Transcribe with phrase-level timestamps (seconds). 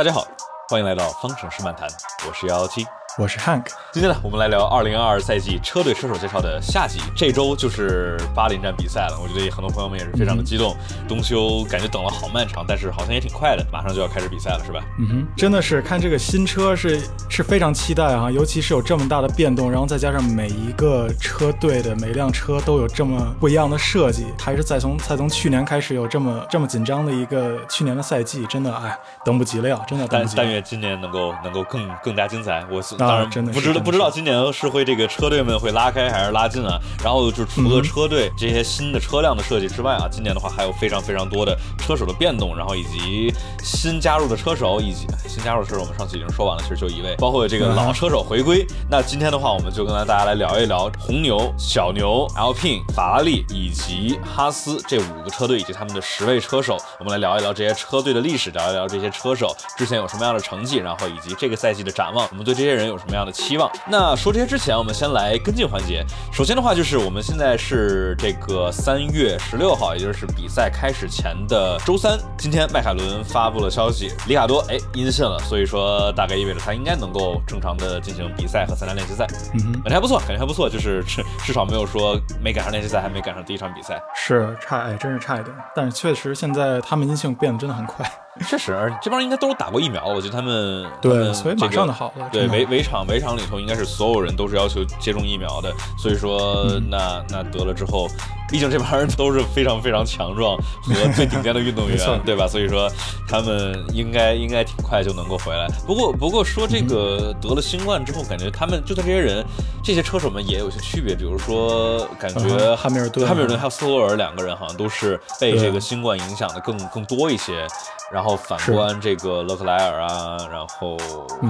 [0.00, 0.26] 大家好，
[0.70, 1.86] 欢迎来到方程式漫谈，
[2.26, 2.86] 我是幺幺七。
[3.18, 7.00] 我是 Hank，今天呢，我们来聊二零二二赛季车队车手介绍的下集。
[7.14, 10.76] 这周就是巴林站比赛了，我觉得很多朋友们也是非常的激动。
[11.08, 14.80] 冬休感觉等了好漫长，但是好像也挺快的，马上就要开始比赛了，是吧？
[14.98, 30.06] 嗯哼，真的是看这个新车是是非常期待啊，尤其是有这么大的变动，然后再加上每一个车队的每辆车都有这么不一样的设计，还是再从再从去年开始有这么这么紧张的一个去年的赛季，真的哎，等不及了呀，真的。
[30.08, 32.64] 但但愿今年能够能够更更加精彩。
[32.70, 36.78] 我当然真的不知道不知道今年是会这个车队们会拉开还是拉近啊？
[37.02, 43.32] 然后就除了车队这些新的车辆的设计之外啊，今年的话还有非常非常多的车手的变动，然后以及
[43.62, 48.66] 新加入的车手，以及新加入的车手，我们上次已经说完了，其实就一位，包括这个老车手回归。
[48.90, 63.70] 那今天的话，我们就跟大家来聊一聊红牛、小牛、Alpine、法拉利以及哈斯这五个车队以及他们的十位车手，我们来聊一聊这些车队的历史，聊一聊这些车手之前有什么样的成绩，然后以及这个赛季的展望，我们对这些人有什么样的期望。
[63.88, 66.04] 那说这些之前，我们先来跟进环节。
[66.32, 72.18] 首先的话，就是我们现在是这个三月十六号，也就是比赛开始前的周三。
[72.36, 79.26] 今天迈凯伦发布了消息，里卡多哎阴性了，所以说大概意味着他应该能够正常的进行比赛和参加练习赛。
[79.54, 84.02] 嗯哼，感觉还不错，感觉还不错，就是至至少没有说没赶上练习赛，还没赶上第一场比赛。
[84.14, 85.54] 是差哎，真是差一点。
[85.74, 88.10] 但是确实现在他们阴性变得真的很快。
[88.48, 92.28] 确实，这帮人应该都是打过疫苗，我觉得他们对，所以马上就好了。
[92.32, 98.08] 对，围围场围场里头应该是所有人都是要求接种疫苗的，所以说那那得了之后，
[98.48, 102.46] 毕竟这帮人都是非常非常强壮和最顶尖的运动 员，对吧？
[102.46, 102.90] 所以说
[103.28, 105.66] 他们应该应该挺快就能够回来。
[105.86, 109.44] 不过不过说这个得了新冠之后，感觉他们就算这些人
[109.82, 117.66] 这些车手们也有些区别，比如说感觉汉密尔顿、汉密尔顿还有斯托尔两个人好像都是被这个新冠影响的更更多一些。
[118.10, 120.96] 然后反观这个勒克莱尔啊，然后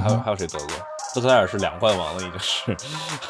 [0.02, 0.68] 还有还有谁得过？
[1.16, 2.76] 勒克莱尔是两冠王了，已经是。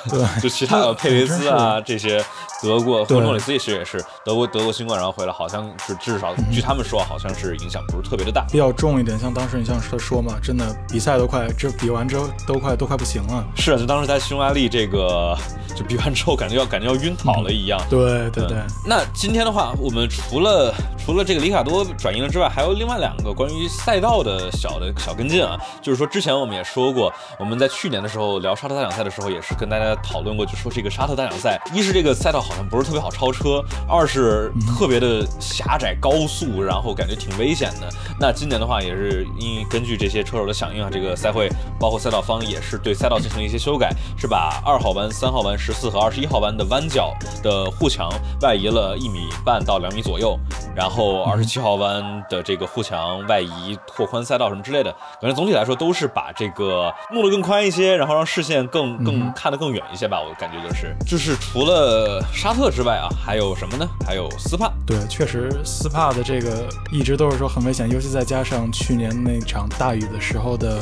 [0.09, 2.25] 对， 就其他的佩雷斯啊这些。
[2.63, 9.19] 德国和诺里斯其实也是德国德国新冠，然后回来，好像是至少据他们说，好像是影响不是特别的大，比较重一点。
[9.19, 13.43] 像当时你像他说嘛，真的比赛都快，这比完之后都快都快不行了。
[13.57, 15.35] 是啊，就当时在匈牙利这个，
[15.75, 17.81] 就比完之后感觉要感觉要晕倒了一样。
[17.89, 18.59] 对对对。
[18.87, 32.39] 那今天的话，我们除了除了这个里卡多转移了之外，还有另外两个关于赛道的小的小跟进啊，就是说之前我们也说过，我们在去年的时候聊沙特大奖赛的时候，也是跟大家讨论过，就说这个沙特大奖赛，一是这个赛道。
[32.41, 37.87] 好像不是特别好超车，二是特别的狭窄高速，然后感觉挺危险的。
[38.19, 48.11] 那今年的话，也是因根据这些车手的响应啊，这个赛会包括赛道方也是对赛道进行了一些修改，是把二号弯、三号弯、十四和二十一号弯的弯角的护墙
[48.41, 50.35] 外移了一米半到两米左右，
[50.75, 60.21] 然后二十七号弯的这个护墙外移拓宽赛道什么之类的，感觉总体来说都是把这个弄得更宽一些，然后让视线更更看得更远一些吧。
[60.21, 62.21] 我感觉就是就是除了。
[62.33, 63.87] 沙特之外啊，还有什么呢？
[64.07, 64.73] 还有斯帕。
[64.87, 70.79] 对，确实斯帕的这个一直都是说很危险，尤其再加上去年那场大雨的时候的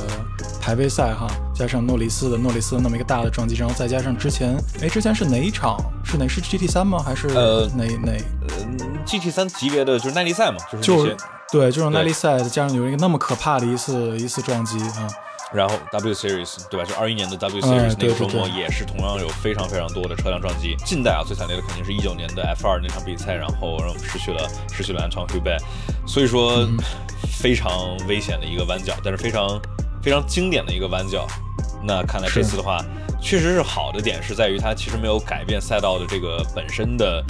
[0.60, 5.76] 排位赛哈，加上诺里斯的诺里斯的那么一个大的撞击，然后再加上之前，哎，之前是哪一场？
[6.04, 7.02] 是哪是 GT 三吗？
[7.04, 8.12] 还是呃哪哪
[8.48, 8.48] 呃
[9.04, 10.58] GT 三级别的就是耐力赛嘛？
[10.70, 11.16] 就是就是
[11.50, 15.08] 对，就是耐力赛，加上有一个那么可怕的一次一次撞击啊。
[15.52, 16.84] 然后 W Series 对吧？
[16.84, 20.76] 就二一年的 W Series 那个周末也是同样有非常非常多的车辆撞击。
[20.84, 25.58] 近代啊最惨烈的肯定是一九年的 F 二那场比赛，然后让我们失去了失去了安 n t o
[26.06, 26.68] 所以说
[27.40, 29.60] 非常危险的一个弯角，但是非常
[30.02, 31.26] 非常经典的一个弯角。
[31.82, 32.84] 那看来这次的话，
[33.20, 37.24] 确实是好的点是在于它其实没有改变赛道的这个本身的。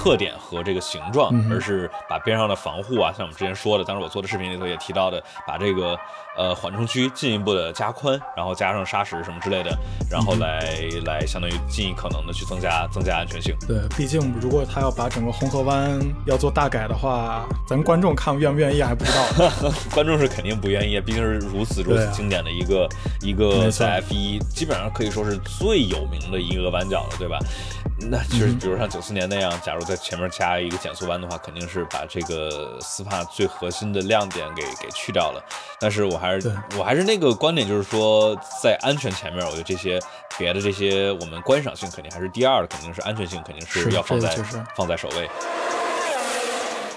[0.00, 5.94] 特点和这个形状，而是把边上的防护啊，像我们之前说的，当时我做的视频里头也提到的，把这个
[6.38, 9.76] 呃缓冲区进一步的加宽，然后加上砂石什么之类的，
[10.10, 10.74] 然后来
[11.04, 13.54] 来相当于尽可能的去增加增加安全性。
[13.68, 19.50] 对，毕竟如果他要把整个红河湾要做大改的话，咱观众看愿不愿意还不知道。
[19.92, 22.88] 观众是肯定不愿意，毕竟是如此如此经典的一个
[23.20, 27.38] 一个在 F 一基本上可以说是最有名的一个弯角了，对吧？
[28.10, 35.44] 那就是比如像九四年那样，假如在前面加一个减速弯的话，肯定是把这个斯帕最核心的亮点给给去掉了。
[35.80, 40.00] 但是我还是我还是那个观点，就是说在安全前面，我觉得这些
[40.38, 44.34] 别的这些我们观赏性肯定还是第二的，肯定是安全性肯定是要放在
[44.76, 45.28] 放在首位。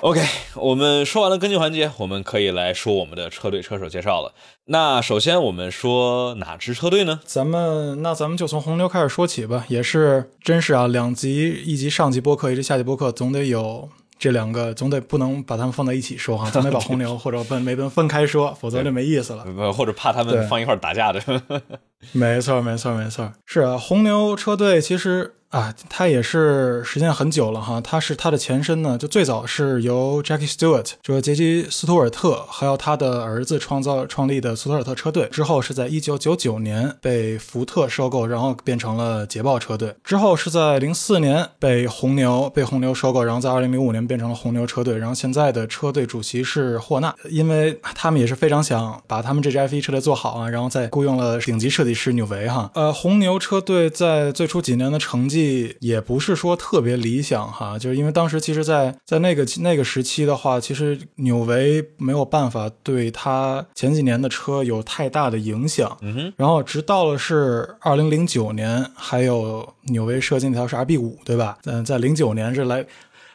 [0.03, 0.19] OK，
[0.55, 4.33] 我们说完了跟进环节，我们可以来说我们的车队车手介绍了。
[4.65, 7.21] 那首先我们说哪支车队呢？
[7.23, 9.63] 咱们那咱们就从红牛开始说起吧。
[9.69, 13.87] 也是真是啊，两集一集上集播客，一集下集播客，总得有
[14.19, 19.45] 这两个总得不能把他们放在一起说哈， 总得把红牛或者奔梅奔分开说，否则就没意思了。
[19.57, 21.21] 呃 或者怕他们放一块儿打架的。
[22.11, 55.42] 没错，没错，没错，是啊，红牛车队其实啊，它也是时间很久了哈，它是它的前身呢，就最早是由 Jackie Stewart，就是杰基·斯图尔特，还有他的儿子创造创立的斯图尔特车队，之后是在一九九九年被福特收购，然后变成了捷豹车队，之后是在零四年被红牛被红牛收购，然后在二零零五年变成了红牛车队，然后现在的车队主席是霍纳，因为他们也是非常想把他们这支 F1 车队做好啊，然后再雇佣了顶级设计师纽维哈，呃，红牛车队在最初几年的成绩
[55.79, 71.57] 也不是说特别理想哈，就是因为当时其实在，在那个那个时期的话，其实纽维没有办法对他前几年的车有太大的影响，嗯哼，然后直到了是二零零九年，还有纽维设计那条是 RB 五对吧？
[71.65, 72.85] 嗯，在零九年是来。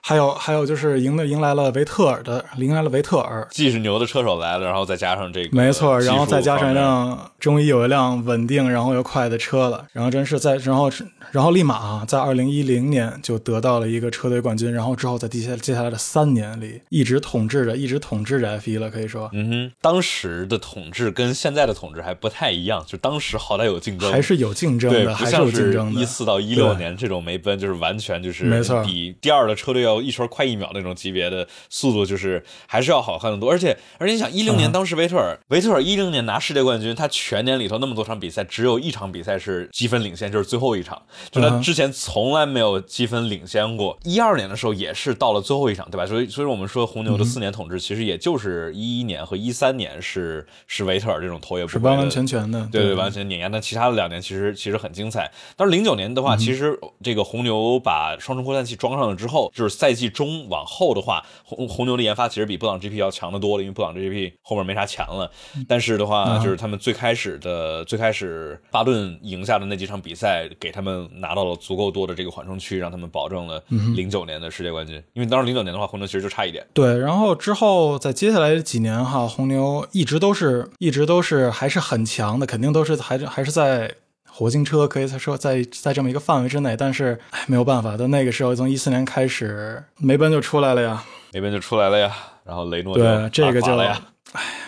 [0.09, 10.91] 还有还有就是迎的迎来了维特尔的，迎来了维特尔，既是牛的车手来了，然后再加上这个，没错，然后再加上一辆，终于有一辆稳定然后又快的车了，然后真是在，然后
[11.31, 26.01] 然后立马啊，在二零一零年就得到了一个车队冠军，然后之后在接下接下来的三年里一直统治着，一直统治着 F 一了，可以说嗯哼，当时的统治跟现在的统治还不太一样，就当时好歹有竞争，还是有竞争，的，还是有竞争的。
[26.01, 33.51] 一四到一六年这种梅奔，就是完全就是没错比第二的车队要一圈快一秒那种级别的速度，就是还是要好看的多。
[33.51, 41.01] 而且而且你想，一零年嗯当时维特尔，维特尔一零年拿世界冠军，他全年里头那么多场比赛，只有一场比赛是积分领先，就是最后一场，
[41.31, 43.99] 就他嗯之前从来没有积分领先过。
[44.05, 46.07] 一二年的时候也是到了最后一场，对吧？
[46.07, 53.49] 所以所以我们说红牛的四年统治，其实也就是一一年和一三年是是维特尔这种头也不是完完全全的，对对完全碾压。
[53.49, 55.31] 但其他的两年其实其实很精彩。
[55.57, 65.31] 但是零九年的嗯话，其实这个红牛把双重扩散器装上了之后，就是赛季中往后的话，红红牛的研发其实比布朗 GP 要强得多了，因为布朗 GP 后面没啥钱了。
[65.69, 75.01] 但是的话，嗯就是他们最开始的最开始巴顿赢下的那几场比赛，给他们拿到了足够多的这个缓冲区，让他们保证了嗯零九年的世界冠军。
[75.13, 76.67] 因为当时零九年的话，红牛其实就差一点。
[76.75, 83.95] 对，然后之后在接下来几年哈，红牛一直都是一直都是还是很强的，肯定都是还是还是在
[84.39, 91.03] 火星车可以说在在这么一个范围之内，但是哎没有办法，到那个时候从一四年开始，梅奔就出来了呀，
[91.33, 92.15] 梅奔就出来了呀，
[92.45, 94.01] 然后雷诺就对，这个就打垮了呀。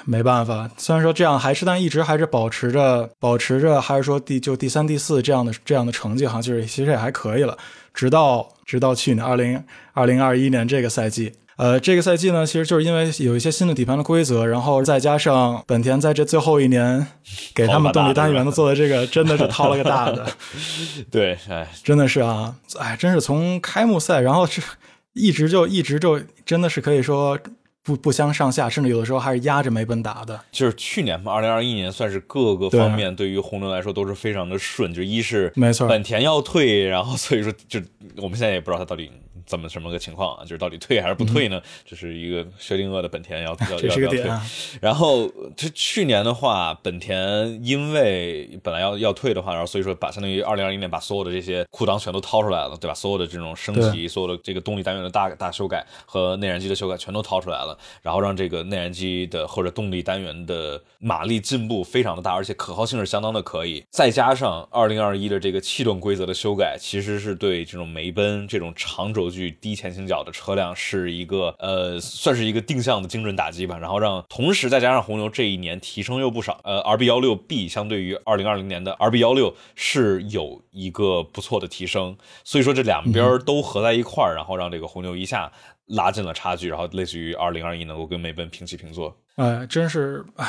[0.04, 0.68] 没办法。
[0.76, 7.56] 虽然说这样还是，但一直还是保持着保持着，还是说第就第三、第四这样的这样的成绩哈，就是其实也还可以了。
[7.94, 9.62] 直到直到去年二零
[9.92, 11.32] 二零二一年这个赛季。
[11.60, 17.06] 呃，这个赛季呢，其实就是因为有一些新的底盘的规则，然后再加上本田在这最后一年
[17.54, 20.26] 给他们动力单元的做的这个，真的是掏了个大的，
[21.12, 24.62] 对，哎， 真的是啊，哎，真是从开幕赛，然后是
[25.12, 27.38] 一直就一直就真的是可以说
[27.82, 30.40] 不不相上下，甚至有的时候还是压着梅奔打的。
[30.50, 37.78] 就是去年嘛，二零二一年算是各个方面对于红牛来说都是非常的顺，就一是没错本田要退，然后所以说就
[38.16, 39.10] 我们现在也不知道他到底
[39.50, 41.60] 怎么什么个情况啊，就是到底退还是不退呢？
[41.84, 44.30] 这是一个薛定谔的本田要 要要要退。
[44.80, 52.94] 然后这去年的话，本田因为本来要要退的话，然后所以说把相当于二零二一年把所有的这些裤裆全都掏出来了，对吧？
[52.94, 63.84] 所有的这种升级，所有的这个动力单元的大大修改和内燃机的修改全都掏出来了，然后让这个内燃机的或者动力单元的马力进步非常的大，而且可靠性是相当的可以。
[63.90, 73.78] 再加上二零二一的这个气动规则的修改，其实是对这种梅奔这种长轴距低前倾角的车辆是一个呃算是一个定向的精准打击吧。
[73.78, 85.52] 然后让同时再加上红牛这一年提升又不少，呃，RB 幺六 B 相对于二零二零年的 RB 幺六是有一个不错的提升，所以说这两边都合在一块儿，然后让这个红牛一下
[85.86, 89.16] 拉近了差距，然后类似于二零二一能够跟梅奔平起平坐。
[89.36, 90.46] 哎，真是，哎，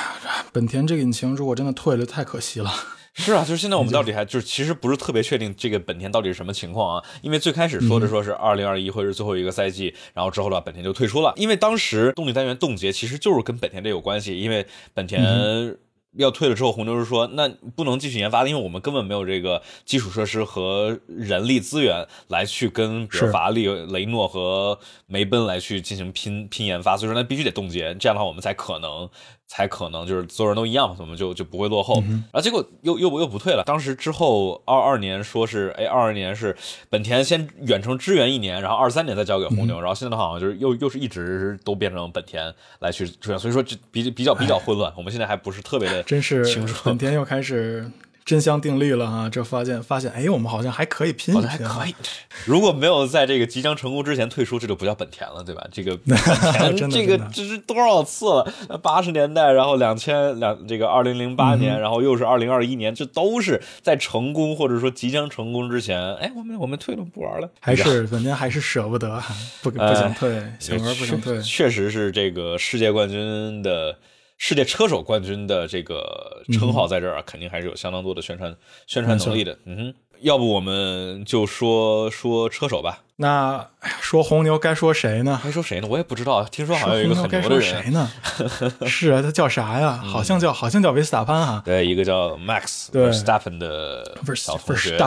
[0.52, 2.72] 本田这个引擎如果真的退了，太可惜了。
[3.14, 7.04] 是啊，就是现在我们到底还就是其实不是特别确定这个本田到底是什么情况啊？
[7.22, 15.78] 因为最开始说的说是二零二一会是最后一个赛季，然后之后的话本田就退出了，因为当时动力单元冻结其实就是跟本田这有关系，因为本田。
[16.18, 24.78] 要退了之后，红牛是说，那不能继续研发了，因为我们根本没有这个基础设施和人力资源来去跟比如是法拉利、雷诺和
[25.08, 29.10] 梅奔来去进行拼拼研发，所以说那必须得冻结，这样的话我们才可能
[29.54, 32.02] 才可能就是所有人都一样嘛，我们就就不会落后。
[32.08, 33.64] 然后结果又又不又不退了。
[33.66, 36.56] 当时之后二二年说是，哎，二二年是
[36.90, 44.90] 本田先远程支援一年，然后二三年再交给红牛，然后现在的话好像就是又又是一直都变成本田来去支援，所以说这比比较比较混乱。
[44.96, 46.82] 我们现在还不是特别的真是清楚。
[46.86, 47.92] 本田又开始
[48.24, 51.96] 真相定律了哈，这发现发现，哎，我们好像还可以拼一拼，还可以。
[52.46, 55.66] 如果没有在这个即将成功之前退出，这就不叫本田了，对吧？
[55.74, 58.78] 这个本田这个这是多少次了？
[58.82, 69.22] 八十年代，然后两千两这个二零零八年，然后又是二零二一年，这都是在成功或者说即将成功之前，哎，我们我们退了不玩了，还是本田还是舍不得，
[69.62, 73.98] 不不想退，想玩不想退，确实是这个世界冠军的。
[74.44, 78.56] 世界车手冠军的这个称号在这儿，肯定还是有相当多的宣传
[78.88, 79.56] 宣传能力的。
[79.66, 83.04] 嗯哼，要不我们就说说车手吧。
[83.18, 83.70] 那
[84.02, 85.40] 说红牛该说谁呢？
[85.44, 85.88] 该说谁呢？
[85.88, 86.44] 我也不知道。
[86.46, 87.84] 听说好像有一个很牛的人。
[87.84, 88.12] 谁呢？
[88.88, 89.96] 是啊，他叫啥呀？
[89.98, 91.62] 好像叫好像叫维斯塔潘哈。
[91.64, 94.04] 对，一个叫 Max Verstappen 的
[94.36, 94.98] 小同学。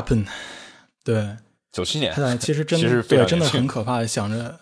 [1.03, 1.27] 对，
[1.73, 2.39] 九七年。
[2.39, 4.07] 其实真的对，真的很可怕。
[4.07, 4.61] 想着。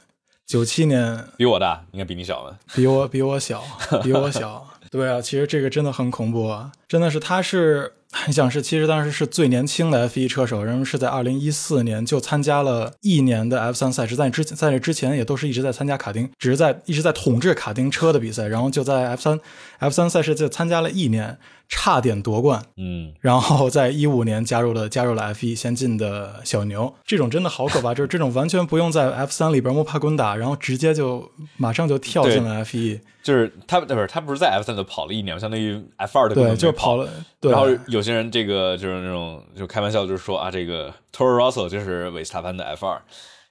[0.52, 2.54] 九七年比我大，应该比你小吧？
[2.74, 3.64] 比我比我小，
[4.04, 4.62] 比我小。
[4.90, 6.70] 对啊，其实这个真的很恐怖啊！
[6.92, 19.40] 真的是，他是很想是，其实当时是最年轻的 F1 车手，然后是在二零一四年就参加了一年的 F 三赛事，在之在这之前也都是一直在参加卡丁，只是在一直在统治卡丁车的比赛，然后就在 F 三
[19.78, 21.38] F 三赛事就参加了一年。
[21.74, 37.08] 差点夺冠，嗯，然后在一五年加入了加入了 F 一先进的小牛，这种真的好可怕，就是这种完全不用在 F 三里边摸爬滚打，然后直接就马上就跳进了 F 一，就是他不是他不是在 F 三就跑了一年，相当于 F 二的对，就跑了。
[37.40, 43.02] 对然后有些人这个就是那种就开玩笑，就是说啊，这个 Toro Rosso 就是维斯塔潘的 F 二，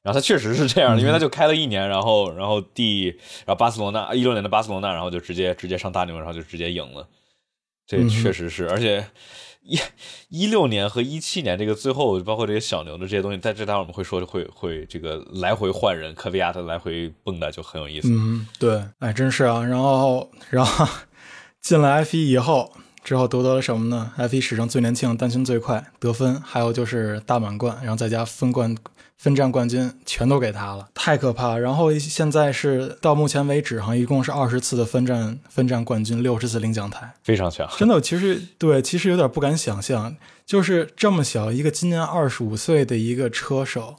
[0.01, 7.07] 然后他确实是这样，因为他就开了一年，然后然后第然后巴塞罗那一六年的巴塞罗那，然后就直接直接上大牛，然后就直接赢了。
[7.87, 9.05] 这确实是，而且
[9.63, 9.77] 一
[10.29, 18.07] 一六年和一七年这个最后，包括这些小牛的这些东西，在这待会我们会说，会会这个来回换人，科比亚特来回蹦跶就很有意思。
[18.09, 19.61] 嗯，对，哎，真是啊。
[19.61, 20.87] 然后，然后
[21.59, 22.71] 进了 F 一以后，
[23.03, 28.75] 之后夺得了什么呢？F1 史上最年轻、单圈最快、得分，还有就是大满贯，然后再加分冠。
[29.17, 31.55] 分站冠军全都给他了，太可怕。
[31.55, 37.69] 然后现在是到目前为止哈，一共是二十次的分站分站冠军，六十次领奖台，非常强。
[37.77, 43.97] 真的，其实对，其实有点不敢想象，就是这么小一个今年二十五岁的一个车手，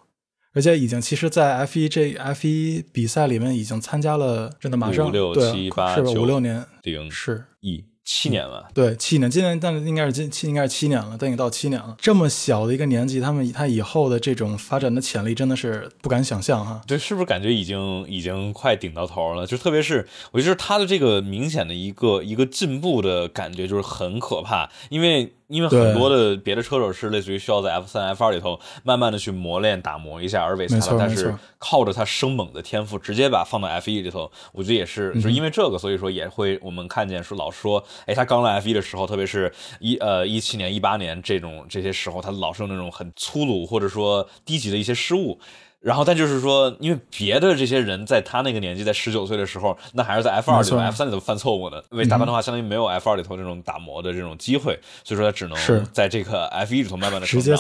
[0.55, 7.85] 而且已经其实，在 F 一这 F 一比赛里面已经参加了，真的马上五六七八九五六年零是一。
[8.05, 11.97] 七年了，对，七年，今年但应该是今七应该是七年了，但已经到七年了。
[12.01, 16.81] 这么小的一个年纪，他们他以后的这种发展的潜力真的是不敢想象哈。
[16.87, 19.47] 对，是不是感觉已经已经快顶到头了？
[19.47, 25.35] 就特别是我觉得他的这个明显的一个一个进步的感觉就是很可怕，因为。
[25.53, 34.31] 因为很多的别的车手是类似于需要在 F 三、F 二里头慢慢的去磨练、打磨一下，而维斯塔潘他是靠着他生猛的天赋，直接把放到 F 一里头。
[34.53, 45.39] 我觉得也是，就是因为这个，所以说也会我们看见说老说，哎，他刚来 F 一的时候，特别是一呃一七年、一八年这种这些时候，他老是有那种很粗鲁或者说低级的一些失误。
[45.83, 51.83] 然后，但就是说，因为别的这些人在他那个年纪，在十九岁的时候，那还是在 F 二里头、F 三里头犯错误呢。
[51.91, 57.59] 因为打扮的话，相当于没有 F 二里头这种打磨的这种机会，所以说他只能在这个 F 一里头慢慢的成长。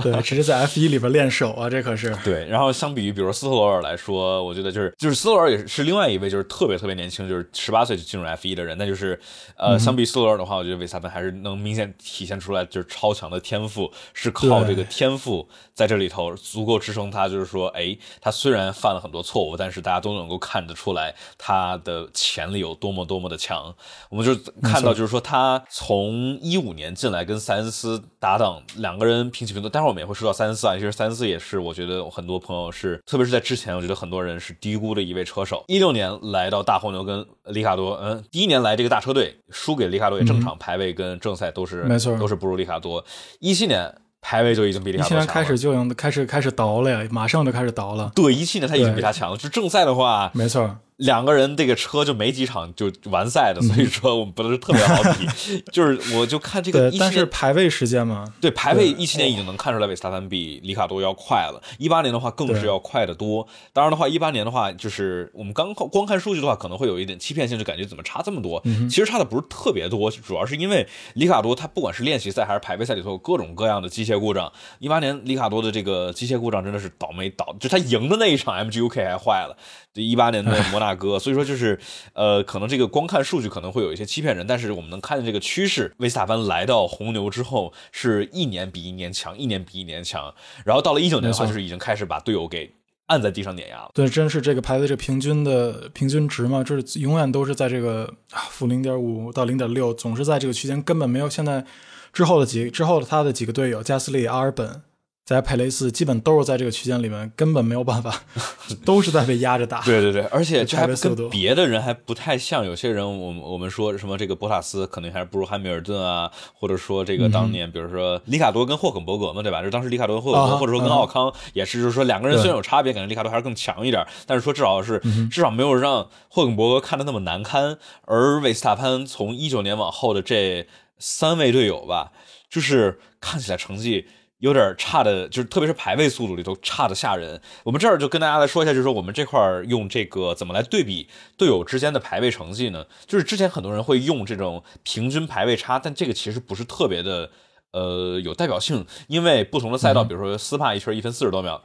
[0.00, 2.16] 对，直接在 F 一里边练手啊，这可是。
[2.24, 8.78] 对，然后相比于比如斯托罗尔来说，我觉得就是就是斯托罗尔也是另外一位就是特别特别年轻，就是十八岁就进入 F 一的人。
[8.78, 9.20] 那就是
[9.58, 17.96] 呃，相比斯托罗尔的话，我觉得维萨潘还是能明显体现出来就是超强的天赋，是靠这个天赋在这里头足够支撑他，就是说，哎。
[18.20, 23.74] 他虽然犯了很多错误，但是大家都能够看得出来他的潜力有多么多么的强。
[24.10, 29.68] 我们就看到，就是说他从一五年进来跟塞恩斯搭档，两个人平起平坐。
[29.68, 35.64] 待会儿我们也会说到塞恩斯啊，其实塞恩斯也是我觉得很多朋友是，特别是在之前，我觉得很多人是低估的一位车手。
[35.66, 43.04] 一六年来到大红牛跟里卡多，嗯，第一年来这个大车队输给里卡多也正常，排位跟正赛都是没错，都是不如里卡多。
[43.40, 43.92] 一七年。
[44.22, 45.24] 排位就已经比里卡多强了。
[45.24, 48.10] 一七年开始就用开始开始倒了呀，马上就开始倒了。
[48.14, 49.36] 对，一七年他已经比他强了。
[49.36, 50.78] 就正赛的话，没错。
[51.02, 55.26] 两个人这个车就没几场就完赛的，所以说我们不是特别好比。
[55.72, 61.60] 就是我就看这个，但是排位时间嘛，对排位一七年已经能看出来，维斯塔潘比里卡多要快了。
[61.78, 63.46] 一八年的话更是要快得多。
[63.72, 68.62] 当然的话，一八年的话就是我们刚光看数据的话，可能会有一点欺骗性，就感觉怎么差这么多？
[68.88, 74.52] 其实差的不是特别多，主要是因为里卡多他不管是练习赛还是排位赛里头有各种各样的机械故障。
[74.78, 79.56] 一八年里卡多的这个机械故障真的是倒霉倒，就他赢的那一场 MGUK 还坏了。
[79.94, 81.78] 一八年的 摩纳哥，所以说就是，
[82.12, 90.32] 呃，可能这个光看数据可能会有一些欺骗人，但是我们能看见这个趋势，维斯塔潘来到红牛之后，是一年比一年强，一年比一年强，
[90.64, 92.74] 然后到了一九年的话，就是已经开始把队友给。
[93.06, 93.90] 按在地上碾压了。
[93.92, 98.10] 对，真是这个排位这平均的平均值嘛，就是永远都是在这个
[98.48, 101.62] 负零点五到零点六，总是在这个区间，根本没有现在
[102.10, 104.82] 之后的几之后的他的几个队友加斯利、阿尔本。
[105.24, 108.22] 在佩雷斯基本都是在这个区间里面，根本没有办法，
[108.84, 109.80] 都是在被压着打。
[109.86, 112.66] 对对对，而且这还跟别的人还不太像。
[112.66, 119.62] 有些人，我们我们说什么这个博塔斯可能还是不如汉密尔顿啊，或者说这个当年，比如说里卡多跟霍肯伯格嘛，对吧？
[119.62, 125.00] 就当时里卡多跟霍肯伯格，或者说跟奥康也是，就是说两个人虽然有差别，感觉里卡多还是更强一点，但是说至少是
[125.30, 127.78] 至少没有让霍肯伯格看的那么难堪。
[128.06, 130.66] 而维斯塔潘从一九年往后的这
[130.98, 132.10] 三位队友吧，
[132.50, 134.08] 就是看起来成绩。
[134.42, 137.40] 有点差的，就是特别是排位速度里头差的吓人。
[137.62, 142.84] 我们这儿就跟大家来说一下，就是说我们这块用这个怎么来对比队友之间的排位成绩呢？
[143.06, 147.30] 就是之前很多人会用这种平均排位差，但这个其实不是特别的，
[147.70, 151.62] 呃，有代表性，因为不同的赛道，比如说斯帕一圈一分四十多秒。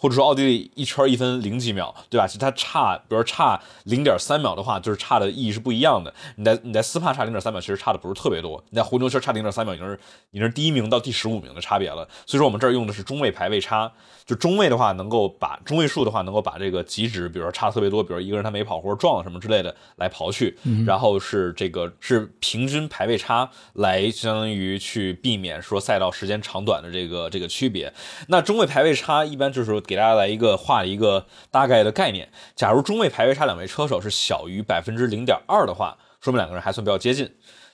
[0.00, 2.26] 或者说奥地利一圈一分零几秒，对吧？
[2.26, 6.12] 其实它差，比如说差零点三秒的话，就是差的意义是不一样的。
[6.36, 8.64] 你在你在斯帕差零点三秒，其实差的不是特别多。
[8.70, 12.08] 你在红牛圈差零点三秒，已经是已经是第一名到第十五名的差别了。
[12.24, 13.92] 所以说我们这儿用的是中位排位差，
[14.24, 27.92] 就中位的话能够把中位数的话能够把这个极值，比如说差特别多，比如一个人他没跑或者撞了什么之类的来刨去，然后是这个是平均排位差来相当于去避免说赛道时间长短的这个这个区别。
[28.28, 29.78] 那中位排位差一般就是说。
[29.90, 32.30] 给大家来一个画一个大概的概念。
[32.54, 37.28] 假如中位排位差两位车手是小于百分之零点二的话，说明两个人还算比较接近，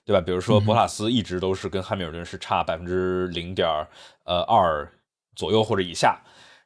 [0.07, 0.21] 对吧？
[0.23, 3.69] 比如说博塔斯一直都是跟汉密尔顿是差百分之零点
[4.25, 4.91] 呃二
[5.35, 6.19] 左右或者以下，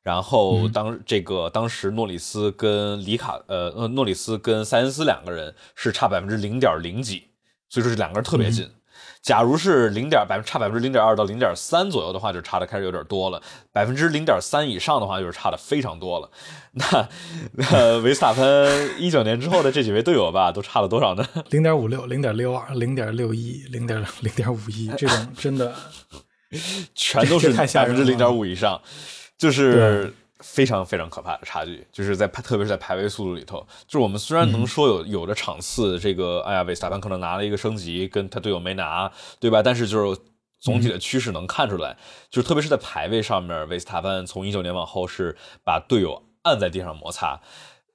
[0.02, 7.24] 然后当这个当时诺里斯跟里卡呃呃诺里斯跟塞恩斯两个人是差百分之零点零几，
[7.68, 8.70] 所以说这两个人特别近。
[9.22, 13.38] 假如是零点百分差百分之零点二到零点三左右的话，就差的开始有点多了；
[13.70, 16.30] 百分之零点三以上的话，就是差的非常多了。
[16.72, 17.08] 那
[17.52, 18.44] 那维斯塔潘
[18.98, 21.26] 一九年之后的这几位队友吧，都差了多少呢？
[21.50, 25.74] 零点五六、零点六二、零点六一、零点零点五一，这种真的
[26.94, 28.80] 全都是百分之零点五以上，
[29.36, 30.14] 就是。
[30.40, 39.62] 非常非常可怕的差距，就是在特别是在排位速度里头，就是我们虽然能说有有的场次，这个哎呀，维斯塔潘可能拿了一个升级，跟他队友没拿，对吧？
[39.62, 40.20] 但是就是
[40.58, 41.96] 总体的趋势能看出来，
[42.30, 47.40] 就是特别是在排位上面，维斯塔潘从一九年往后是把队友按在地上摩擦。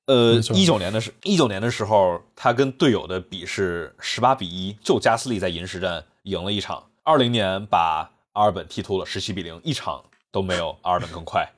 [0.06, 6.84] 呃，一九年的是一九年的时候，他跟队友的比是十八比一，就加斯利在银石站赢了一场。
[7.02, 10.04] 二零年把阿尔本踢秃了，十七比零，一场。
[10.36, 11.50] 都没有阿尔本更快。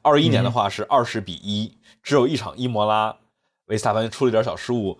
[0.00, 3.16] 二一年的话是二十比一，只有一场伊摩拉，
[3.66, 4.96] 维斯塔潘出了一点小失误，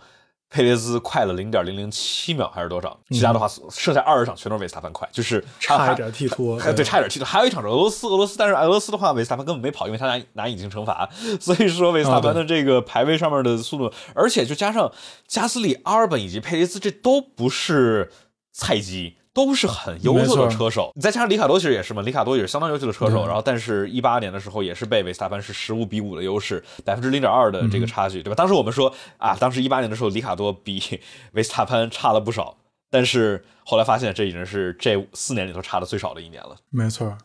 [0.50, 2.98] 佩雷兹快了零点零零七秒还是多少？
[3.10, 6.58] 其他的话剩下二十场全都是维斯塔潘快，就是差一点剃秃。
[6.74, 7.24] 对，差一点剃秃。
[7.24, 11.08] 还有一场是俄罗斯，俄罗斯，但是俄罗斯的话维斯塔潘根本没跑，因为他拿拿隐形惩罚。
[11.40, 14.90] 所以说维斯塔潘的这个排位上面的速度，而且就加上
[15.28, 18.10] 加斯利、阿尔本以及佩雷兹，这都不是
[18.52, 19.18] 菜鸡。
[19.34, 23.26] 都是很优秀的车手，你再加上里卡多其实也是嘛，里卡多也是相当优秀的车手。
[23.26, 28.34] 然后，但是一八年的时候也是被维斯塔潘是十五比五的优势，百分之零点二的这个差距，对吧？
[28.34, 30.82] 当时我们说啊，当时一八年的时候里卡多比
[31.32, 32.56] 维斯塔潘差了不少，
[32.90, 36.56] 但是后来发现这已经是这四年里头差的最少的一年了。
[36.70, 37.16] 没错，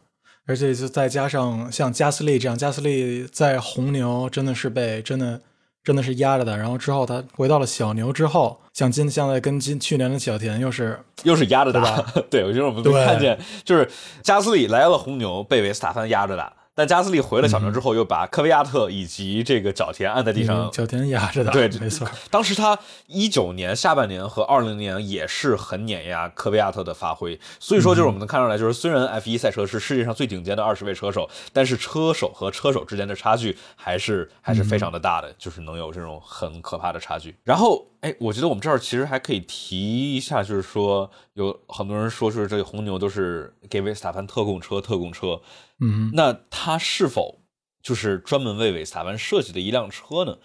[0.46, 5.42] 而且就再加上像加斯利这样，加斯利在红牛真的是被真的。
[5.84, 13.90] 真的是压着的，然后之后他回到了小牛之后，像今现在跟今去年的小田又是又是压着打， 对，我觉得我们看见就是
[14.22, 16.52] 加斯里来了红牛，被维斯塔潘压着打。
[16.78, 22.08] 但加斯利回了小城之后，又把科维亚特以及这个角田按在地上，角田压着的，对，没错。
[22.30, 37.36] 当时他一九年下半年和二零年也是很碾压科维亚特的发挥，所以说就是我们能看出来，就是虽然 F 一赛车是世界上最顶尖的二十位车手，但是车手和车手之间的差距还是还是非常的大的，就是能有这种很可怕的差距。
[37.44, 37.88] 然后。
[38.02, 45.42] 哎，我觉得我们这儿其实还可以提一下，就是说有很多人说，就是这个红牛都是给维斯塔潘特供车，特供车。
[45.80, 47.42] 嗯，那它是否
[47.84, 50.38] 就是专门为维斯塔潘设计的一辆车呢？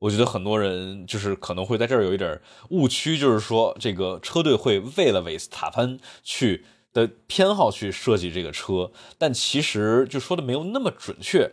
[0.00, 2.40] 我觉得很多人就是可能会在这儿有一点
[2.70, 11.52] 误区，就是说这个车队会为了维斯塔潘去的偏好去设计这个车，但其实就说的没有那么准确。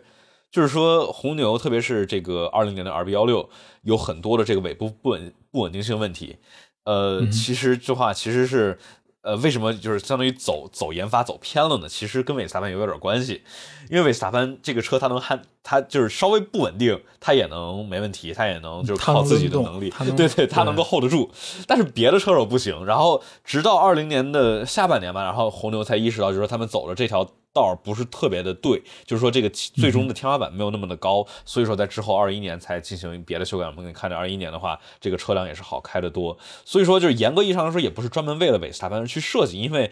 [0.50, 3.48] 就是说，红牛特别是这个二零年的 RB 幺六，
[3.82, 6.38] 有很多的这个尾部不稳不稳定性问题。
[6.82, 8.76] 呃，其实这话其实是。
[9.22, 11.88] 呃，为什么就是相当于走走研发走偏了呢？
[11.88, 13.42] 其实跟韦斯塔潘有点关系，
[13.90, 15.20] 因为韦斯塔潘这个车它能
[15.62, 21.30] 它就是稍微不稳定，它也能没问题，它也能就是靠自己的能力，对对，它能够 hold 得住。
[21.66, 22.84] 但是别的车手不行。
[22.86, 33.66] 然后直到二零年的下半年吧，然后红牛才意识到，就是说他们走了这条道不是特别的对，就是说这个最终的天花板没有那么的高，所以说在之后二一年才进行别的修改。
[33.66, 39.90] 我们可以看到二一年的话，这个车辆也是好开的多，所以说就是严格意义上来说，也不是专门为了韦斯塔潘去设计，因为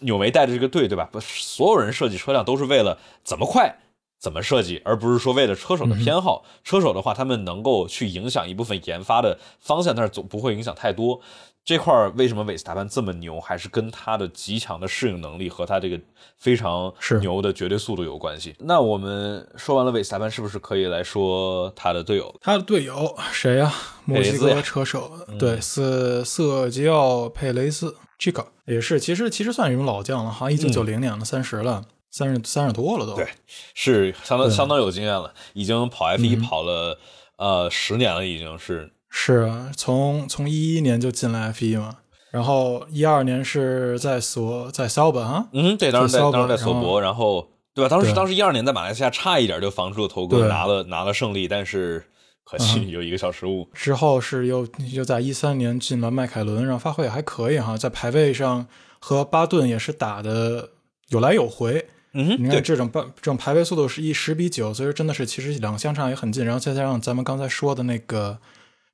[0.00, 1.08] 纽维带着这个队，对吧？
[1.10, 3.78] 不，所有人设计车辆都是为了怎么快。
[4.18, 6.44] 怎么设计，而不是说为了车手的偏好。
[6.64, 11.20] 车手的话，他们能够去影响一部分研发的方向，但是总不会影响太多。
[11.64, 16.00] 这块儿为什么韦斯塔潘这么牛，还是跟他的极强的适应能力和他这个
[16.36, 18.54] 非常牛的绝对速度有关系。
[18.60, 22.32] 那我们说完了韦斯塔潘，是不是可以来说他的队友？
[22.40, 23.72] 他的队友谁呀？
[24.04, 31.84] 墨西哥车手，对，是瑟吉奥佩雷斯，这个也是，其实其实算是一种老将了，好像一九九零年了，三十了。
[32.10, 33.28] 三十三十多了都，对，
[33.74, 36.98] 是相当相当有经验了，已经跑 F 一跑了
[37.36, 41.98] 呃十年了，已经是是从从一一年就进了 F 一嘛，
[42.30, 47.88] 然后一二年是在索在肖本啊，嗯，对，当时在当时在索博，然后对吧？
[47.88, 52.04] 当时当时一二年在马来西亚差一点就防住了头哥，拿了拿了胜利，但是
[52.44, 53.68] 可惜 有一个小失误。
[53.74, 58.66] 之后是又又在一三年进了迈凯伦，然后发挥也还可以哈，在排位上
[58.98, 60.70] 和巴顿也是打的
[61.08, 61.86] 有来有回。
[62.16, 68.38] 嗯，你看这种排这种排位速度是一十比九，所以说真的是其实两个相差也很近，然后再加上咱们刚才说的那个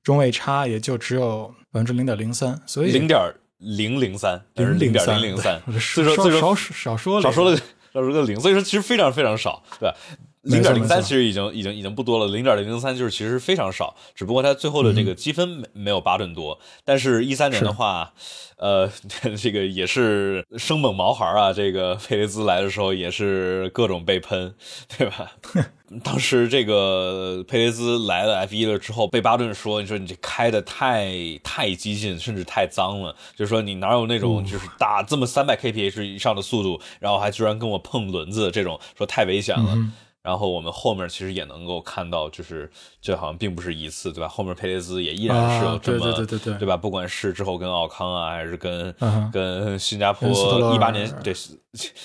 [0.03, 3.19] 中位差，也就只有百分之零点零三，所以零点
[3.59, 7.57] 零零三，零零点零零三，所以说少少说了少说了
[7.93, 9.97] 少说个零，所以说其实非常非常少，对吧？
[10.43, 18.13] 零点零三其实已经已经已经不多了，零点零零三就是其实非常少，只不过它最后的这个积分没没有巴顿多，但是一三年的话。
[18.59, 18.89] 呃，
[19.37, 21.53] 这个也是生猛毛孩啊！
[21.53, 24.55] 这个 佩雷兹来的时候也是各种被喷，
[24.97, 25.33] 对吧？
[26.05, 33.13] 当时这个佩雷兹来了 F 一了之后，被巴顿说：“你说你这开的太太激进，甚至太脏了。
[33.35, 39.77] 就是说你哪有那种就是打这么三百 kph 以上的速度，然后还居然跟我碰轮子这种，说太危险了。”
[40.23, 44.29] 然后我们后面其实也能够看到，就是这好像并不是一次，对吧？
[44.29, 46.77] 后面佩雷兹也依然是有这么，对对对对对吧？
[46.77, 48.95] 不管是之后跟奥康啊，还是跟
[49.33, 51.35] 跟新加坡一八年对。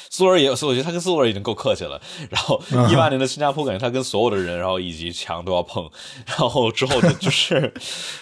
[0.10, 2.00] 苏 尔也，我觉得他跟苏尔已经够客气了。
[2.30, 2.58] 然后
[2.90, 5.90] 一八年的新加坡，感觉他跟所有的人，然后以及墙都要碰。
[6.26, 7.74] 然后之后就 是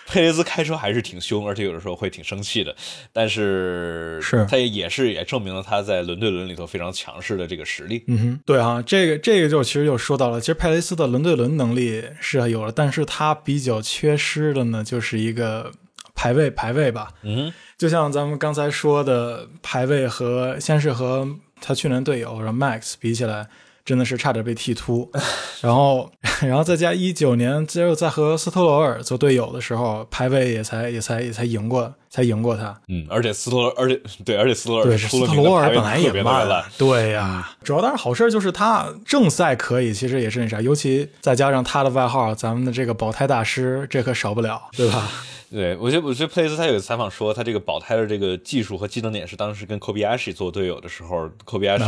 [0.07, 2.75] 佩雷兹开车还是挺凶，而且有的时候会挺生气的。
[3.13, 8.03] 但是是他也是也证明了他在轮对轮里头非常强势的这个实力。
[8.07, 15.71] 嗯哼，对啊，这个这个就其实就说到了，其实佩雷斯的轮对轮能力是有了，但是他比较缺失的呢，就是一个
[16.13, 17.09] 排位排位吧。
[17.23, 17.53] 嗯。
[17.77, 21.27] 就像咱们刚才说的，排位和先是和
[21.59, 23.47] 他去年队友然后 Max 比起来，
[23.83, 25.11] 真的是差点被剃秃。
[25.61, 26.09] 然后，
[26.41, 32.73] 然后再加一九年，只有在和斯特罗尔做队友的时候，排位也才也才也才赢过，才赢过他。
[32.87, 36.65] 嗯，而且斯托，而且对，而且斯托尔对斯托罗尔本来也慢了。
[36.77, 45.11] 对呀，主要当然好事就是他正赛可以，其实也是那啥，尤其再加上他的外号，咱们的这个保胎大师，这可少不了，对吧？
[45.51, 51.85] 对，我觉得我觉得佩雷斯他有采访说，他这个保胎的这个技术和技能点是当时跟科比亚什做队友的时候，科比亚什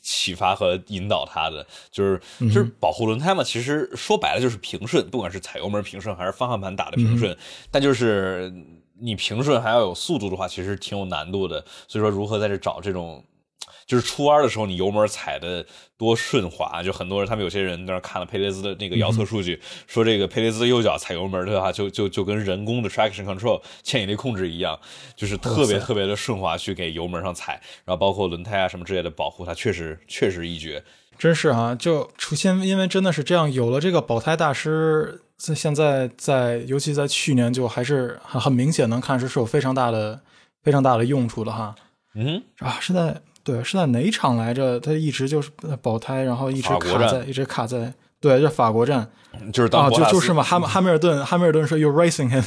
[0.00, 3.42] 启发和引导他的，就是就是保护轮胎嘛。
[3.42, 7.36] 其实说白了就是平顺，不管是踩油门平顺还是方向盘打的平顺，
[7.70, 8.52] 但就是
[9.00, 11.64] 你平顺还要有速度的话，其实挺有难度的。
[11.88, 13.24] 所以说，如何在这找这种。
[13.86, 15.64] 就是出弯的时候，你油门踩的
[15.98, 24.78] 多顺滑，就很多人他们有些人在那看了佩雷兹的那个遥测数据，说这个佩雷兹右脚踩油门的话，就就就跟人工的 traction control 牵引力控制一样，
[25.14, 30.82] 就是特别特别的顺滑去给油门上踩，然后包括轮胎啊什么之类的保护，它确实确实一绝。
[31.18, 40.20] 真是啊，就出现，因为真的是这样，有了这个保胎大师，在现在在，尤其在去年就还是很很明显能看出是有非常大的
[40.62, 41.74] 非常大的用处的哈。
[42.14, 43.20] 嗯啊，是在。
[43.46, 44.80] 对，是在哪一场来着？
[44.80, 45.50] 他一直就是
[45.82, 47.92] 保胎，然后一直卡在，一直卡在。
[48.18, 49.06] 对，这法国站，
[49.52, 50.42] 就是啊，就就是嘛。
[50.42, 52.42] 哈 哈密尔顿，哈密尔顿说 “You racing him”，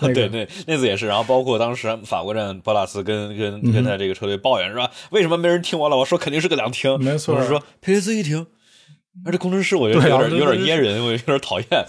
[0.14, 1.06] 对对，那次也是。
[1.06, 4.90] 然后包括当时法国站，博拉斯跟跟跟他这个车队抱怨是吧？
[5.10, 5.96] 为什么没人听我了？
[5.98, 6.98] 我说肯定是个两停。
[6.98, 8.46] 没错，我是说佩雷斯一停。
[9.24, 11.66] 而这工程师我觉得有点有点噎人，我有点讨厌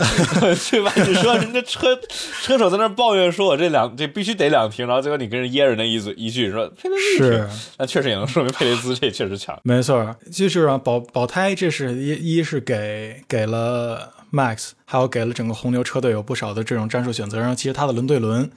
[0.71, 0.91] 对吧？
[0.95, 1.95] 你说人家车
[2.41, 9.59] 车手在那抱怨说，我这两这必须得两停，然后最后你跟人噎人的一嘴一句说佩雷兹是，那确实也能说明佩雷兹这确实强。
[9.63, 17.37] 没错，就是啊保保胎，这是一一是给给了 Max，还有给了整个红牛车队有不少的这种战术选择。
[17.37, 18.49] 然后其实他的轮对轮，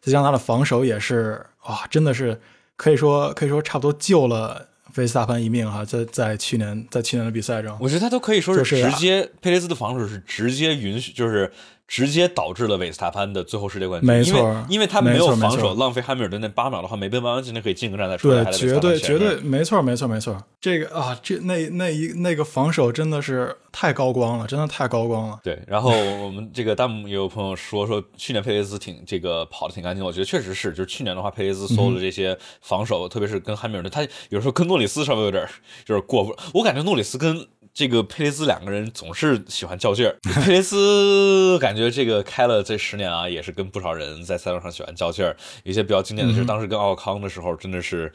[0.00, 2.40] 再加上他的防守也是哇，真的是
[2.76, 4.68] 可以说可以说差不多救了。
[4.92, 11.50] 费斯塔潘一命哈，在在去年在去年的比赛中，我觉得他都可以说是直接佩雷斯的防守是直接允许，就是
[11.86, 14.06] 直接导致了维斯塔潘的最后世界冠军。
[14.06, 20.42] 没错因为因为他没有防守，浪费汉密尔顿那八秒的话，梅奔完完全全可以进个站再出来，绝对绝对没错没错没错。
[20.60, 25.40] 这个啊，这那那一那个防守真的是太高光了，真的太高光了。
[25.42, 25.90] 对，然后
[26.24, 35.50] 我们这个弹幕也有朋友说说去年佩雷斯挺这个跑的挺干净的，我觉得确实是，就是去年的话，佩雷斯所有的这些防守，特别是跟汉密尔顿，他有时候跟诺里斯稍微有点儿
[35.84, 40.16] 就是过分，我感觉诺里斯跟这个佩雷兹两个人总是喜欢较劲儿。
[40.44, 45.36] 佩雷兹感觉这个开了这十年啊，也是跟不少人在赛道上喜欢较劲儿。
[45.64, 48.12] 有一些比较经典的是当时跟奥康的时候，真的是。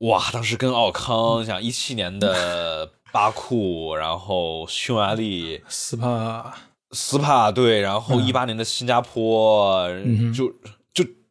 [0.00, 6.54] 哇，当时跟奥康，像一七年的巴库，然后匈牙利、斯帕
[6.90, 9.88] 斯帕对，然后一八年的新加坡，
[10.36, 10.52] 就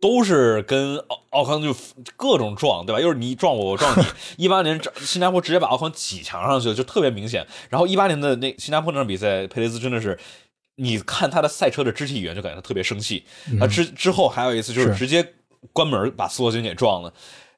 [0.05, 1.75] 都是跟奥奥康就
[2.15, 3.01] 各种撞，对吧？
[3.01, 4.03] 又是你撞我，我撞你。
[4.37, 7.43] 一八年新加坡直接把奥康挤墙上去了，就特别明显。
[7.71, 10.15] 然后一八年的那新加坡那场比赛，佩雷斯真的是，
[10.75, 13.25] 你看他的赛车的肢体语言，就感觉他特别生气。
[13.59, 15.27] 啊，之之后还有一次就是是直接
[15.73, 17.11] 关门把斯洛金给撞了。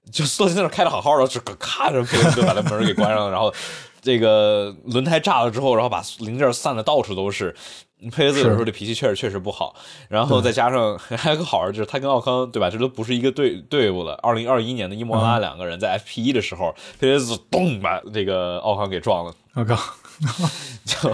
[0.10, 3.54] 就斯洛金在那开的好好的，就咔着佩雷兹就把那门给关上了，然后
[4.02, 7.54] 这个轮胎炸了之后，然后把零件散的到处都是。
[8.12, 9.76] 佩雷兹有时候这脾气确实确实不好，
[10.08, 14.14] 然后再加上 还有个好玩就是他跟奥康对吧，这都不是一个队队伍了。
[14.22, 19.76] 二零二一年的伊莫拉两个人在 F P 一的时候，佩雷兹咚把这个奥康给撞了，我靠，
[20.86, 21.10] 就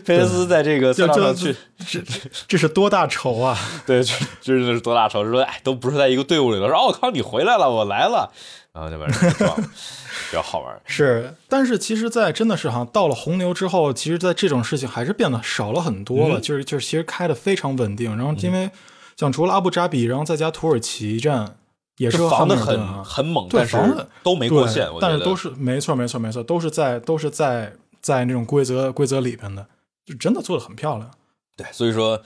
[0.00, 1.56] 佩雷兹在这个赛道上去，
[1.88, 2.00] 这
[2.46, 3.58] 这是多大仇啊！
[3.86, 4.02] 对，
[4.42, 8.30] 就是多大仇，说哎都不是在一个队伍里头，说奥康你回来了，我来了，
[8.72, 10.80] 然后就把人给撞了，比较好玩。
[10.86, 16.38] 是，但是其实，在真的是哈，到了红牛之后，其实，在这种事情还是变得少了很多了。
[16.38, 18.16] 嗯就是就是，其实开的非常稳定。
[18.16, 18.70] 然后，因为
[19.16, 21.56] 像除了阿布扎比，然后再加土耳其站，
[21.98, 29.66] 也是防的很很猛，对但是防的都没过线，但是都是没错没错没错，都是在都是在在那种规则规则里边的，
[30.06, 31.10] 就真的做的很漂亮。
[31.54, 32.22] 对，所以说，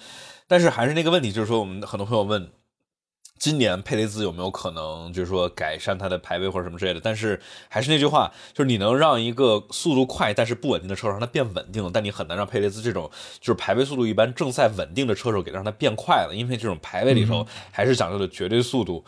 [0.46, 2.48] 但是还是那个问题，就是说，我们很多朋友问，
[3.38, 7.00] 今年佩雷兹有没有可能，就是说改善他的排位或者什么之类的？
[7.02, 19.04] 但是还是那句话，就是你能让一个速度快但是不稳定的车手让它变稳定了，但你很难让佩雷兹这种就是排位速度一般、正赛稳定的车手给让它变快了，因为这种排位里头还是讲究的绝对速度。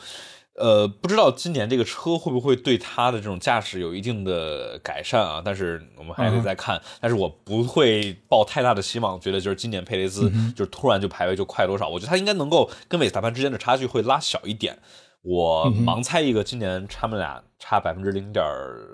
[0.59, 5.41] 呃，不知道今年这个车会不会对它的这种驾驶有一定的改善啊？
[5.45, 6.81] 但是我们还得再看。
[7.01, 11.89] 但是我不会抱太大的希望，觉得就是今年佩雷兹就是突然就排位就快多少。
[11.89, 14.79] 我觉得他应该能够跟韦斯塔潘之间的差距会拉小一点。
[15.23, 18.45] 我盲猜一个，今年他们俩差百分之零点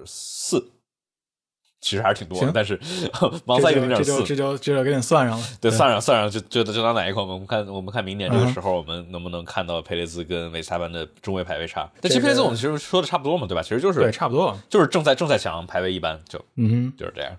[0.07, 0.73] 四，
[1.85, 2.79] 其实还是挺多的，但是
[3.45, 5.47] 盲猜一个零点四这就这，就给你算上了。
[5.61, 7.27] 对，算上算上就就就当哪一款。
[7.27, 11.83] 我们看我们看明年这个嗯时候，我们能不能看到佩雷兹跟维斯塔潘的中位排位差？
[12.01, 13.63] 但这其实佩雷兹我们其实说的差不多嘛，对吧？
[13.63, 14.59] 其实就是对，差不多。
[14.71, 17.37] 就是正在正在强，排位一般，就嗯就是这样。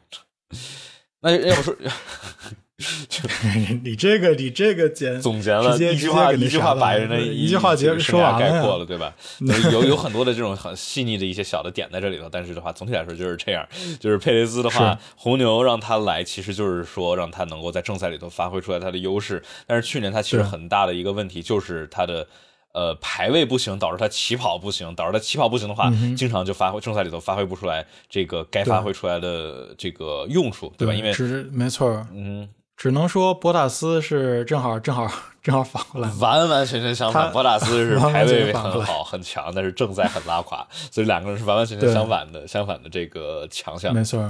[1.22, 2.56] 那要不说哼，
[3.84, 9.16] 你这个你这个简总结了一句话，一句话把人的一句话结生涯说完了概括了，对吧？
[9.72, 13.66] 有有很多的这种很细腻的一些小的点在这里头，但是的话，总体来说就是这样。
[13.98, 19.42] 就是佩雷兹的话，红牛让他来，其实就是说让他能够在正赛里头发挥出来他的优势。
[19.66, 22.28] 但是去年他其实很大的一个问题就是他的。
[22.76, 30.94] 呃，排位不行，导致他起跑不行，导致他起跑不行的话，嗯经常就发挥正赛里头发挥不出来这个该发挥出来的这个用处，对吧？
[30.94, 32.46] 因为只没错，嗯，
[32.78, 35.10] 只能说博塔斯是正好正好
[35.42, 36.10] 正好反过来。
[36.20, 43.94] 完完全全相反，他博塔斯是 排位很好很强，但是正在很拉垮，所以两个人是完完全全相反的相反的这个强项。
[43.94, 44.30] 没错，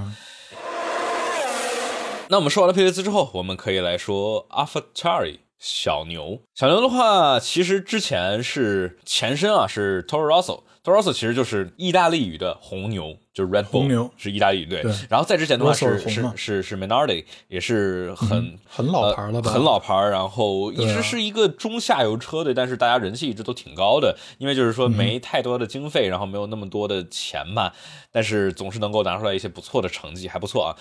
[2.27, 6.41] 那我们说完了佩雷兹之后，我们可以来说阿法查里小牛。
[6.53, 10.63] 小牛的话，其实之前是前身啊，是 Toro Rosso。
[10.86, 14.12] Toro Rosso 其实就是意大利语的红牛，就是 Red Bull，红牛。
[14.17, 14.84] 是意大利语对。
[14.84, 14.93] 对。
[15.10, 19.50] 然后在之前的话是是是是是 Minardi，也是很、很老牌了吧？
[19.50, 27.71] 呃很老牌儿，然后一直是一个中下游车队，但是大家人气一直都挺高的，因为就是说没太多的经费，然后没有那么多的钱嘛，
[28.12, 30.78] 但是总是能够拿出来一些不错的成绩，还不错啊。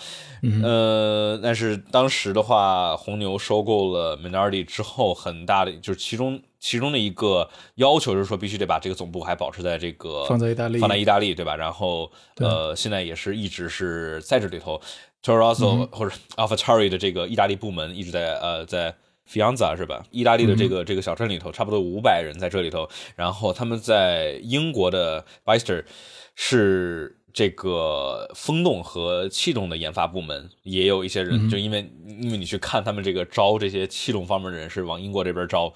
[0.63, 11.55] 呃，但是当时的话，红牛收购了 Minardi 之后，很大的就是其中其中的一个要求就是说，必须得把这个总部还保持在这个放在意大利放在意大利，对吧？
[11.55, 14.81] 然后呃，现在也是一直是在这里头
[15.21, 18.95] t o r o s o 或者 AlphaTauri 的这个意大利部门一直在呃在
[19.31, 20.03] Fianza 是吧？
[20.11, 25.85] 意大利的这个、这个小镇里头，差不多五百人在这里头，然后他们在英国的 Bicester
[26.35, 35.75] 是这个风洞和气动的研发部门也有一些人，就因为因为你去看他们这个招这些气动方面的人是往英国这边招，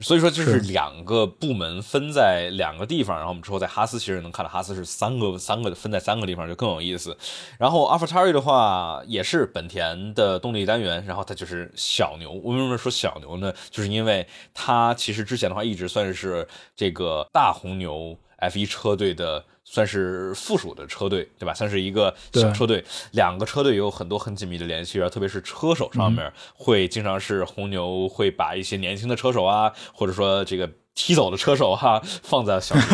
[0.00, 7.16] 所以说就是两个部门分在两个地方，然后我们之后在哈斯其实能看到哈斯是三个三个分在三个地方就更有意思。
[7.56, 12.32] 然后 AlphaTauri 的话也是本田的动力单元，然后它就是小牛。
[12.32, 13.54] 为什么说小牛呢？
[13.70, 19.44] 就是因为它其实之前的话一直算是这个大红牛 F1 车队的。
[19.68, 21.52] 算是附属的车队，对吧？
[21.52, 30.70] 算是一个小车队，两个车队有很多很紧密的联系，特别是车手上面会经常是红牛会把一些年轻的车手啊，或者说这个。
[30.96, 32.84] 踢走的车手哈，放在小牛，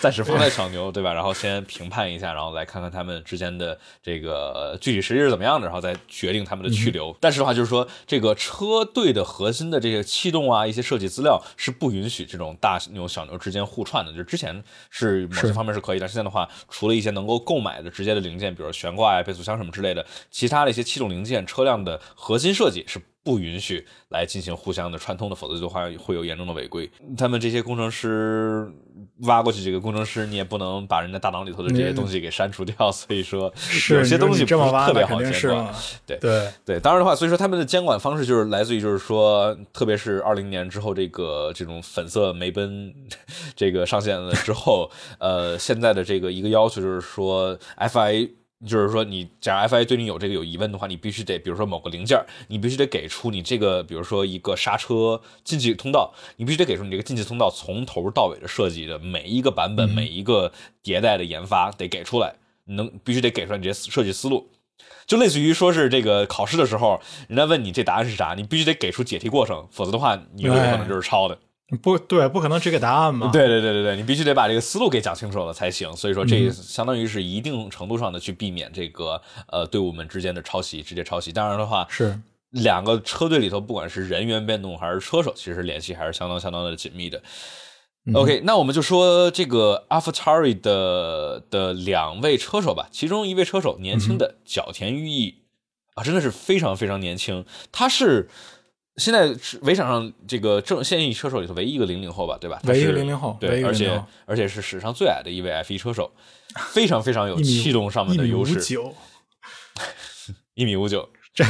[0.00, 1.12] 暂时放在小牛，对吧？
[1.12, 7.14] 然后先评判一下，然后来看看他们之间的这个具体实力是怎么样的，然后再决定他们的去留。
[7.20, 14.10] 但是的话，就是说这个车队的核心的这些气动啊，一些设计资料是不允许这种大牛小牛之间互串的。
[14.12, 22.98] 就之前是某些方面是可以，但现在的话，除了一些能够购买的直接的零件，比如悬挂呀、变速箱什么之类的，其他的一些气动零件、车辆的核心设计是。
[23.22, 26.90] 不允许来进行互相的串通的，否则的话会有严重的违规。
[27.18, 28.72] 他们这些工程师
[29.24, 32.74] 挖过去几个工程师，你也不能把人家大脑里头的这些东西给删除掉。
[32.90, 33.52] 所以说，
[33.90, 35.74] 有些东西不是特别好监管。
[36.06, 42.94] 对对对，当然的话，所以说他们的监管方式就是来自于，就是说，特别是二零年之后，这个这种粉色梅奔
[43.54, 48.30] 这个上线了之后，呃，现在的这个一个要求就是说，FI。
[48.66, 60.52] 就是说，你假如 FIA 对你有这个有疑问的话，你必须得，比如说某个零件，你必须得给出你这个，比如说一个刹车进气通道，你必须得给出你这个进气通道从头到尾的设计的每一个版本、每一个
[60.84, 62.34] 迭代的研发得给出来，
[62.66, 64.50] 能必须得给出来你这设计思路，
[65.06, 71.38] 就类似于说是这个考试的时候，人家问你这答案是啥，你必须得给出解题过程，否则的话，你有可能就是抄的。
[71.76, 73.30] 不对，不可能只给答案嘛？
[73.32, 75.94] 对对对对对，你必须得把这个思路给讲清楚了才行。
[75.96, 81.32] 所以说，这相当于是一定程度上的去避免这个呃队伍们之间的抄袭，直接抄袭。
[81.32, 82.18] 当然的话，是
[82.50, 87.22] 两个车队里头，不管是人员变动还是车手，其实联系还是相当相当的紧密的。
[88.14, 95.42] OK，那我们就说这个 AlphaTauri 的的两位车手吧，其中一位车手年轻的角田裕毅
[95.94, 98.28] 啊，真的是非常非常年轻，他是。
[99.00, 102.60] 现在是围场上这个正现役车手里头唯一一个零零后吧，对吧？
[102.64, 106.12] 唯一一个零零后，对，而且而且是史上最矮的一位 F1 车手，
[106.68, 108.60] 非常非常有 气动上面的优势。
[110.54, 111.42] 一米五九， 这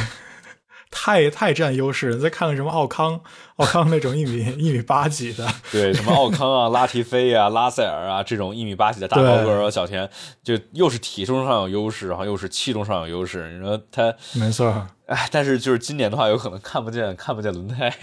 [0.89, 2.17] 太太占优势了。
[2.17, 3.19] 再看看什么奥康，
[3.57, 10.09] 奥康那种一米一米八几的，对，什么奥康啊、拉提菲啊、拉塞尔啊这种一米八几的大高个儿，小田
[10.43, 13.51] 就又是体重上有优势，然后又是气动上有优势。
[13.51, 14.87] 你说他没错。
[15.11, 17.93] 哎，但是就是今年的话，有可能看不见看不见轮胎，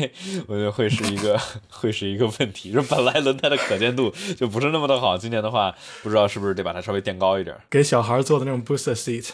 [0.46, 1.40] 我觉得会是一个
[1.70, 2.70] 会是一个问题。
[2.70, 7.56] 就本来轮胎的可见度就不是那么的好，今年的话，不知道是不是得把它稍微垫高一点。
[7.70, 9.30] 给小孩做的那种 booster seat，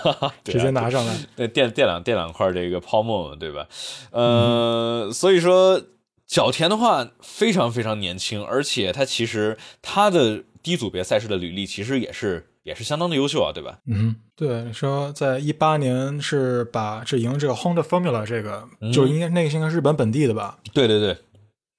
[0.42, 3.66] 直接拿上来，对，垫垫两垫两块这个泡沫，对吧？
[4.10, 5.82] 呃，所以说
[6.26, 12.46] 角田的话非常非常年轻，而且他其实他的低组别赛事的履历其实也是。
[12.68, 13.78] 也是相当的优秀啊，对吧？
[13.86, 20.58] 嗯，对，说在一八年是把是赢这个 Honda Formula 这个，就应该那个应该是日本本地的吧？
[20.74, 21.16] 对对对，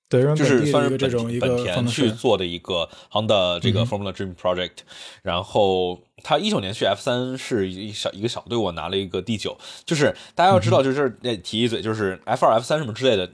[0.10, 4.80] 对，就是算是本本田去做的一个 Honda 这个 Formula Dream Project。
[5.22, 9.56] 然后他一九年去 F 三是一小一个小队伍拿了一个第九。
[9.86, 13.30] 就是大家要知道，就是这提一嘴，就是 F 二、F 三什么之类的，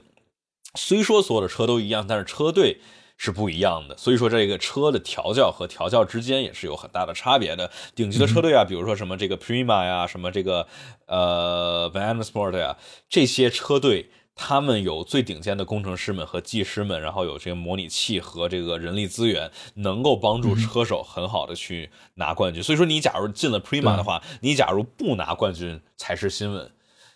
[0.74, 2.78] 虽说所有的车都一样，但是车队。
[3.18, 7.70] 是不一样的，所以说这个车的调教和调教之间也是有很大的差别的。
[7.94, 10.66] 顶级的车队啊，比如说什么这个 Prima 呀，什么这个
[11.06, 12.76] 呃 Van Sport 呀，
[13.08, 22.62] 这些车队他们有最顶尖的工程师们和技师们，然后有这个模拟器和这个人力资源，能够帮助车手很好的去拿冠军。
[22.62, 26.70] 所以说你假如进了 Prima 的话，你假如不拿冠军才是新闻，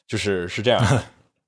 [0.09, 1.03] 就是是这样。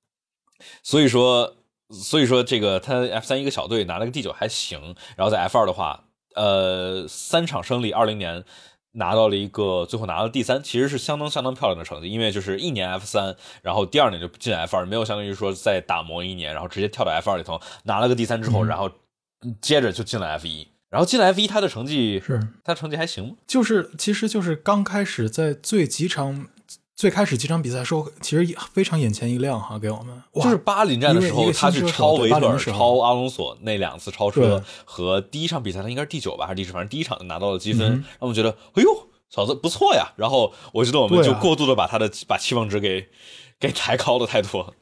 [0.83, 1.55] 所以说。
[1.93, 8.43] 所以说，这个他 F 三一个小队拿了个第九还行，然后在 F 二的话，呃，三场胜利，二零年
[8.93, 18.89] 拿到了一个，最后拿了第三，其实是相当相当漂亮的成绩，因为就是一年 F 三，然后第二年就进 F 二，没有相当于说再打磨一年，然后直接跳到 F 二里头拿了个第三之后，然后
[19.61, 23.35] 接着就进了 F 一，然后进了 F 一，他的成绩是，他成绩还行吗？
[23.45, 26.47] 就是，其实就是刚开始在最几场。
[26.95, 36.71] 最开始几场比赛时候，其实非常眼前一亮哈，给我们就是巴林站的时候，他去超维特尔、超阿隆索那两次超车，和第一场比赛他应该是第九吧，还是第十？
[36.71, 40.13] 反正第一场拿到了积分，让我们觉得，哎呦，嫂子不错呀。
[40.15, 43.07] 然后我觉得我们就过度的把他的把期望值给
[43.59, 44.73] 给抬高了太多。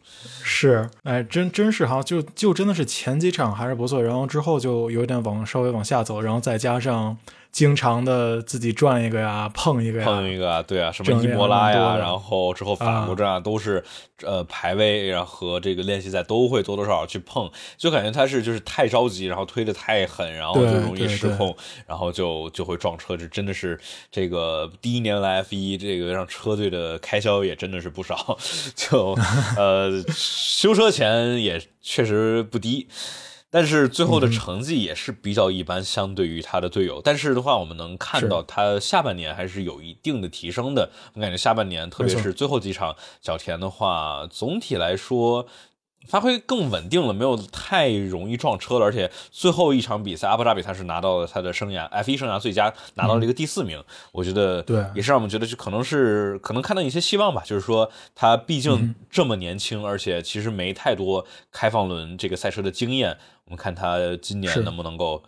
[0.44, 7.18] 是，哎，真真是哈，就就真的是前几场还是不错，然后之后就有点往稍微往下走，然后再加上
[7.52, 13.84] 经常的自己转一个呀，碰一个呀，碰一个，对啊，什么伊莫拉呀，然后之后法国站都是
[14.24, 23.78] 呃排位，然后和这个练习赛都会多多少少去碰，就感觉他是就是太着急，然后推的太狠，然后就容易失控，然后就就会撞车，这真的是
[24.10, 28.38] 这个第一年来 F 一，这个让车队的开销也真的是不少，
[28.76, 29.18] 就
[29.58, 32.88] 呃 修车钱也确实不低。
[33.52, 37.02] 但是最后的成绩也是比较一般，相对于他的队友。
[37.04, 40.90] 但是的话，我们能看到他下半年还是有一定的提升的。
[41.14, 45.48] 我感觉下半年，特别是最后几场，小田的话，总体来说。
[46.08, 53.80] 发挥更稳定了，没有太容易撞车了，而且最后一场比赛阿布扎比他是拿到了他的生涯 F 一生涯最佳，拿到了一个第四名。
[54.12, 63.20] 我觉得对，也是让我们觉得就可能是可能看到一些希望吧，就是说他毕竟这么年轻，而且其实没太多开放轮这个赛车的经验。
[63.52, 65.22] 我们看他今年能不能够，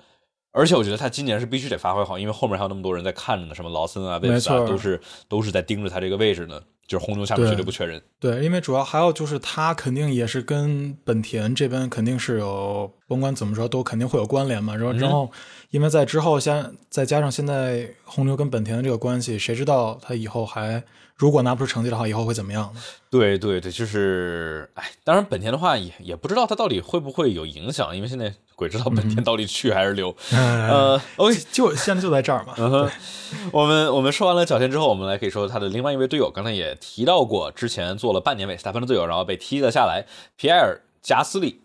[0.54, 6.62] 而且我觉得他今年是必须得发挥好，因为后面还有那么多人在看着呢，什么劳森啊、贝斯啊，都是都是在盯着他这个位置呢。
[6.86, 14.76] 就是红牛下面绝对不缺人，对，因为主要还有就是他肯定也是跟本田这边肯定是有，甭管怎么说都肯定会有关联嘛。
[14.76, 15.32] 然后，之后，
[15.72, 20.84] 因为在之后先再加上现在红牛跟本田的这个关系，谁知道他以后还。
[21.24, 22.70] 如果拿不出成绩的话，以后会怎么样？
[23.10, 30.14] 对对对，就是，哎，当然本田的话也也不知道他到底会不会有影响，因为现在鬼知道本田到底去还是留。
[30.36, 32.54] 呃，OK，就现在就在这儿嘛。
[33.54, 40.06] 我们我们说完了角田之后，我们来可以说他的另外一位队友，刚才也提到过，之前做了半年韦斯塔潘的队友，然后被踢了下来，
[40.36, 41.62] 皮埃尔加斯利。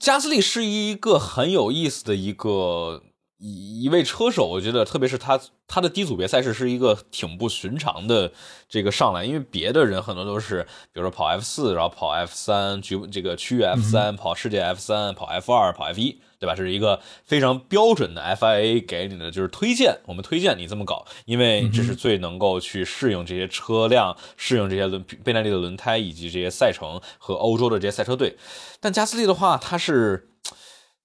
[0.00, 3.04] 加斯利是一个很有意思的一个。
[3.44, 8.32] 一一位车手，我觉得特别是他，他的低组别赛事是一个挺不寻常的
[8.68, 10.62] 这个上来，因为别的人很多都是，
[10.92, 16.54] 比如说跑 F 四，然后跑 F 三，局这个区域 F 三，跑世界 F 三，跑 F 二，跑 F 一，对吧？
[16.54, 28.36] 这是一个非常标准的 FIA 给你的就是推荐，我们推荐你这么搞，因为这是最能够去适应这些车辆、适应这些轮倍耐力的轮胎以及这些赛程和欧洲的这些赛车队。
[28.78, 30.30] 但加斯利的话，他是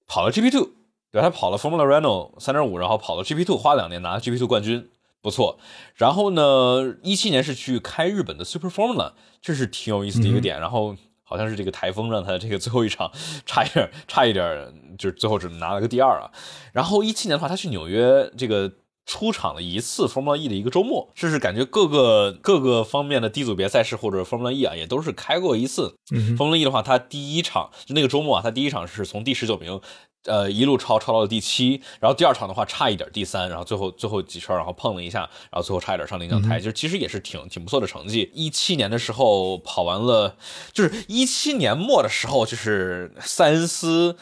[0.06, 0.77] 跑了 GP Two。
[1.18, 4.88] 对，他跑了 Formula Renault 三点五，然后跑了 GP Two，花两年拿了 GP Two 冠军，
[5.20, 5.58] 不错。
[5.96, 10.60] 然后呢，一七年是去开日本的 Super Formula，这是挺有意思的一个点。
[10.60, 13.12] 然后好像是这个台风让他这个最后一场
[13.48, 16.30] 差一点，差一点，就是最后只拿了个第二啊。
[16.72, 18.72] 然后一七年的话，他去纽约这个
[19.08, 25.96] 出场了一次 Formula E 的一个周末，这是感觉各个各个方面的低组别赛事或者 Formula E 啊，也都是开过一次。
[26.38, 29.82] Formula E 的话，他第一场就那个周末啊，他第一场是从第十九名。
[30.28, 38.30] 呃，一路超超到了第七，然后第二场的话差一点第三，然后最后最后几圈然后碰了一下，然后最后差一点上领奖台，就其实也是挺挺不错的成绩。
[38.34, 40.36] 一七年的时候跑完了，
[40.74, 44.18] 就是一七年末的时候，就是塞恩斯、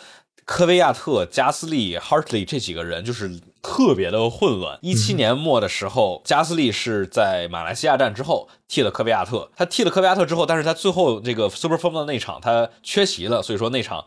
[0.45, 4.77] 科威亚特、加斯利、Hartley 这几个人就是特别的混乱。
[4.83, 14.05] 一七年末的时候，加斯利是在马来西亚站之后替了科维亚特，他替了科维亚特之后，但是他最后这个 Super Formula 那场他缺席了，所以说那场。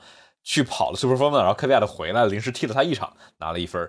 [0.48, 3.86] 去跑了 Super Formula，然后科维亚特回来了，临时替了他一场，拿了一分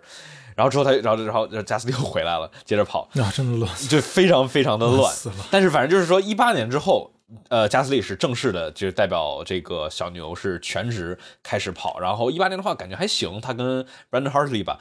[0.57, 5.15] 然后之后他，然后然后加斯利又回来了，接着跑，啊，真的乱，就非常非常的乱。
[5.49, 7.09] 但是反正就是说，一八年之后，
[7.47, 11.97] 呃，加斯利是正式的，就是代表这个小牛是全职开始跑。
[11.97, 14.79] 然后一八年的话，感觉还行，他跟 Brandon Hartley 吧。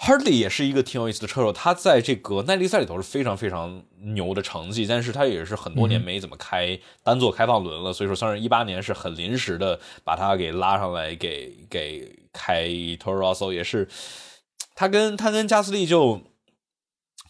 [0.00, 3.82] Hardy 也是一个挺有意思的车手，他在这个耐力赛里头是非常非常
[4.14, 13.86] 牛的成绩，但是他也是很多年没怎么开单座开放轮了，所以说算是一八年是很临时的把他给拉上来给给开 Toro Rosso，也是
[14.74, 16.22] 他跟他跟加斯利就。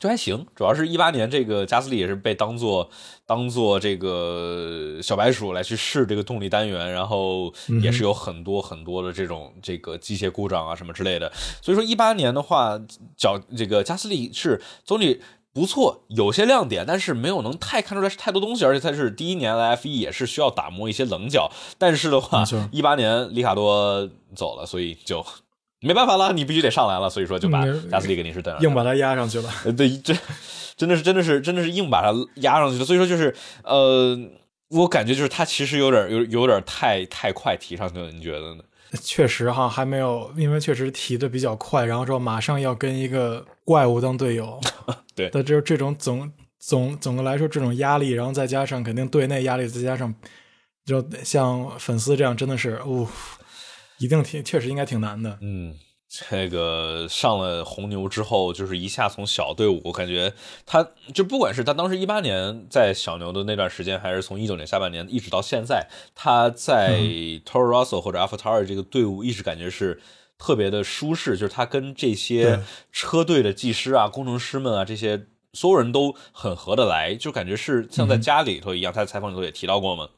[0.00, 2.88] 就还行，主要是一八年这个加斯利也是被当做
[3.26, 11.30] 当做这个小白鼠来去试这个动力单元，然后也是有很多很多的这种这个机械故障啊什么之类的。
[11.60, 12.80] 所以说一八年的话，
[13.14, 15.20] 脚这个加斯利是总体
[15.52, 21.52] 不错，有些亮点，但是没有能太看出来是太多东西，而且它是第一年来 F 一也是需要打磨一些棱角。
[21.76, 22.42] 但是的话，
[22.72, 25.22] 一八年里卡多走了，所以就。
[25.80, 29.50] 没办法了，你必须得上来了，所以说就把加斯利肯定是等硬把他压上去了。
[29.76, 30.14] 对，这
[30.76, 32.84] 真的是真的是真的是硬把他压上去了。
[32.84, 34.14] 所以说就是呃，
[34.68, 38.62] 我感觉就是他其实有点有有点太太快提上去了，你觉得呢？
[39.00, 44.60] 确实哈，还没有，因为确实提的比较快，然后说马上要跟一个怪物当队友，
[45.14, 50.14] 对，那就是这种总总总的来说这种压力，然后再加上肯定队内压力，再加上
[50.84, 53.08] 就像粉丝这样，真的是哦。
[54.00, 55.38] 一定挺，确实应该挺难的。
[55.42, 55.74] 嗯，
[56.08, 60.32] 这个上了红牛之后，就是一下从小队伍，我感觉
[60.64, 60.84] 他
[61.14, 66.98] 就不管是他当时一八年在小牛的那段时间，还是从一九年下半年一直到现在，他在
[67.44, 70.00] Toro Rosso 或者 AlphaTauri 这个队伍一直感觉是
[70.38, 72.58] 特别的舒适，就是他跟这些
[72.90, 78.90] 车队的技师啊、工程师们啊这些所有人都很合得来，就感觉是像在家里头一样。
[78.90, 80.08] 他在采访里头也提到过嘛。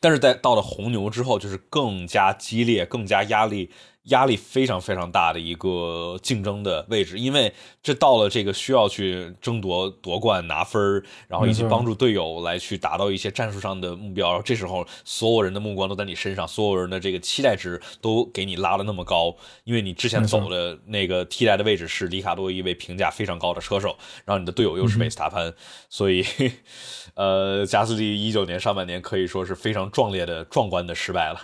[0.00, 3.70] 但是在到了红牛之后，就是更加激烈、更加压力。
[4.04, 14.28] 压力非常非常大的一个竞争的位置，因为这到了这个需要去争夺夺冠拿分然后以及帮助队友来去达到一些战术上的目标。
[14.28, 25.52] 然后这时候所有人的目光都在你身上，所有人的这个期待值都给你拉的那么高，因为你之前走的那个替代的位置是里卡多一位评价非常高的车手，然后你的队友又是维斯塔潘，
[25.90, 26.24] 所以，
[27.14, 31.40] 呃，加斯利一九年上半年可以说是非常壮烈的、壮观的失败了。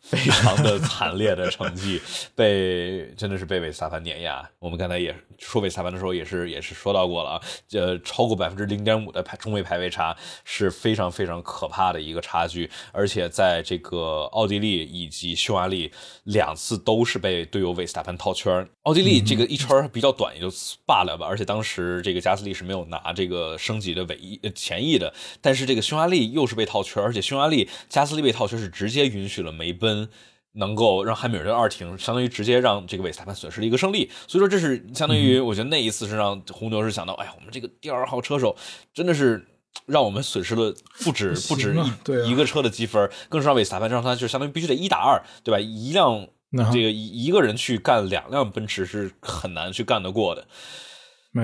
[0.00, 1.93] 非常的惨烈的成绩，
[2.34, 4.48] 被真的是被韦斯塔潘碾压。
[4.58, 7.40] 我们刚才也说韦斯塔潘的时候，也是也是说到过了啊，
[7.72, 12.70] 呃，超过百分之零点五的排中位排位差是非常非常可怕的一个差距。
[12.92, 15.92] 而且在这个奥地利以及匈牙利
[16.24, 18.66] 两次都是被队友韦斯塔潘套圈。
[18.82, 20.48] 奥地利这个一圈比较短也就
[20.86, 30.08] 罢了吧，而且当时这个加斯利是没有拿这个升级的尾翼前翼的，但是这个匈牙利又是被套圈，而且匈牙利加斯利被套圈是直接允许了梅奔。
[30.54, 34.10] 能够让汉密尔顿二停，相当于直接让这个韦斯塔潘损失了一个胜利。
[34.26, 38.56] 所以说，这是相当于我觉得那一次是让红牛是想到，哎呀，我们这个第二号车手
[38.92, 39.44] 真的是
[39.86, 40.72] 让我们损失了
[41.04, 41.76] 不止不止
[42.24, 45.58] 一一个车的积分，更是让韦斯塔潘让他就相当于必须得一打二，对吧？
[45.58, 46.26] 一辆
[46.72, 50.46] 这个一一个人去干两辆奔驰是很难去干得过的。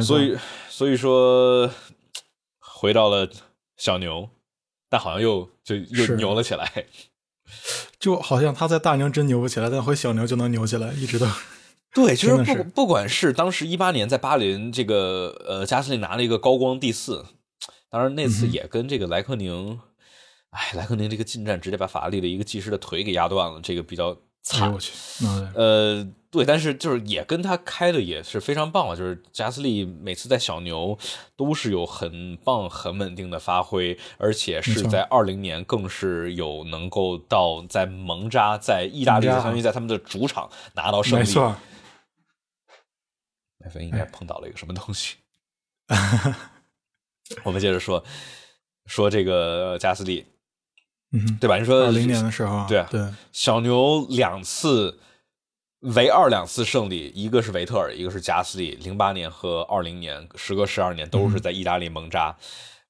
[0.00, 0.38] 所以
[0.68, 1.68] 所以说
[2.60, 3.28] 回到了
[3.76, 4.28] 小牛，
[4.88, 6.86] 但好像又就又牛了起来。
[7.98, 11.26] 就好像他在大牛真牛不起来，但回小牛就能牛起来，一直都
[11.94, 17.24] 对，就是不不管是当时一八年在巴林，这个呃加斯利拿了一个高光第四，
[17.88, 19.78] 当然那次也跟这个莱克宁，
[20.50, 24.92] 哎，莱克宁这个进站直接把法拉利的一个技师的腿给压断了，这个比较惨，我去，
[25.54, 26.06] 呃。
[26.32, 30.96] 对，但是就是也跟他开的也是非常棒了，就是加斯利每次在小牛
[31.34, 41.24] 都是有很棒、很稳定的发挥，而且是在二零年更是有能够到在蒙扎，在意大利相当于在他们的主场拿到胜利。
[41.24, 41.56] 没错，
[43.58, 45.16] 麦芬应该碰到了一个什么东西。
[47.42, 48.04] 我们接着说
[48.86, 50.24] 说这个加斯利，
[51.10, 51.58] 嗯，对吧？
[51.58, 55.00] 你说二零年的时候，对对，小牛两次。
[55.80, 58.72] 唯二两次胜利，一个是维特尔，一个是加斯利。
[58.82, 62.36] 零八年和二零年，时隔十二年，都是在意大利蒙扎。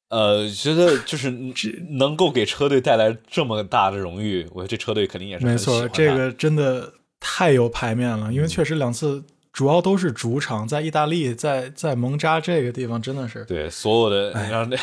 [0.09, 1.31] 呃，觉得就是
[1.99, 5.89] 能够给车队带来这么大的荣誉，我觉得这车队肯定也是没错。
[5.89, 9.25] 这个真的太有排面了，因为确实两次。
[9.53, 14.77] 主要都是主场，在意大利，在在蒙扎这个地方，真的是对所有的，然后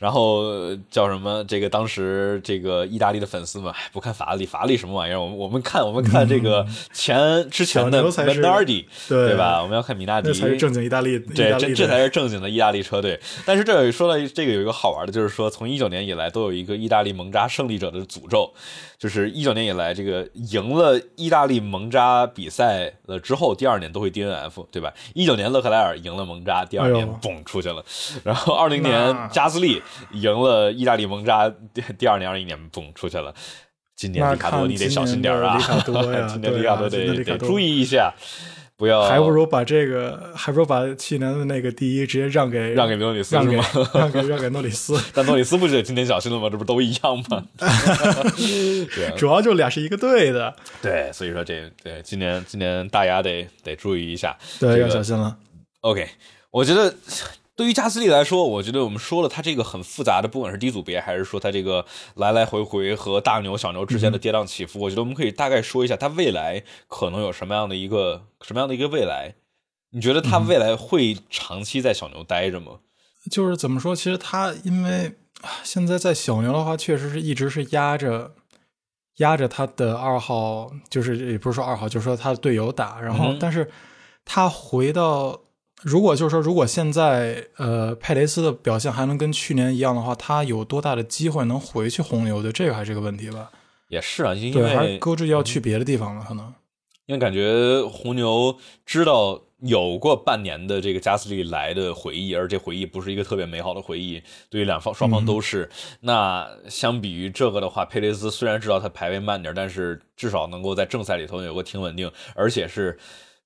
[0.00, 1.44] 然后叫什么？
[1.44, 5.20] 这个当时这个意大利的粉丝们不看法拉利，法拉利什么玩意儿？
[5.20, 9.62] 我们我们看我们看这个前之前的米纳迪，对吧？
[9.62, 13.20] 我们要看米纳迪才是正经意大利，对，这这才是正经的意大利车队。
[13.44, 18.52] 但是这说到这个有一个好玩的，就是说从一九年以来都有一个意大利蒙扎胜利者的诅咒。
[18.96, 24.94] 就是一九年以来，这个赢了意大利蒙扎比赛了之后，第二年都会 DNF，对吧？
[25.12, 27.84] 一九年勒克莱尔赢了蒙扎，第二年嘣出去了。
[28.22, 31.52] 然后二零年加斯利赢了意大利蒙扎，
[31.98, 33.34] 第二年二一年嘣出去了。
[33.96, 35.58] 今年里卡多你得小心点啊！
[36.28, 38.12] 今年里卡多得得注意一下。
[38.76, 43.64] 不要，还不如把这个，还不如把去年的那个第一直接让给让给诺里斯是吗？
[43.94, 46.48] 让给让给诺里斯， 但诺里斯不是今年小心了吗？
[46.50, 47.44] 这不都一样吗？
[47.58, 55.36] 对， 主要就俩是一个队的， 对，所以说这对今年今年大家得得注意一下，对，要小心了。
[55.82, 56.08] OK，
[56.50, 56.94] 我觉得。
[57.56, 61.86] 对于加斯利来说，我觉得我们说了，他这个很复杂的，不管是低组别，还是说他这个
[62.16, 69.36] 来来回回和大牛、小牛之间的跌宕起伏，我觉得我们可以大概说一下他未来可能有什么样的一个什么样的一个未来。
[69.90, 72.80] 你觉得他未来会长期在小牛待着吗？
[73.30, 75.12] 就是怎么说，其实他因为
[75.62, 78.32] 现在在小牛的话，确实是一直是压着
[79.18, 83.70] 压着他的二号，就是也不是说二号，就是说他的队友打，然后但是
[84.24, 85.42] 他回到。
[85.84, 92.50] 如果就是说，如果现在呃佩雷斯的表现还能跟去年一样的话，他有多大的机会能回去红牛的？
[92.50, 93.50] 这个还是个问题吧。
[93.88, 96.54] 也是啊，因为搁置要去别的地方了，可能。
[97.04, 98.56] 因为感觉红牛
[98.86, 105.68] 知道有过半年的这个加斯利来的回忆，而这回忆不是一个特别美好的回忆，对于两方双方都是。
[106.00, 112.98] 那相比于这个的话，佩雷斯虽然知道他排位慢点，但是至少能够在正赛里头有个挺稳定，而且是。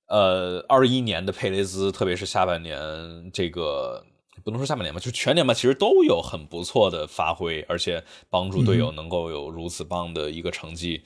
[0.08, 4.04] 呃，二一年的佩雷兹，特别是下半年，这个
[4.42, 11.02] 不能说下半年吧，就全年吧，其实都有很不错的发挥，而且帮助队友能够有如此棒的一个成绩。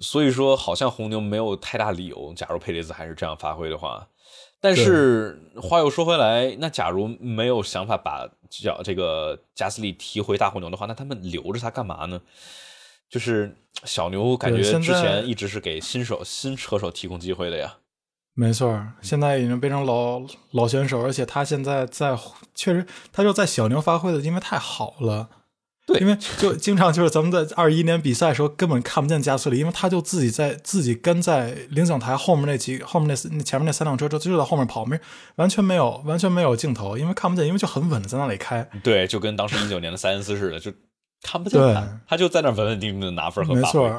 [0.00, 4.08] 所以说好像红牛没有太大理由，假如佩雷兹还是这样发挥的话。
[4.60, 12.20] 但是话又说回来，那假如没有想法把叫这个加斯利提回大红牛的话，那他们留着他干嘛呢？
[13.08, 17.78] 就是小牛感觉之前一直是给新手新车手提供机会的呀。
[18.40, 20.22] 没错，现在已经变成老
[20.52, 22.16] 老选手，而且他现在在
[22.54, 25.28] 确实，他就在小牛发挥的因为太好了。
[25.84, 34.96] 对，因为就经常就是咱们在二一年比赛的时候根本看不见加斯利，因为他就自己在自己跟在领奖台后面那几后面那那前面那三辆车就就在后面跑，没
[35.34, 38.64] 完全没有完全没有镜头，因为看不见，因为就很稳的在那里开。
[38.84, 40.70] 对，就跟当时一九年的塞恩斯似的，就
[41.22, 43.90] 看不见他，他就在那稳稳定定的拿分和发挥。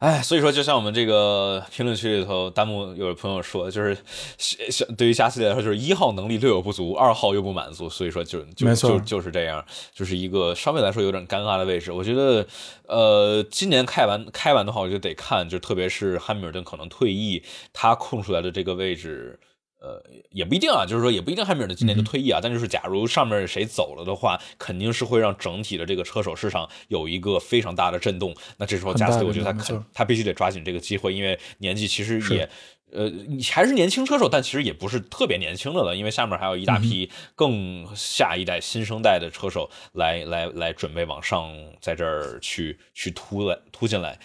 [0.00, 3.94] 哎，所以说，就像我们这个评论区里头弹幕有朋友说，就是
[4.38, 11.92] 小对于加斯利来说，就是一号能力略有不足，二号又不满足，所以说就就就就是这样，就是一个稍微来说有点尴尬的位置。
[11.92, 12.46] 我觉得，
[12.86, 17.42] 呃，今年开完开完的话，我就得看，就特别是汉密尔顿可能退役，
[17.74, 19.38] 他空出来的这个位置。
[19.80, 19.98] 呃，
[20.30, 22.38] 也不一定啊，就是说也不一定汉密尔顿今年就退役啊。
[22.42, 28.34] 但就是假如上面谁走了的话，肯定是会让整体的这个车手市场有一个非常大的震动。
[28.58, 32.46] 那这时候加斯利，我觉得他肯他必须得抓紧这个机会，因为年纪其实也
[32.92, 33.10] 呃
[33.50, 41.50] 还是年轻车手，但其实也不是特别年轻的了，因为下面还有一大批更下一代新生代的车手来来来准备往上
[41.80, 44.18] 在这儿去去突来突进来。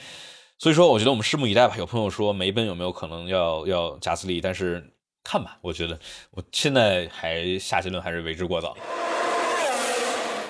[0.58, 1.78] 所以说，我觉得我们拭目以待吧。
[1.78, 4.92] 有朋友说梅奔有没有可能要要加斯利，但是。
[5.26, 6.00] 看吧，我觉得
[6.30, 8.78] 我现在还下结论还是为之过早。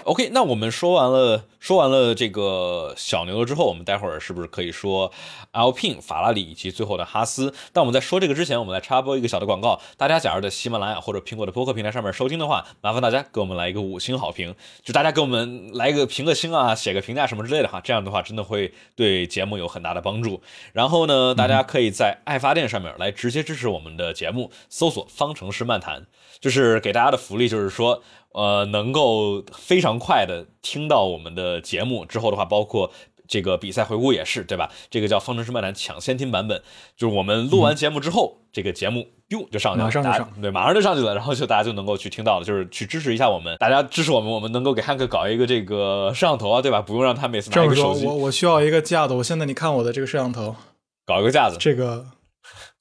[0.06, 5.12] OK，那我们说完了，说完了这个小牛了之后，我们待会儿是不是可以说
[5.52, 7.52] Alpine、法拉利以及最后的哈斯？
[7.74, 9.82] 但我们在说这个之前，我们来插播一个小的广告。
[9.98, 14.54] 大家假如在喜马拉雅或者苹果的播客平台上面收听的话，麻烦大家给我们来一个五星好评，
[14.84, 20.40] 就大家给我们来一个评个星啊，写个评价什么之类的哈，这样的话真的会对节目有很大的帮助。
[20.72, 26.06] 然后呢，大家可以在爱发电上面来直接支持我们的节目，搜索“方程式漫谈”，
[26.40, 28.02] 就是给大家的福利，就是说。
[28.36, 32.92] 呃，能够非常快的听到我们的节目之后的话，包括
[33.30, 34.70] 这个比赛回顾也是，对吧？
[34.90, 36.62] 这个叫方程式漫谈抢先听版本，
[36.98, 46.82] 就是我们录完节目之后，这个节目哟就上去了，马上就上，对，马上就上去了，然后就大家就能够去听到了，就是去支持一下我们，大家支持我们，我们能够给汉克搞一个这个摄像头啊，对吧？
[46.82, 48.06] 不用让他每次拿一个手机。
[48.06, 50.58] 我我需要一个架子，我现在你看我的这个摄像头，
[51.06, 52.06] 搞一个架子，这个。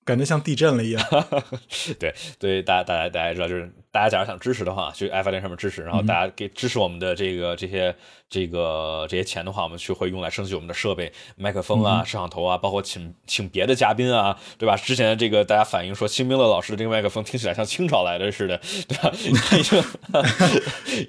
[0.04, 1.02] 感觉像地震了一样。
[1.98, 7.94] 对对，大家大家大家知道，就是大家假如想支持的话，去爱发电上面支持，然后大家给支持我们的这个这些
[8.28, 14.76] 这个这些钱的话，我们去会用来升级我们的设备、麦克风啊、摄像头啊，包括请请别的嘉宾啊，对吧？
[14.76, 19.10] 之前这个大家反映说，辛明乐老师的这个麦克风听起来像清朝来的似的，对吧？
[19.56, 19.82] 已经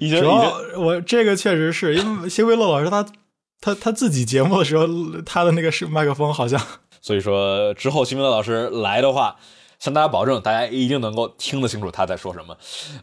[0.00, 0.20] 已经。
[0.20, 3.06] 主要我这个确实是因为辛明乐老师他
[3.60, 4.86] 他他自己节目的时候，
[5.24, 6.60] 他的那个是麦克风好像。
[7.06, 9.36] 所以说之后新明乐老师来的话，
[9.78, 12.56] 向大家保证，大家一定能够听得清楚他在说什么。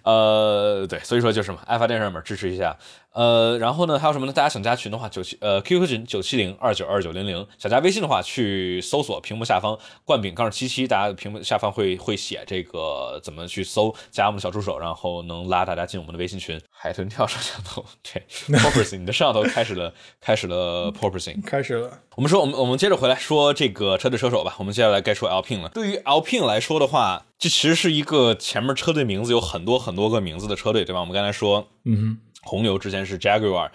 [0.04, 2.76] 呃，对，所以说就是嘛，爱发电商们支持一下。
[3.14, 4.34] 呃，然后呢，还有什么呢？
[4.34, 7.46] 大家想加群的话，九七呃 QQ 群九七零二九二九零零。
[7.60, 16.60] 想加微信的话，去搜索屏幕下方冠饼杠七七，大家屏幕下方会会写这个怎么去搜加我们的小助手，然后能拉大家进我们的微信群。
[16.72, 21.20] 海豚跳摄像头，对 p o r p o s i n g 你的摄像头开始了，开始了 p o r p o
[21.20, 22.00] s i n g 开始了。
[22.16, 24.56] 我们说，我们我们接着回来说这个车队车手吧。
[24.58, 25.70] 我们接下来该说 Alpine 了。
[25.70, 31.00] 对于 Alpine 来说的话，这其实是一个前面车队名字有很多很多个名字的车队，对吧？
[31.00, 32.18] 我们刚才说，嗯哼。
[32.46, 33.70] 红牛之前是 Jaguar，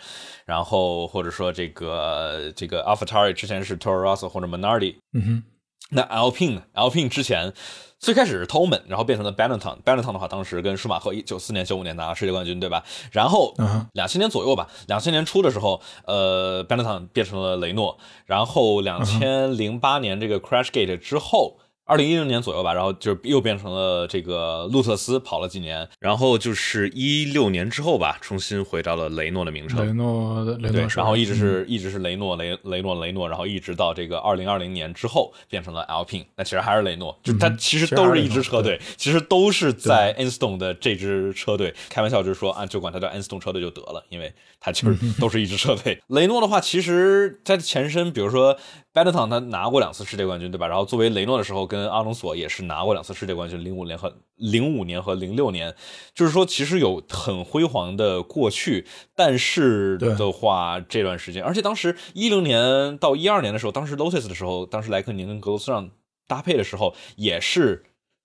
[0.45, 5.43] 然后或者说这个这个 AlphaTauri 之前是 Toro Rosso 或者 Minardi，嗯哼，
[5.91, 7.53] 那 Alpine，Alpine 之前
[7.99, 12.85] 最开始是 t o l m a n 然后变成了 Benetton，Benetton 的话当时跟舒马赫一九四年九五年拿了世界冠军，对吧？
[13.11, 13.55] 然后
[13.93, 21.59] 两千年左右吧，两千年初的时候，呃，Benetton 变成了雷诺，然后两千零八年这个 Crashgate 之后。
[21.89, 29.87] 二零一零年左右吧，然后就又变成了这个路特斯跑了几年，然后就是一六年之后吧，重新回到了雷诺的名称。
[29.87, 41.75] 雷诺，雷诺，然后一直是一直是雷诺，雷雷诺，雷诺，然后一直到这个二零二零年之后变成了 Alpine，那其实还是雷诺，就它其实都是一支车队，其实都是在 Enstone 的这支车队。
[41.89, 44.31] 开玩笑就是说啊，就管它叫 Enstone 车队就得了，因为
[44.61, 45.99] 它其实 都是一支车队。
[46.09, 48.59] 雷诺的话，其实它的前身，比如说。
[49.05, 50.67] 贝勒唐他拿过两次世界冠军，对吧？
[50.67, 55.75] 然后作为雷诺的时候，跟阿隆索也是拿过两次世界冠军，零五年和零五年和零六年，
[56.15, 58.87] 就是说其实有很辉煌的过去。
[59.15, 65.91] 但是的话，这段时间，而且当时一零年到一二年的时候，当时 Lotus 的时候，当时莱克宁跟格罗斯让
[66.27, 67.85] 搭配的时候，也是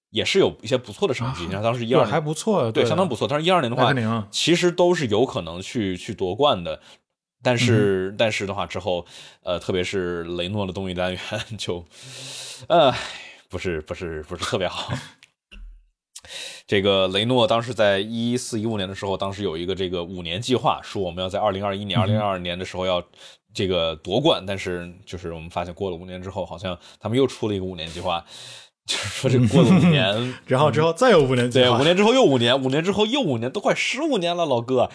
[0.09, 1.43] 也是有一些不错的成绩。
[1.45, 3.27] 你看当时一二还不错，对，相当不错。
[3.27, 3.83] 但是一二年的话，
[4.31, 6.79] 其实都是有可能去去夺冠的。
[7.43, 9.05] 但是但是的话之后，
[9.43, 11.21] 呃，特别是雷诺的动力单元
[11.57, 11.85] 就，
[12.69, 12.93] 呃，
[13.49, 14.93] 不是不是不是特别好。
[16.65, 23.03] 这个雷诺当时在一四一五年的时候，当时有一个这个五年计划，说我们要在二零二一年、二零二二年的时候要
[23.53, 28.23] 这个夺冠，但是就是我们发现过了五年之后，好像他们又出了一个五年计划，
[28.87, 34.89] 就是说这过了五年， 然后之后再有五年计对，五年之后又五年，五年之后又五年，都快十五年了，老哥。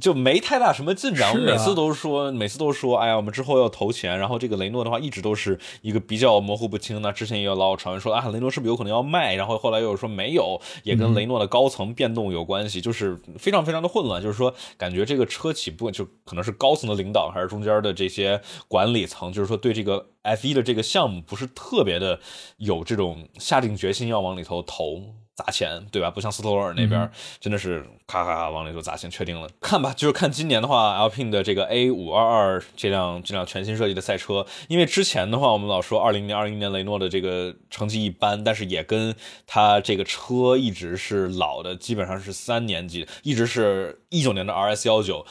[0.00, 4.18] 就没太大什么进展，我每次都说，每次都说，哎呀，我们之后要投钱。
[4.18, 7.12] 然后这个雷诺的话，一直都是一个比较模糊不清的。
[7.12, 9.34] 之前也有老有传闻说啊，雷诺是不是有可能要卖？
[9.34, 14.22] 然后后来又有说没有，也跟雷诺的高层变动有关系，就是非常非常的混乱。
[14.22, 22.18] 就是说，感觉这个车企不就可能是高层的领导，还是中间的这些管理层，就是说对这个 F 一的这个项目不是特别的
[22.56, 25.25] 有这种下定决心要往里头投。
[25.36, 26.10] 砸钱，对吧？
[26.10, 29.46] 不像斯托尔那边，真的是咔咔咔往里头砸钱，确定了。
[29.60, 39.14] 看吧，就是看今年的话，Alpine 的这个 A 五二二这辆这辆全新设计的赛车，因为之前的话，我们老说二零年、二零年雷诺的这个成绩一般，但是也跟
[39.46, 45.26] 它这个车一直是老的，基本上是三年级，一直是一九年的 RS 幺九，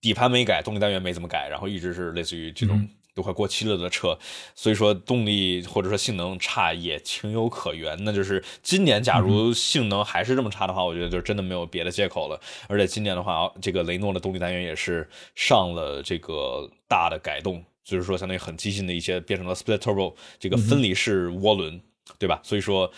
[0.00, 2.88] 底盘没改，动力单元没怎么改，然后一直是类似于这种。
[3.12, 4.18] 嗯都快过期了的车，
[4.54, 7.94] 所以说动力或者说性能差也情有可原。
[8.04, 12.40] 那就是今年假如性能还是这么差的话，我觉得就真的没有别的借口了。
[12.68, 21.82] 而且今年的话，这个雷诺的动力单元也是上了这个大的改动，就是说相当于很激进的一些变成了 split turbo 这个分离式涡轮，
[22.18, 22.40] 对吧？
[22.42, 22.90] 所以说，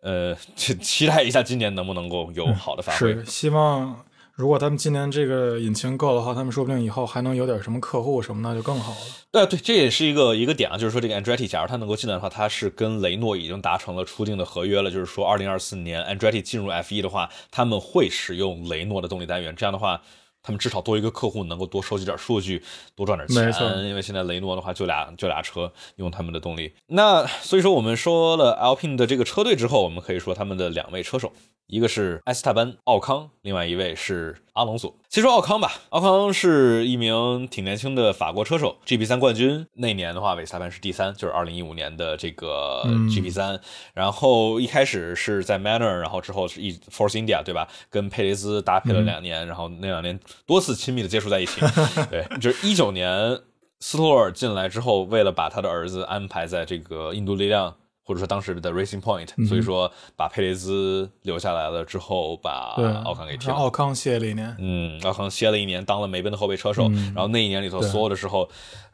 [0.00, 3.14] 呃，期期待一下今年能不能够有好的发挥。
[3.14, 4.04] 是希望。
[4.40, 8.98] 如果他们今年这个引擎够的话，他们说不定以后还能有点什么客户什么，那就更好了。
[9.30, 20.00] 对对，这也是一个一个点啊，就是说这个 Andretti，假如他能够进来的话，他是跟雷诺已经达成了初定的合约了，就是说二零二四年 Andretti 进入 F 一的话，他们会使用雷诺的动力单元，这样的话。
[20.42, 22.62] 他们至少多一个客户，能够多收集点数据，
[22.94, 23.84] 多赚点没错钱。
[23.84, 26.72] 因为现在雷诺的话就俩就俩车用他们的动力。
[26.86, 31.32] 那所以说我们说了 Alpine 的这个车队之后，我们可以说他们的两位车手，
[31.66, 34.94] 一个是埃斯塔班·奥康，另外一位是阿隆索。
[35.08, 39.66] 先说奥康吧，奥康是一名挺年轻的法国车手，GP 三冠军。
[39.74, 43.60] 那年的话，韦斯塔潘是第三，就是二零一五年的这个嗯 GP 三。
[43.94, 47.68] 然后一开始是在 Manor，然后之后是一 Force India，对吧？
[47.88, 51.60] 跟佩雷兹搭配了两年，然后那两年多次亲密的接触在一起。
[52.10, 53.40] 对，就是一九年
[53.80, 57.74] 斯托尔进来之后，为了把他的儿子安排在这个印度力量。
[58.10, 63.54] 或者说当时的 Racing Point，、所以说把佩雷兹留下来了之后，把，奥康给踢了。
[63.54, 66.88] 奥康歇了一年，嗯，奥康歇了一年，当了梅奔的后备车手。
[66.88, 67.12] 嗯。
[67.14, 68.48] 然后那一年里头，所有的时候，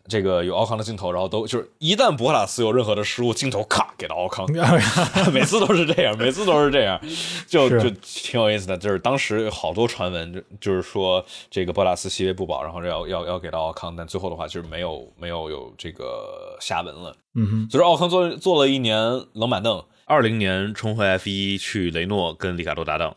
[0.09, 4.47] 这个有奥康的镜头，然后都就是一旦博拉斯有任何的失误，镜头咔给到奥康，
[5.33, 7.01] 每次都是这样，每次都是这样，
[7.47, 8.77] 就就挺有意思的。
[8.79, 17.17] 就是当时有好多传闻，就就是说这个博拉斯席位不保，然后要要要给到奥康，但最后的话就是没有没有有这个下文了。
[17.35, 18.99] 嗯哼，所以说奥康做做了一年
[19.35, 23.17] 冷板凳，二零年重回 F 一去雷诺跟里卡多搭档。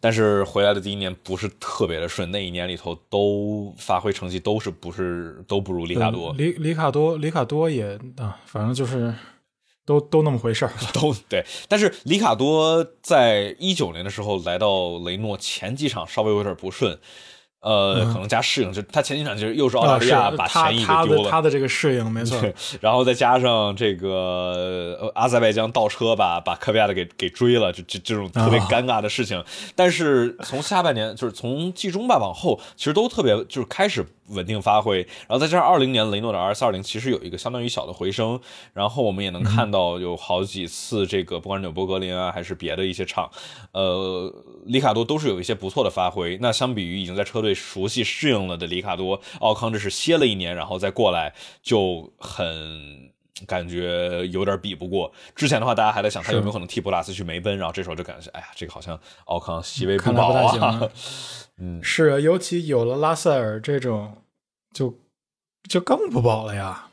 [0.00, 9.14] 但是回来的第一年不是特别的顺，那一年里头都发挥成绩都是不是都不如里卡多，里里卡多里卡多也啊，反正就是
[9.84, 10.72] 都都那么回事儿。
[10.94, 11.44] 都对。
[11.68, 16.98] 但是里卡多在一九年的时候来到雷诺，前几场稍微有点不顺。
[17.60, 18.12] 呃，嗯。
[18.12, 22.40] 可能加适应，就他前几场就是又是澳大利亚把前翼给他丢了，的他的这个适应没错，
[22.80, 28.66] 然后再加上这个呃阿塞拜疆倒车把把科比亚的给给追了，就这这种特别啊。
[28.70, 29.42] 尴尬的事情。
[29.76, 34.98] 但是从下半年，就是从季中吧往后，其实都特别就是开始稳定发挥。
[34.98, 38.40] 然后再加上二零年雷诺的 RS 二零，其实有一个相当于小的回升。
[38.72, 43.30] 然后我们也能看到有好几次这个不管是纽博格林啊，还是别的一些场，
[43.72, 44.32] 呃，
[44.64, 46.38] 里卡多都是有一些不错的发挥。
[46.40, 53.10] 那相比于已经在车队熟悉适应了的里卡多，奥康这是歇了一年，然后再过来就很。
[53.46, 60.88] 感觉有点比不过之前的话，大家还在想他有没有可能替布拉斯去梅奔，然后这时候就感觉，哎呀，这个好像奥康席位不保啊。
[61.62, 64.16] 嗯，是啊，尤其有了拉塞尔这种，
[64.72, 64.98] 就
[65.68, 66.86] 就更不保了呀。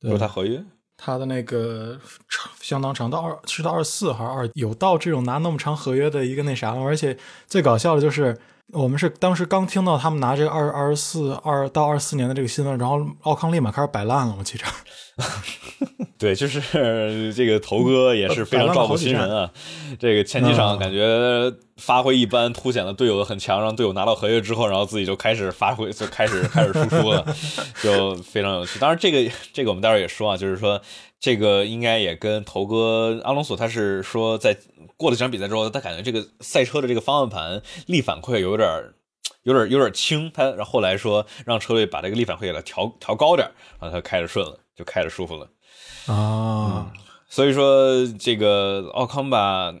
[0.00, 0.64] 说他合约，
[0.96, 1.98] 他的那个
[2.28, 6.80] 长相当长，到二是到二十四还是二，有到这种拿那么长合约的一个那啥了。
[6.80, 8.38] 而且最搞笑的就是，
[8.72, 14.34] 我们是当时刚听到他们拿这个二二十四二到二四年的这个新闻，然后奥康立马开始摆烂了。
[14.38, 14.64] 我记着，
[16.18, 19.50] 对，就是这个头哥也是非常照顾新人啊。
[19.98, 21.52] 这个前几场感觉
[21.84, 27.26] 发挥一般，凸显了队友的很强，让队友拿到合约之后，然后自己就开始发挥， 就开始开始输出了，
[27.82, 28.78] 就非常有趣。
[28.78, 30.80] 当然，这个这个我们待会儿也说啊，就是说
[31.18, 34.56] 这个应该也跟头哥阿隆索他是说，在
[34.96, 38.94] 过了这场比赛之后，他感觉这个赛车的这个方向盘力反馈有点儿
[39.42, 45.48] 有点有点轻，他然后后来说让车队把这个力反馈给它调调高点，然后他开着顺了，就开着舒服了
[46.06, 46.92] 啊。
[47.28, 49.74] 所以说这个奥康吧，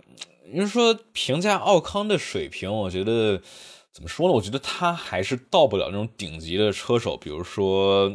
[0.52, 3.40] 你说评价奥康的水平，我觉得
[3.92, 4.34] 怎么说呢？
[4.34, 8.08] 我觉得他还是到不了那种顶级的车手，比如说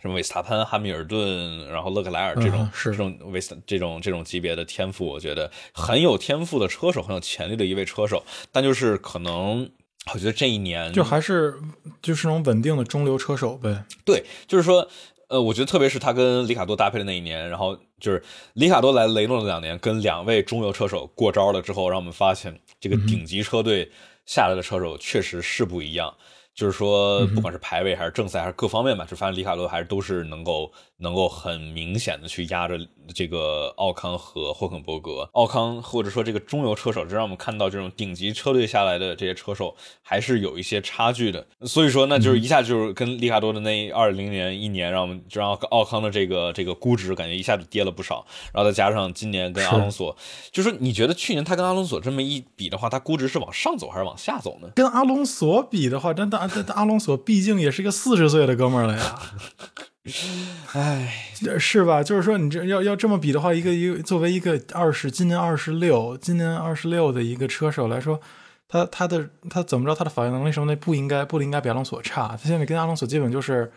[0.00, 9.70] 什么维斯塔潘、汉密尔顿，然后勒克莱尔这种是这种维斯这种这种级别的天赋，我觉得很有天赋的车手，很有潜力的一位车手，但就是可能。
[10.14, 11.60] 我觉得这一年就还是
[12.00, 13.84] 就是那种稳定的中流车手呗。
[14.02, 14.88] 对，就是说，
[15.30, 18.20] 呃，我觉得特别是他跟里卡多搭配的那一年，然后就是
[18.54, 23.88] 里卡多来雷诺的两年，跟两位中游车手过招了之后，让我们发现这个顶级车队
[24.26, 26.12] 下来的车手确实是不一样。
[26.52, 30.70] 就是说，不管是排位还是正赛还是各方面吧，就发现里卡多还是都是能够
[31.00, 32.78] 能够很明显的去压着
[33.14, 35.28] 这个奥康和霍肯伯格。
[35.32, 41.46] 奥康或者说这个中游车手，这让我们看到这种顶级车队下来的这些车手还是有一些差距的。
[41.62, 48.24] 所以说，那就是一下就是跟利卡多的那二零年一年，让我们就让奥康的这个这个估值感觉一下子跌了不少。
[48.52, 50.16] 然后再加上今年跟阿隆索，
[50.52, 54.68] 就说你觉得去年他跟阿隆索这么一比的话，他估值是往上走还是往下走呢？
[54.74, 59.18] 跟阿隆索比的话，但但但阿隆索毕竟也是个四十岁的哥们儿了呀，
[60.72, 62.02] 哎，是吧？
[62.02, 68.20] 就是说，你这要要这么比的话，一个一个作为一个二十今年二十六今年二十六的一个车手来说，
[68.68, 72.28] 他他的他怎么着，他的反应能力什么的不应该不应该比阿隆索差。
[72.28, 73.72] 他现在跟阿隆索基本就是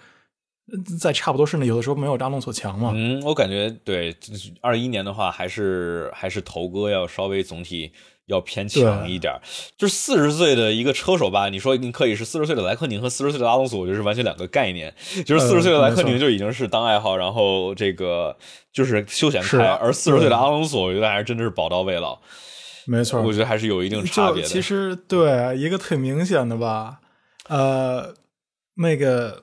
[1.00, 2.92] 在差不多，甚至有的时候没有阿隆索强嘛。
[2.94, 4.16] 嗯，我感觉对
[4.62, 7.92] 二一年的话，还是还是头哥要稍微总体。
[8.28, 9.34] 要偏强一点，
[9.78, 11.50] 就是四十岁的一个车手吧。
[11.50, 14.94] 你说你可以是四十岁的莱克宁和四十岁的阿隆索，我觉得是完全两个概念。
[15.26, 18.36] 就是四十岁的莱克宁就已经是当爱好，然后这个
[18.72, 22.20] 就是休闲开，而四十岁的阿隆索，我觉得还是真的是宝刀未老。
[22.86, 24.48] 没错，我觉得还是有一定差别的。
[24.48, 27.00] 其实对一个挺明显的吧，
[27.50, 28.14] 呃，
[28.76, 29.43] 那个。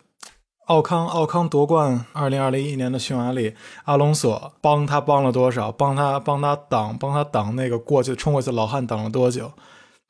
[0.71, 3.53] 奥康，奥康夺冠，二零二零一年的匈牙利，
[3.87, 5.73] 阿隆索帮他帮了多少？
[5.73, 9.51] 帮他帮他挡，帮他挡那个过去冲过去老汉挡了多久？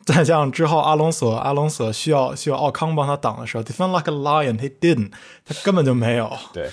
[0.05, 5.13] 再加上之后阿隆索，阿隆索需要需要奥康帮他挡的时候，defend like a lion，he didn't，
[5.47, 6.31] 他根本就没有。
[6.53, 6.69] 对，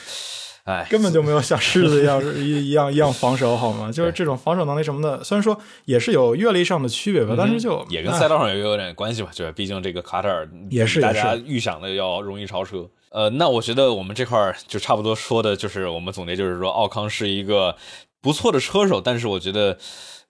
[0.65, 3.89] 哎，根本就没有像狮子一样 一一样一样防守，好吗？
[3.89, 9.29] 就是这种防守能力什么的，虽然说也是有阅历上的区别吧，但是就也跟赛道上也有点关系吧。
[9.31, 12.85] 就是毕竟这个卡塔尔也是大家预想的要容易超车。
[13.09, 17.75] 呃，那我觉得我们这块就差不多说的就是我们总结，就是说奥康是一个
[18.21, 19.77] 不错的车手，但是我觉得，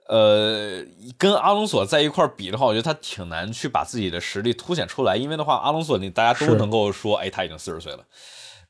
[0.07, 0.83] 呃，
[1.17, 8.05] 跟阿隆索在一块比的话，我觉得他挺难去把自己的实力凸显出来，因为的话，阿隆索你大家都能够说，哎，他已经四十岁了。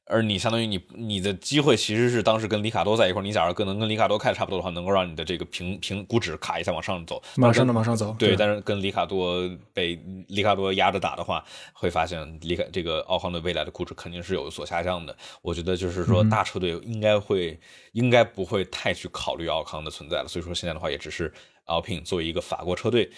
[0.10, 8.16] 而你相当于你你的机会其实是当时跟里卡多在一块你假如跟能跟里卡多开的差不多的话，能够让你的这个平平估值卡一下往上走，马上的往上走。
[8.18, 11.44] 对，但是跟里卡多被里卡多压着打的话，
[11.74, 15.16] 会发现里卡这个奥康的未来的估值肯定是有所下降的。
[15.42, 17.60] 我觉得就是说大车队应该会
[17.92, 20.28] 应该不会太去考虑奥康的存在了。
[20.28, 21.32] 所以说现在的话也只是
[21.66, 23.10] Alpine 作为一个法国车队。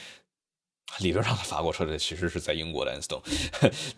[1.00, 3.00] 理论上的法国车队其实是在英国的 n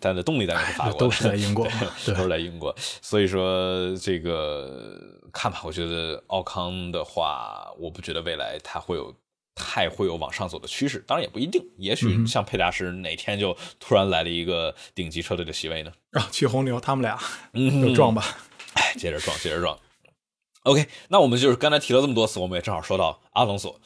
[0.00, 1.66] 它的动力单元是法国，都是在英国，
[2.06, 2.72] 都是在英国。
[3.00, 5.00] 所以说这个
[5.32, 9.12] 看吧，我觉得奥康的话，我不觉得未来它会有
[9.54, 15.92] 太会有往上走的趋势，当然也不一定，也许像佩达什哪天就突然来了一个顶级车队的席位呢？
[16.12, 17.18] 啊，去红牛，他们俩
[17.52, 18.24] 就撞吧，
[18.74, 19.76] 哎，接着撞，接着撞。
[20.62, 23.80] OK，那我们就是刚才提了这么多次，我们也正好说到阿隆索。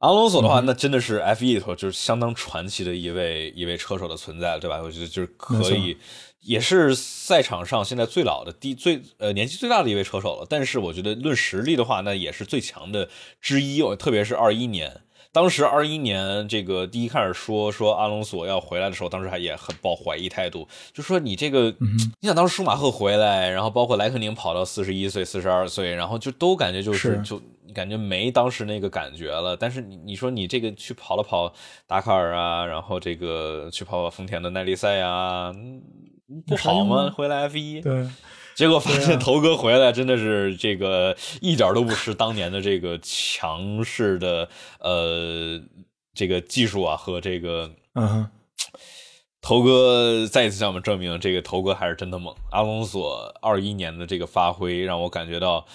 [0.00, 4.80] 阿隆索的话，那真的是 F 一里头就是相当传奇的一位一位车手的存在，对吧？
[4.82, 5.96] 我觉得就是可以，
[6.40, 10.46] 也是赛场上现在最老的、第最呃年纪最大的一位车手了。
[10.48, 13.10] 但是我觉得论实力的话，那也是最强的
[13.42, 13.82] 之一。
[13.96, 15.02] 特别是二一年。
[15.32, 21.72] 当时二一年这个第一开始说说阿隆索要回来的时候，当时还也很抱怀疑态度，就说你这个，
[22.20, 27.40] 你想当时舒马赫回来，然后包括莱克宁跑到四十一岁、四十二岁，然后就都感觉就是就
[27.72, 29.56] 感觉没当时那个感觉了。
[29.56, 31.52] 但是你你说你这个去跑了跑
[31.86, 35.54] 达喀尔啊，然后这个去跑跑丰田的耐力赛啊，
[36.46, 37.12] 不好吗？
[37.14, 38.06] 回来 F 一对。
[38.60, 44.46] 结果发现头哥回来真的是这个一点都不失当年的这个强势的
[44.80, 45.58] 呃
[46.12, 48.28] 这个技术啊和这个嗯，
[49.40, 52.36] 头哥再一次向我们证明这个头哥还是真的猛。
[52.50, 55.66] 阿隆索二一年的这个发挥让我感觉到，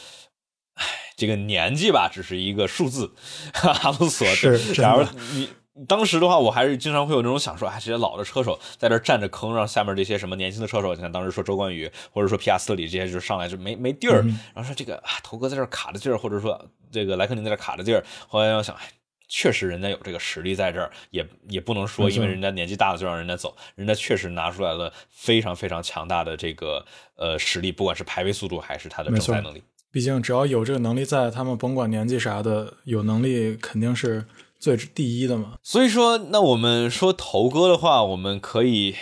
[0.75, 0.85] 哎，
[1.17, 3.15] 这个年纪吧只是一个数字。
[3.63, 5.49] 阿隆索是，假如你。
[5.87, 14.21] 当时的话，我还是经常会有那种想说，哎，这些老的车手在这站着坑，让下面这些什么年轻的车手，你看当时说周冠宇，或者说皮亚斯特里这些，就上来就没没地儿。
[14.53, 18.03] 然后说这个啊，头哥在这卡着劲儿，或者说这个莱克宁在这卡着劲儿。
[18.27, 18.83] 后来要想，哎，
[19.27, 26.85] 确实人家有这个实力在这儿，也也不能说因为人家年纪大了就让人家走，人家确实拿出来了非常非常强大的这个
[27.17, 29.61] 呃实力，不管是排位速度还是他的正赛能力。
[29.91, 34.25] 毕竟只要有这个能力在，他们甭管年纪啥的，有能力肯定是
[34.73, 35.53] 最第一的嘛。
[35.61, 38.95] 所以说，那我们说头哥的话，我们可以。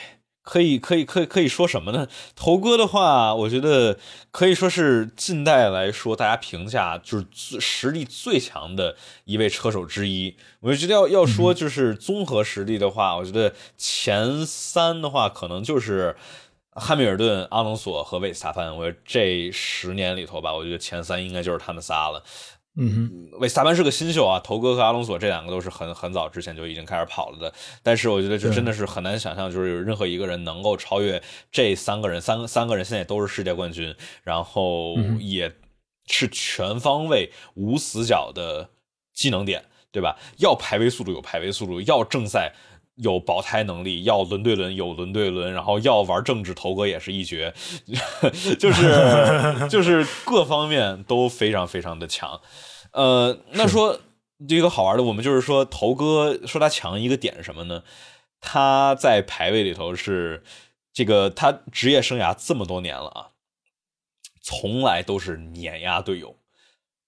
[0.45, 2.05] 可以，可以，可以，可以说什么呢？
[2.35, 3.97] 头哥的话，我觉得
[4.29, 10.35] 可以说是近代来说，大家评价就是实力最强的一位车手之一。
[10.59, 16.13] 我就觉得要要说就是综合实力的话，我觉得前三的话，可能就是
[16.71, 18.75] 汉密尔顿、阿隆索和维斯塔潘。
[18.75, 22.21] 我觉得这十年里头吧，我觉得前三应该就是他们仨了。
[22.75, 27.53] 嗯哼，维斯塔潘是个新秀啊，头哥和阿隆索这两个都是很很早之前就已经开始跑了的。
[27.83, 31.21] 但是我觉得这真的是很难想象，就是有任何一个人能够超越
[31.51, 33.93] 这三个人，三个三个人现在也都是世界冠军，
[34.23, 35.53] 然后也
[36.07, 38.71] 是全方位无死角的
[39.13, 40.17] 技能点，对吧？
[40.37, 42.53] 要排位速度有排位速度，要正赛
[42.95, 47.53] 有保胎能力，要轮对轮有轮对轮，然后要玩政治，头哥也是一绝，
[48.59, 52.39] 就是就是各方面都非常非常的强。
[52.91, 53.99] 呃，那说
[54.47, 57.83] 一个好玩的，我们就是说，头哥说他强一个点是什么呢？
[58.39, 60.43] 他在排位里头是
[60.93, 63.27] 这个，他职业生涯这么多年了啊，
[64.41, 66.35] 从来都是碾压队友，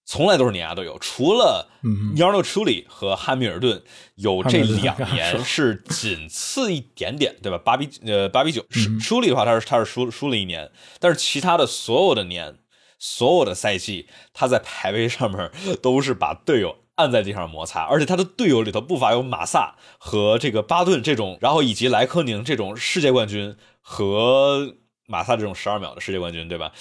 [0.06, 1.68] 从来都是碾压队友，除了
[2.14, 3.82] 尼尔诺·楚里和汉密尔顿
[4.14, 7.58] 有这 两年是仅次一点点，对吧？
[7.58, 8.64] 八比呃八比九，
[8.98, 12.56] 楚里的话他是他是输输了一年，但是其他的所有的年。
[12.98, 15.50] 所有的赛季，他在排位上面
[15.82, 24.76] 都是把队友按在地上摩擦，而且他的队友里头不乏有马萨和这个巴顿这种，然后以及莱科宁这种世界冠军和
[25.06, 26.72] 马萨这种十二秒的世界冠军，对吧？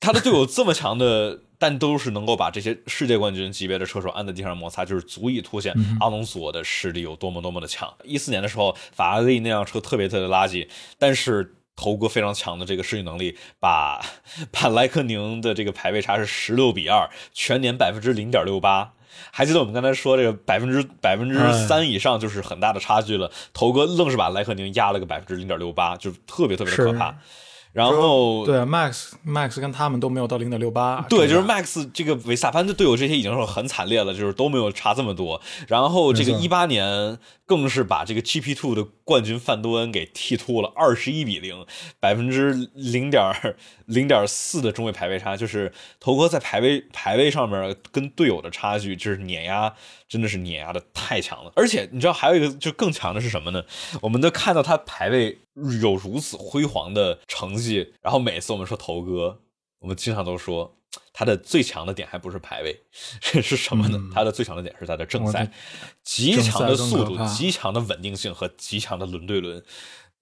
[0.00, 7.92] 他的队友这么强的，但都是能够把这些世界冠军级别的车手按在地上摩擦，就是足以凸显阿隆索的实力有多么多么的强。
[8.04, 11.54] 一四年的时候，法拉利那辆车特别特别垃圾，但是。
[11.76, 14.00] 头哥非常强的这个适应能力，把
[14.52, 18.92] 把莱克宁的这个排位差是十六比二，全年百分之零点六八。
[19.32, 21.36] 还记得我们刚才说这个百分之百分之
[21.66, 27.18] 三以上就是很大的差距了，头哥愣是把莱克宁压了个百分之零点六八，就特别特别的可怕。
[27.74, 35.40] 然后对，Max Max 跟他们都没有到零点六八，对，就是 Max 这个维萨潘的队友这些已经是很惨烈了，就是都没有差这么多。
[35.66, 41.66] 然后这个一八年更是把这个 GP Two 的冠军范多恩给剃秃了，二十一比零，
[42.00, 43.22] 百分之零点
[43.86, 49.74] 零点四的中位排位差，就是头哥在排位排位上面跟队友的差距就是碾压。
[50.06, 53.64] 真的是碾压的太强了，而且你知道还有一个就更强的是什么呢？
[54.00, 55.36] 我们都看到他排位
[55.82, 59.40] 有如此辉煌的成绩，然后每次我们说头哥，
[59.80, 60.76] 我们经常都说
[61.12, 63.98] 他的最强的点还不是排位， 是什么呢？
[64.12, 65.50] 他的最强的点是他的正赛，
[66.02, 69.62] 极强的速度、极强的稳定性和极强的轮对轮。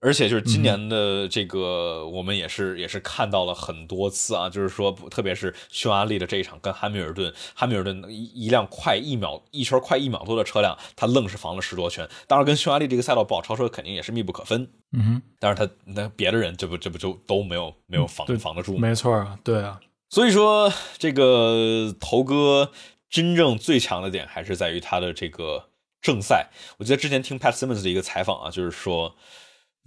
[0.05, 12.05] 而且就是今年的这个，我们也是也是看到了很多次啊，就是说，特别是匈牙利的这一场跟汉密尔顿，汉密尔顿一一辆快一秒一圈快一秒多的车辆，他愣是防了十多圈。
[12.27, 14.69] 当然，跟匈牙利这个赛道不好超车肯定也是密不可分。
[14.91, 18.77] 嗯哼，但是他那别的人这不这不就都没有没有防防得住？
[18.77, 19.79] 没错啊，对啊。
[20.13, 22.71] 所以说，这个头哥
[23.09, 25.71] 真正最强的点还是在于他的这个
[26.03, 26.51] 正赛。
[26.77, 29.17] 我记得之前听 Pat Simmons 的一个采访啊，就是说。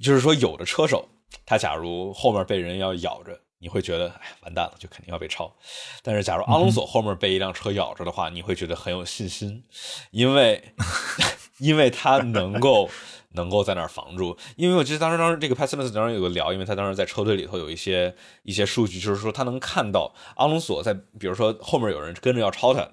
[0.03, 1.07] 就是说，有的车手，
[1.45, 5.55] 他假如后面被人要咬着，你会觉得，哎，完蛋了，就肯定要被超。
[6.03, 9.63] 但是，假如阿隆索后面被一辆车咬着的话，你会觉得很有信心，
[10.11, 10.73] 因为，
[11.59, 12.89] 因为他能够
[13.36, 14.36] 能够在那儿防住。
[14.55, 22.89] 因为我记得当时当时这个 p a s s i s 当时有个聊，因为他当时在车队里头有一些一些数据，就是说他能看到阿隆索在，比如说后面有人跟着要超他。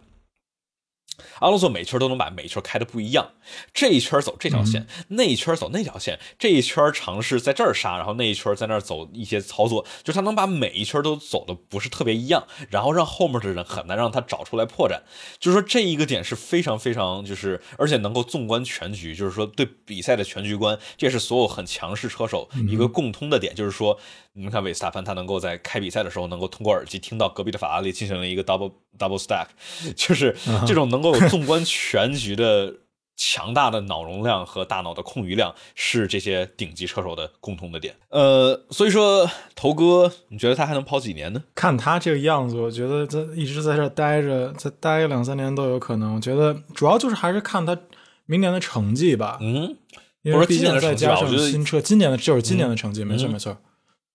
[1.41, 3.33] 阿隆索每圈都能把每圈开的不一样，
[3.73, 15.01] 这一圈走这条线，那一圈走那条线，这一圈尝试在这儿杀，然后那一圈在那儿走一些操作，就他能把每一圈都走的不是特别一样，然后让后面的人很难让他找出来破绽。
[15.39, 23.99] 就是说这一个点是非常非常就是而且能够纵观全局，就是说对比赛的全局观，这是所有很强势车手一个共通的点，就是说。
[24.35, 29.47] 你们看，维斯塔潘他能够在开比赛的时候，能够通过耳机听到隔壁的法拉利进行了一个 double double stack，
[29.95, 30.35] 就是
[30.67, 32.75] 这种能够纵观全局的
[33.15, 37.95] 强大的脑容量和大脑的空余量，是这些顶级车手的共通的点。
[38.09, 41.43] 呃，所以说，头哥，你觉得他还能跑几年呢？
[41.55, 46.15] 看他这个样子，我觉得他一直在这待着，再待个两三年都有可能。
[46.15, 47.79] 我觉得主要就是还是看他
[48.25, 49.37] 明年的成绩吧。
[49.43, 49.77] 嗯，
[50.23, 53.59] 因为毕竟再加上新车，今年的就是今年的成绩，没错没错。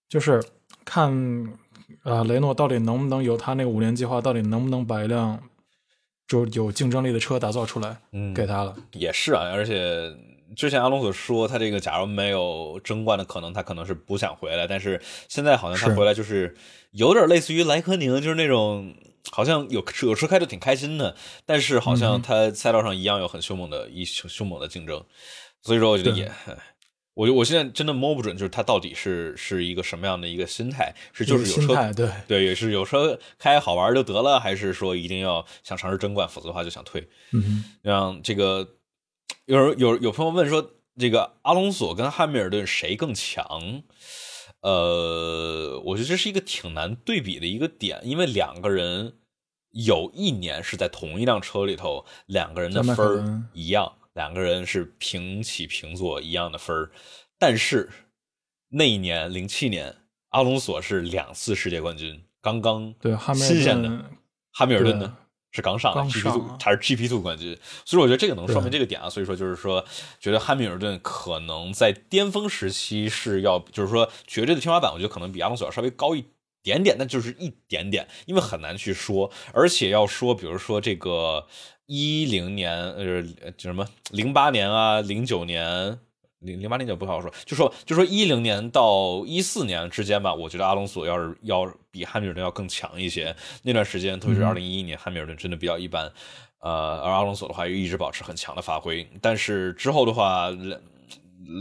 [0.10, 0.41] 就是
[0.86, 1.12] 看，
[2.03, 5.41] 呃，雷诺到底能不能有他那个五年计划，到底能不能把一辆
[6.28, 8.76] 就有竞争力的车打造出来，嗯，给他了。
[8.93, 10.16] 也是啊，而且
[10.55, 16.55] 之前阿隆索说他这个假如没有争冠的可能，他可能是不想回来，但是现在好像他回来就是
[16.91, 18.95] 有点类似于莱科宁，就是那种
[19.30, 25.03] 好像有有车开的挺开心的，但是好像他赛道上一样有很凶猛的一凶猛的竞争，
[25.62, 26.32] 所以说我觉得也。
[27.18, 37.07] 唉我我现在真的摸不准，就是他到底是是一个什么样的一个心态，是就是有车对，对，也是有车开好玩就得了，还是说一定要想尝试争冠，否则的话就想退。
[37.32, 38.76] 嗯哼，让这个
[39.45, 43.82] 有人有有朋友问说，这个阿隆索跟汉密尔顿谁更强？
[44.61, 49.13] 呃，我觉得这是一个挺难对比的一个点，因为两个人
[49.72, 56.91] 有一年是在同一辆车里头，两个人的分儿一样，两个人是平起平坐一样的分儿，
[57.38, 57.89] 但是
[58.70, 59.95] 那一年零七年，
[60.30, 64.05] 阿隆索是两次世界冠军，刚刚对，哈密尔新鲜的顿，
[64.51, 65.15] 哈密尔顿呢
[65.51, 69.07] 是刚上 GP 上 two，啊他是 GP two 冠军，所以我觉得这个能说明这个点啊。
[69.07, 69.86] 所以说就是说，
[70.20, 76.26] 觉得汉密尔顿可能在巅峰时期是要，就是说绝对的天花板，我觉得可能比阿隆索要稍微高一
[76.63, 81.47] 点点，那就是一点点，因为很难去说，而且要说，比如说这个
[81.88, 83.23] 一零年，呃，
[83.57, 85.99] 就什么零八年啊，零九年。
[86.41, 93.35] 零零八零九不好说，就说就说一零年到一四年之间吧，我觉得阿隆索要是要比汉密尔顿要更强一些。
[93.63, 96.05] 那段时间，特别是嗯二零一一年，汉密尔顿真的比较一般，
[96.59, 99.05] 呃，而阿隆索的话又一直保持很强的发挥。
[99.19, 100.51] 但是之后的话，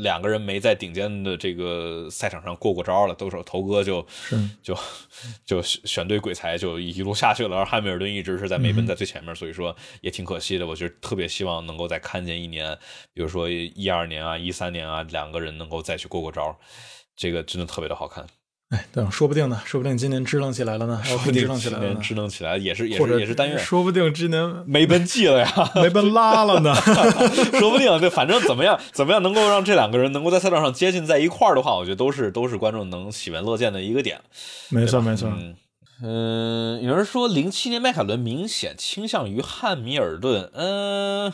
[0.03, 4.74] 两两个人没在顶尖的这个赛场上过过招了，都是头哥就是就
[5.45, 10.66] 就选对鬼才就一路下去了，而汉密尔顿一直是在梅奔在最前面，所以说也挺可惜的。
[10.66, 12.74] 我觉得特别希望能够再看见一年，
[13.12, 16.59] 比如说一二年啊、一三年啊，两个人能够再去过过招，
[17.14, 18.26] 这个真的特别的好看。
[18.71, 25.71] 哎，对，说不定呢，说不定今年支棱起来了呢，说不定支棱起来了呢，今年支棱起来也是也是也是但愿说不定今年没奔季了呀。
[25.77, 26.75] 没奔拉了呢。
[27.61, 34.21] 说不定对，反正怎么样，怎么样能够让这两个人能够在赛道上接近在一块儿的话，我觉得都是都是观众能喜闻乐见的一个点。
[34.71, 35.55] 没错，没错，嗯
[36.03, 41.33] 嗯，有人说零七年迈凯伦明显倾向于汉密尔顿，嗯、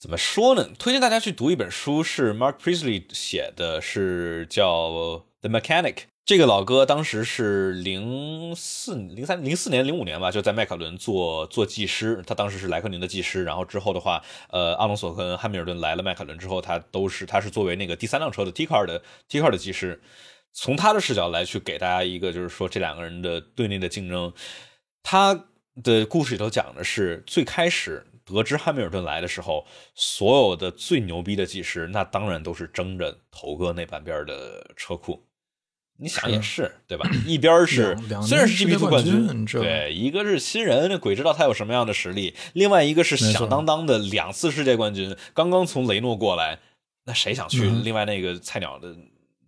[0.00, 0.66] 怎么说呢？
[0.78, 4.88] 推荐大家去读一本书，是 Mark Priestley 写的，是叫
[5.46, 5.94] 《The Mechanic》。
[6.24, 12.20] 这个老哥当时是零四、零三、零四年、零五年吧，就在迈凯伦做做技师。
[12.26, 14.20] 他当时是莱克宁的技师，然后之后的话，
[14.50, 20.02] 呃，阿隆索跟汉密尔顿来了迈凯伦之后，他都是他是作为那个第三辆车的 T car 的 T car 的技师。
[20.52, 24.32] 从他的视角来去给大家一个，就是说这两个人的队内的竞争。
[25.04, 25.44] 他
[25.84, 35.25] 的故事里头讲的是，最开始得知汉密尔顿来的时候，所有的最牛逼的技师，那当然都是争着头哥那半边的车库。
[35.98, 37.08] 你想也是，对吧？
[37.26, 46.58] 一边是虽然是 GP 冠冠军对，一个是新人，那鬼知道他有什么样的实力；另外一个是响当当的两次世界冠军，刚刚从雷诺过来，
[47.04, 48.94] 那谁想去嗯另外那个菜鸟的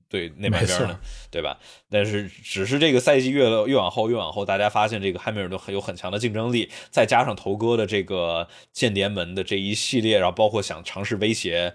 [0.09, 0.99] 对那半边呢？
[1.31, 1.59] 对吧？
[1.91, 11.75] 但是只是这个赛季越越往后越往后，大家发现这个汉密尔顿很有很强的竞争力，再加上头哥的这个间谍门的这一系列，然后包括想尝试威胁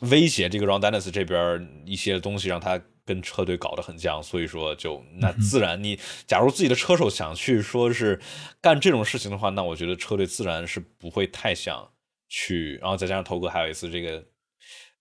[0.00, 8.20] 威胁这个 Ron Dennis 这边一些东西，让他跟车队搞得很僵，所以说就那自然你假如自己的车手想去说是
[8.60, 11.90] 干这种事情的话，那我觉得车队自然是不会太想
[12.28, 14.24] 去，然后再加上头哥还有一次这个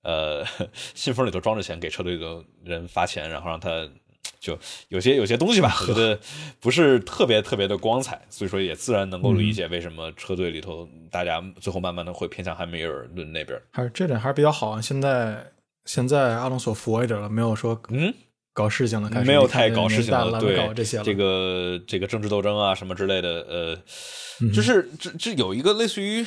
[0.04, 0.46] 呃
[0.94, 3.90] 信封里头装着钱给车队的人发钱，然后让他。
[4.40, 4.58] 就
[4.90, 6.18] 有些有些东西吧，我觉得
[6.60, 13.58] 不是特别特别的光彩，所以说也自然能够理解为什么车队里头大家最后慢慢的会偏向汉密尔顿那边。
[13.72, 14.82] 还是这点还是比较好啊。
[14.82, 15.46] 现在
[15.86, 18.14] 现在阿隆索复位着了，没有说嗯，
[18.54, 21.04] 搞事情了，开始没有太搞事情了，了，对搞这些了。
[21.04, 23.80] 这个这个政治斗争啊什么之类的，呃，
[24.42, 26.26] 嗯就是这这有一个类似于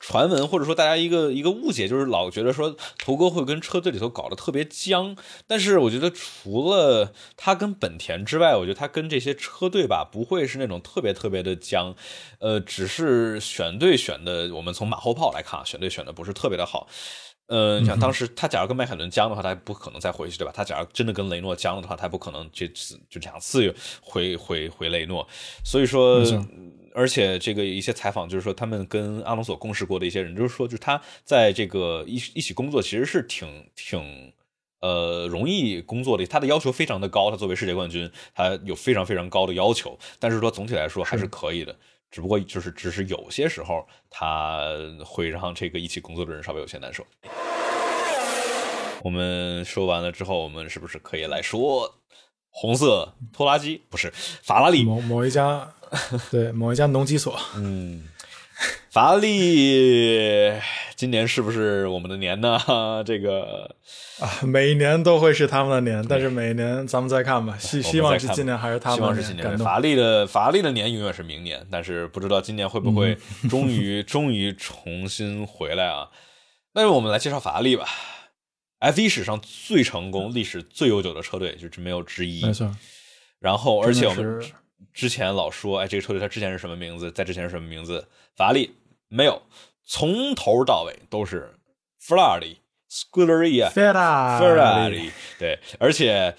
[0.00, 5.14] 传闻或者说大家一个一个误解，就是老觉得说头哥会跟车队里头搞得特别僵，
[5.46, 11.94] 但是我觉得除了他跟本田之外，我觉得他跟这些车队吧不会是那种特别特别的僵，
[12.40, 16.88] 呃，只是选队选的，我们从马后炮来看啊，选队选的不是特别的好。
[17.50, 20.52] 呃，你想当时他假如跟迈凯伦僵的话，他不可能再回去，对吧？
[20.54, 25.26] 他假如真的跟雷诺僵了的话，他不可能这次就两次回回回雷诺。
[25.64, 26.22] 所以说，
[26.94, 34.32] 而且这个一些采访就是说，他们跟阿隆索共事过的一些人，就是说，就是他在这个一一起工作其实是挺挺
[34.80, 41.74] 呃容易工作的，他的要求非常的高，他作为世界冠军，他有非常非常高的要求，但是说总体来说还是可以的。
[42.10, 44.62] 只不过就是，只是有些时候他
[45.04, 47.06] 会让这个一起工作的人稍微有些难受。
[49.02, 51.90] 我们说完了之后，我们是不是可以来说
[52.50, 53.80] 红色拖拉机？
[53.88, 54.12] 不是
[54.42, 55.72] 法拉利，某某一家
[56.30, 57.38] 对，某一家农机所。
[57.56, 58.08] 嗯，
[58.90, 60.52] 法拉利
[60.96, 62.58] 今年是不是我们的年呢？
[63.06, 63.74] 这个
[64.20, 67.56] 啊，每一年都会是他们的年，但是每一年咱们再看吧。
[67.58, 68.96] 希希望是今年还是他们？
[68.96, 69.56] 希望是今年。
[69.58, 73.16] 法拉利的法拉利的年永远是明年，但是不知道今年会不会
[73.48, 76.08] 终于 终于重新回来啊？
[76.74, 77.86] 那我们来介绍法拉利吧。
[78.80, 82.44] F 一史上最成功、历史最悠久的车队，就是没有之一。
[82.44, 82.74] 没错。
[83.38, 84.42] 然后，而且我们
[84.92, 88.06] 之前老说，哎，这个车队它之前是什么名字，在之前是什么名字？
[88.36, 88.74] 法拉利
[89.08, 89.42] 没有，
[89.84, 91.54] 从头到尾都是
[92.02, 92.56] Ferrari
[92.90, 95.10] Scuderia Ferrari。
[95.38, 96.36] 对，而且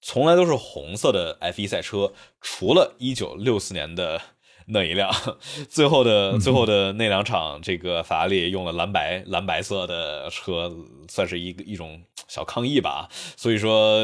[0.00, 4.20] 从来都是红色的 F1 赛车，除了一九六四年的。
[4.66, 5.12] 那一辆，
[5.68, 10.74] 最后的最后的那两场，这个法拉利用了蓝白蓝白色的车，
[11.06, 13.06] 算是一个一种小抗议吧。
[13.36, 14.02] 所以说，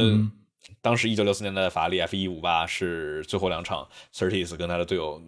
[0.82, 5.18] 当时一九六四年的法拉利 F 一五八是最后两场 c e r t i s 跟他的队友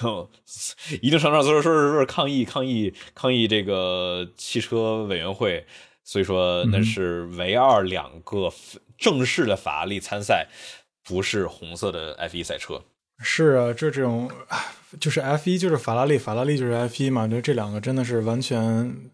[0.00, 0.30] 就
[1.02, 5.66] 一定程度上说说说是抗议抗议抗议这个汽车委员会。
[6.04, 8.52] 所以说，那是唯二两个
[8.98, 10.48] 正式的法拉利参赛
[11.04, 12.82] 不是红色的 F 一赛车。
[13.20, 14.28] 是啊，这这种
[14.98, 19.12] 就是 F 一就是法拉利，法拉利就是 F 一嘛，就这两个真的是完全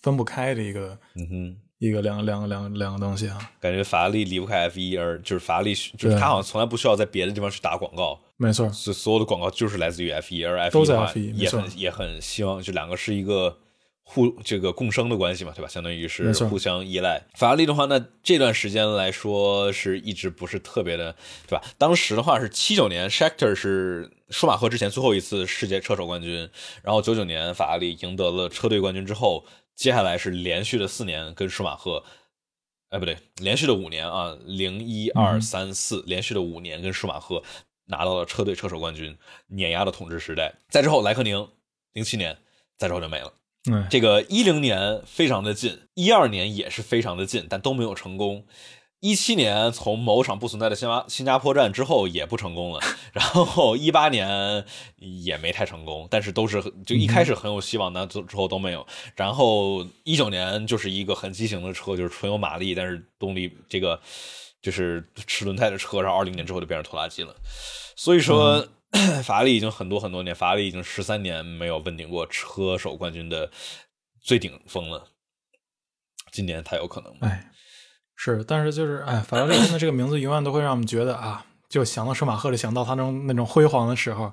[0.00, 1.56] 分不开的一个，嗯哼，
[1.88, 3.38] 一个两两两两个东西啊。
[3.60, 13.58] 感觉法拉利离不开 F 一，而就是法拉利，就是他好像从来不需要在别的地方去打广告，没错，所所有的广告就是来自于 F 一，而 F 一的话也很也很希望就两个是一个。
[14.04, 15.68] 互这个共生的关系嘛，对吧？
[15.68, 17.22] 相当于是互相依赖。
[17.34, 21.14] 法拉利的话，那这段时间来说是一直不是特别的，
[21.46, 21.64] 对吧？
[21.78, 26.50] 当时的话是七九年，Scheckter 是舒马赫之前最后一次世界车手冠军，
[26.82, 29.44] 然后九九年法拉利赢得了车队冠军之后，
[29.74, 32.04] 接下来是连续的四年跟舒马赫，
[32.90, 37.42] 哎不对，连续的五年啊，零一二三四，连续的五年跟舒马赫
[37.86, 39.16] 拿到了车队车手冠军，
[39.48, 40.54] 碾压了统治时代。
[40.68, 41.48] 再之后莱克宁，
[41.92, 42.38] 零七年，
[42.78, 43.32] 再之后就没了。
[43.88, 48.44] 这个一零年非常的近，一二年也是非常的近，但都没有成功。
[49.02, 52.80] 一七年从某场不存在的新加新加坡站之后也不成功了，
[53.12, 54.64] 然后一八年
[54.98, 58.86] 也没太成功，但是都是就一开始很有希望，那之之后都没有。
[59.16, 64.00] 然后一九年就是一个很畸形的车，就是纯有马力，但是动力这个
[64.62, 67.34] 就是齿轮胎的车，然后二零年之后就变成拖拉机了。
[67.96, 68.66] 所以说。
[69.24, 73.50] 法拉利已经很多很多年，法拉利已经十三年没有问鼎过车手冠军的
[74.20, 75.08] 最顶峰了。
[76.30, 77.10] 今年他有可能？
[77.20, 77.50] 哎，
[78.24, 84.26] 是，但是就是哎，法拉利现在这个名字永远都会让我们觉得啊，就想到舒马赫，就想到他那种那种辉煌的时候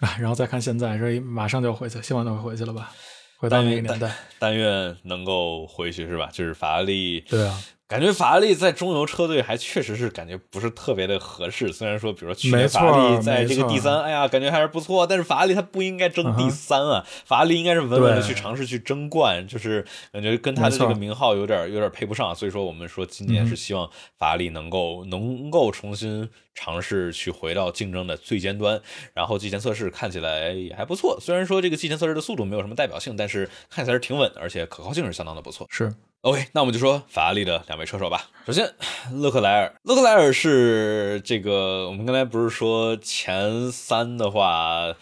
[0.00, 2.90] 啊，然后再看现在，这马上就要回去，希望能回去了吧？
[3.36, 6.30] 回到那个年代，但愿能够回去，是吧？
[6.32, 7.60] 就是法拉利，对啊。
[7.88, 11.72] 感觉法拉利在中游车队还确实是感觉不是特别的合适。
[11.72, 15.06] 虽然说，比如说去年法拉利在这个第三，哎呀，感觉还是不错。
[15.06, 22.34] 但是法拉利它不应该争第三啊，法拉利应该是稳稳的去尝试去争冠，就是感觉跟他的这个名号有点有点配不上。
[22.34, 23.88] 所以说，我们说今年是希望
[24.18, 28.80] 法拉利能够能够重新尝试去回到竞争的最尖端。
[29.14, 35.68] 然后季前测试看起来也还不错，虽然说这个季前测试的速度没有什么代表性，但是看起来是挺稳，而且可靠性是相当的不错。
[35.70, 35.94] 是。
[36.22, 38.30] OK，那我们就说法拉利的两位车手吧。
[38.46, 38.74] 首先，
[39.12, 44.92] 勒克莱尔，勒克莱尔是这个，我们刚才不是说前三的话，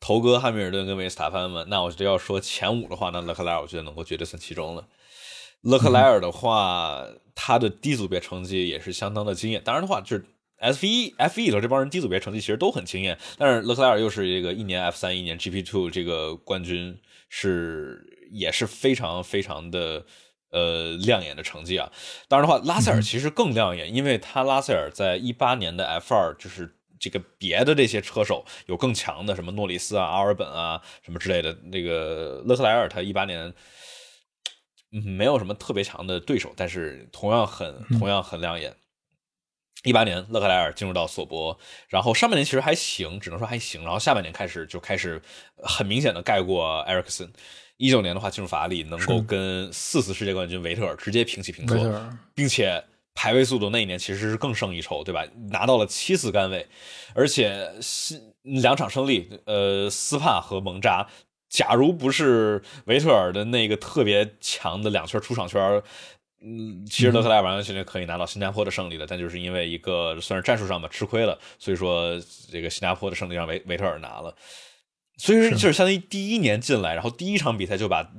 [0.00, 1.64] 头哥汉密尔顿跟维斯塔潘嘛？
[1.68, 4.86] 那我觉得要说前五的话，那勒克莱尔我觉得能够绝对算其中了。
[5.62, 9.62] 勒克莱尔的话，他的低组别成绩也是相当的惊艳。
[9.64, 10.26] 当然的话，就是
[10.58, 16.98] F 一、F 一的这帮人低组别成绩其实都很惊艳，但是勒克莱尔又是一个一年 F 三、一年 GP Two 这个冠军，
[17.30, 20.04] 是也是非常非常的。
[20.50, 21.90] 呃，亮眼的成绩啊！
[22.28, 31.52] 当然的话，拉塞尔其实更亮眼，因为他拉塞尔在一八年的 F 二，就是这个别的这些车手有更强的，什么诺里斯啊、阿尔本啊什么之类的。
[31.64, 33.52] 那个勒克莱尔他一八年
[34.88, 38.74] 没有什么特别强的对手，但是同样很同样很亮眼。
[39.82, 41.58] 一八年勒克莱尔进入到索博，
[41.88, 45.20] 然后上半年其实还行，只能说还行，然后下半年开始就开始
[45.56, 47.30] 很明显的盖过埃里克森。
[47.76, 51.76] 一九年的话进入法拉利，能够跟四次世界冠军维特尔直接平起平坐，
[52.34, 52.82] 并且
[53.14, 55.24] 排位速度那一年其实是更胜一筹，对吧？
[55.50, 56.66] 拿到了七次杆位，
[57.14, 57.70] 而且
[58.42, 61.06] 两场胜利，呃，斯帕和蒙扎，
[61.48, 65.82] 假如不是维特尔的那个特别强的两圈出场圈，
[66.40, 72.18] 嗯，其实勒克莱尔完完全全可以拿到新加坡的胜利的，但就是因为一个算是战术上吧吃亏了，所以说
[72.50, 74.34] 这个新加坡的胜利让维维特尔拿了。
[75.16, 78.12] 所以说，就是相当于第一年进来，然后第一场比赛就把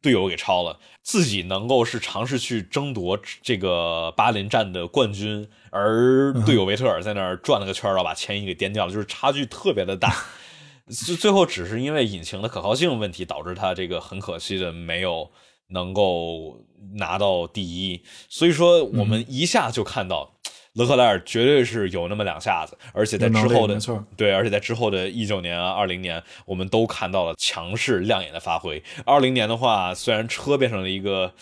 [0.00, 10.14] 队友给超了，自己能够是尝试去争夺这个巴林站的冠军，而队友维特尔在那儿转了个圈然后把前一给颠掉了，就是差距特别的大。
[10.88, 15.28] 最最后只是因为引擎的可靠性问题，导致他这个很可惜的没有
[15.70, 16.64] 能够
[16.94, 18.02] 拿到第一。
[18.28, 20.35] 所以说，我们一下就看到。
[20.76, 23.78] 勒克莱尔绝对是有那么两下子，而且在之后的
[24.16, 28.82] 对，而且在之后的一九年啊、二零年，我们都看到了强势亮眼的发挥。
[29.06, 31.32] 二零年的话，虽然车变成了一个，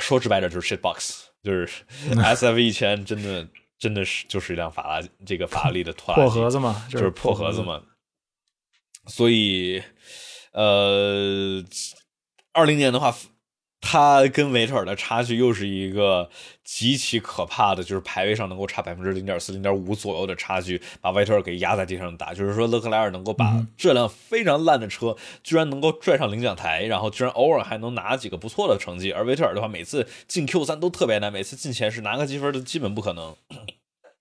[0.00, 1.68] 说直白点就是 shit box，就是
[2.20, 3.46] S F 一千真的
[3.78, 7.80] 真的是就是一辆法拉这个法拉利的拖拉破盒子嘛，就是破盒子嘛。
[9.06, 9.80] 所以，
[10.52, 11.62] 呃，
[12.52, 13.14] 二零年的话。
[13.86, 16.30] 他跟维特尔的差距又是一个
[16.64, 22.32] 极其可怕的，就是排位上能够差百分之零点四、零点五左右的差距，把维特尔给压在地上打。
[22.32, 29.12] 就是说，勒克莱尔能够把这辆非常烂的车，居然能够拽上领奖台，然后居然偶尔还能拿几个不错的成绩。
[29.12, 33.36] 而维特尔的话，每次进 Q 三都特别难，每次进前十拿个积分都基本不可能。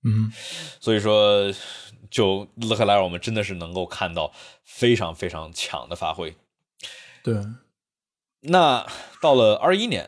[0.03, 0.30] 嗯，
[0.81, 1.49] 所以说，
[2.11, 4.34] 就勒克莱尔，我们真的是能够看到
[4.65, 6.35] 非常非常强的发挥。
[7.23, 7.35] 对。
[8.43, 8.85] 那
[9.21, 10.07] 到了二一年，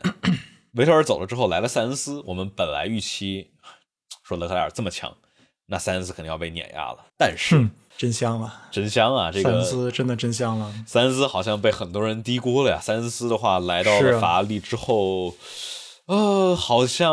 [0.72, 2.22] 维特尔走了之后，来了塞恩斯。
[2.26, 3.50] 我们本来预期
[4.22, 5.16] 说勒克莱尔这么强，
[5.66, 7.06] 那塞恩斯肯定要被碾压了。
[7.16, 9.30] 但是真香了，真香啊！
[9.32, 10.70] 这个塞恩斯真的真香了。
[10.86, 12.78] 塞恩斯好像被很多人低估了呀。
[12.78, 15.34] 塞恩斯的话来到了法拉利之后，
[16.04, 17.08] 呃，好像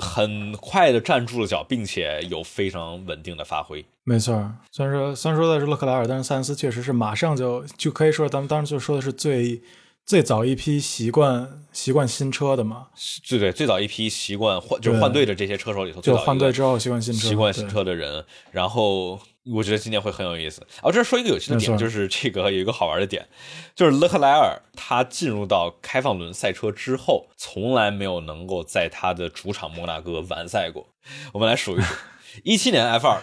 [0.00, 3.84] 很快的站住了脚，并且有非常稳定的发挥。
[4.04, 9.60] 没错，虽然说虽然说的是勒克莱尔，但是塞恩斯确实是马上就就可以说，咱们当时就说的是最。
[10.04, 12.88] 最早一批习惯习惯新车的嘛，
[13.28, 18.24] 对对，最早一批习惯换就是换队的这些车手里头，就换队之后习惯新车、习惯新车的人。
[18.50, 20.60] 然后我觉得今年会很有意思。
[20.82, 23.26] 哦，这说一个有趣的点，就是这个有一个好玩的点，
[23.74, 30.88] 就是勒克莱尔他进入到开放轮赛车之后，从来没有能够在他的主场摩纳哥完赛过。
[31.32, 31.94] 我们来数一数，
[32.42, 33.22] 一七年 F 二。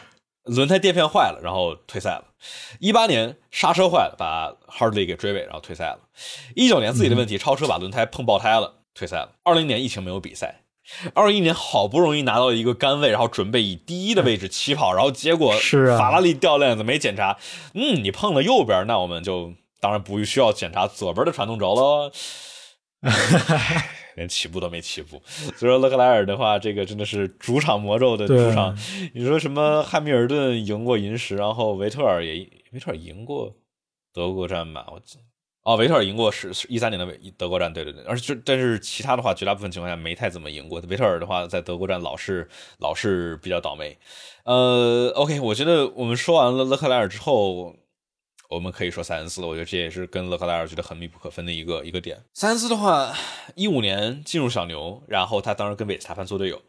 [0.50, 2.26] 轮胎垫片坏了，然后退赛了。
[2.80, 6.00] 一八年刹车坏了，把 Hardly 给追尾，然后退赛了。
[6.56, 9.32] 一九年自己的问题，超车把轮胎碰爆胎了，退赛了。
[9.44, 10.62] 二零年疫情没有比赛，
[11.14, 17.38] 二一年好不容易拿到一个杆位，然后准备以第一的位置起跑，然后结果是法拉利掉链子没检查，
[17.74, 22.12] 嗯，你碰了右边，那我们就当然不需要检查左边的传动轴了。
[24.20, 25.22] 连起步都没起步，
[25.56, 28.78] 所以说勒克莱尔的话，这个真的是主场魔咒的主场。
[29.14, 29.82] 你说什么？
[29.82, 33.56] 汉密尔顿赢过银石，然后维特尔也维特尔赢过
[34.14, 34.86] 德国站吧？
[34.92, 35.18] 我记
[35.64, 38.04] 哦，维特尔赢过是一三年的德国站，对对对。
[38.04, 40.82] 而且但是其他的话，绝大部分情况下没太怎么赢过。
[40.90, 42.46] 维特尔的话，在德国站老是
[42.80, 43.98] 老是比较倒霉。
[44.44, 47.74] 呃，OK，我觉得我们说完了勒克莱尔之后。
[48.50, 52.18] 我们可以说塞恩斯，我觉得这也是跟勒克莱尔觉得很密不可分的一个一个点。
[52.34, 53.16] 塞恩斯的话，
[53.54, 56.60] 一五年进入小牛，然后他当时跟韦斯塔潘做队友，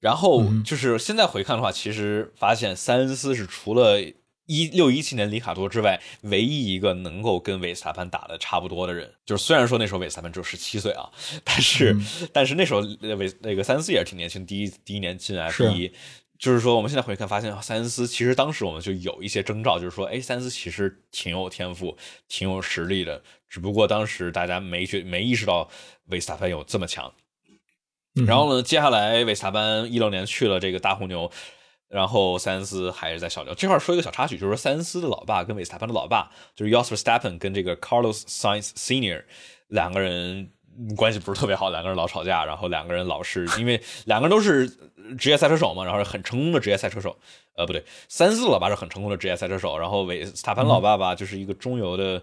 [0.00, 4.00] 然后就是现在回看的话，其实发现塞恩斯是除了
[4.46, 9.12] 一六一七年里卡多之外，唯一一个能够跟韦斯塔潘打的差不多的人。
[9.26, 11.10] 就是虽然说那时候韦斯塔潘只有十七岁啊，
[11.44, 11.94] 但是
[12.32, 15.92] 但是那时候韦那个塞恩斯也是挺年轻，第一第一年进 F 一。
[16.38, 21.96] 就是说，我们现在回看发现，塞恩斯其实当时我们就有一些征兆，就是说，哎，塞恩斯其实挺有天赋、
[22.28, 25.68] 挺有实力的，只不过当时大家没觉没意识到
[26.06, 27.12] 维斯塔潘有这么强。
[28.26, 31.28] 然后呢，接下来维斯塔潘一六年去了这个大红牛，
[31.88, 33.52] 然后塞恩斯还是在小牛。
[33.54, 39.24] 这块说一个小插曲，就是说塞恩斯的老爸跟维斯塔潘的老爸，就是 Jos Verstappen 跟这个 Carlos Sainz Senior
[39.66, 40.52] 两个人。
[40.96, 44.68] 关系不是特别好，两个人老吵架，然后两个人老是因为两个人都是
[45.16, 47.16] 职业赛车手嘛，然后是很成功的职业赛车手。
[47.54, 52.22] 呃，不对，三四老爸是很成功的职业赛车手，然后韦斯塔潘老爸爸就是一个中游的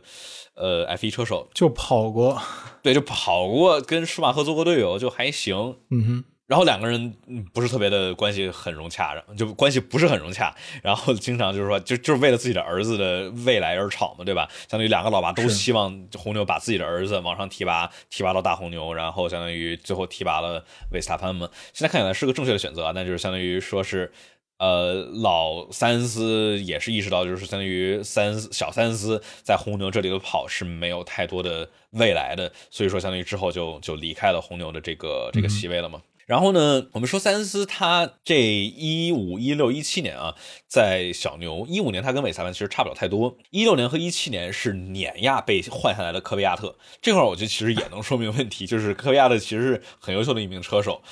[0.54, 2.42] 呃 F 一车手，就跑过，
[2.82, 5.76] 对，就跑过，跟舒马赫做过队友，就还行。
[5.92, 6.24] 嗯哼。
[6.48, 7.12] 然后两个人
[7.54, 14.48] 不是特别的关系很融洽，就关系不是很融洽，然后经常就是说，就就是为了自己的儿子的未来而吵嘛，对吧？
[14.70, 21.50] 相当于两个老爸都希望红牛把自己的儿子往上提拔，提拔到大红牛，然后相当于最后提拔了维斯塔潘嘛。
[21.74, 24.12] 现在看起来是个正确的选择啊，那就是相当于说是，
[24.60, 36.00] 呃，老塞恩斯也是意识到，就是相当于塞恩斯小塞恩斯在红牛这里头跑是没有太多的未来的，所以说相当于之后就就离开了红牛的这个这个席位了嘛。
[36.26, 40.34] 然后呢，我们说塞恩斯他这一五一六一七年啊，
[40.68, 46.76] 在小牛一五年他跟韦斯塔潘其实差不了太多，一六年和一七年是碾压被换下来的科维亚特。
[47.00, 51.04] 这块，我觉得其实也能说明问题，就是科维亚特其实是很优秀的一名车手，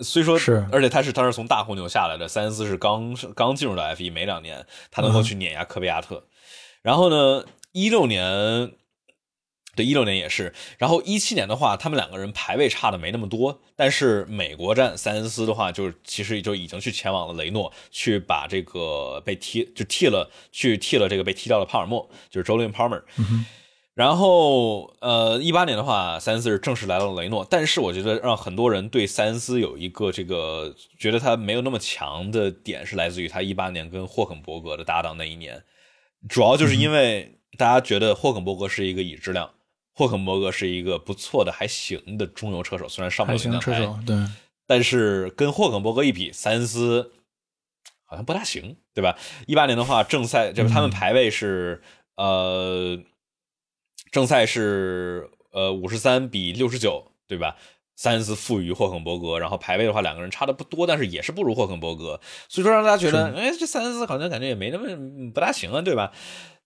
[0.00, 6.24] 虽说是，而且他是他是从大红牛下来的，塞恩斯是刚刚进入到 F 一没两年，他能够去碾压科维亚特，
[6.82, 8.72] 然后呢，一六年。
[9.78, 10.52] 对，一六年也是。
[10.76, 23.04] 然后一七年的话，他们两个人排位差的没那么多，但是美国站塞恩斯的话，就是其实就已经去前往了雷诺，去把这个被踢就替了，去替了这个被踢掉的帕尔默，就是 Julian Palmer。
[23.94, 35.62] 然后呃，一八年的话，塞恩斯是正式来到了雷诺，但是我觉得让很多人对塞恩斯有一个这个觉得他没有那么强的点，是来自于他一八年跟霍肯伯格的搭档那一年，
[36.28, 39.50] 主要就是因为大家觉得霍肯伯格是一个乙质量。
[39.98, 44.16] 霍肯伯格是一个不错的、还行的中游车手，虽然上不了领奖台，对，
[44.64, 47.10] 但是跟霍肯伯格一比，塞恩斯
[48.04, 49.18] 好像不大行，对吧？
[49.48, 51.82] 一八年的话，正赛就是他们排位是
[52.14, 52.96] 呃，
[54.12, 57.56] 正赛是呃五十三比六十九，对吧？
[57.96, 66.12] 塞恩斯负于霍肯伯格，然后排位的话，两个人差的不多，但是也是不如霍肯伯格，所以说让大家觉得，哎，这塞恩斯好像感觉也没那么不大行啊，对吧？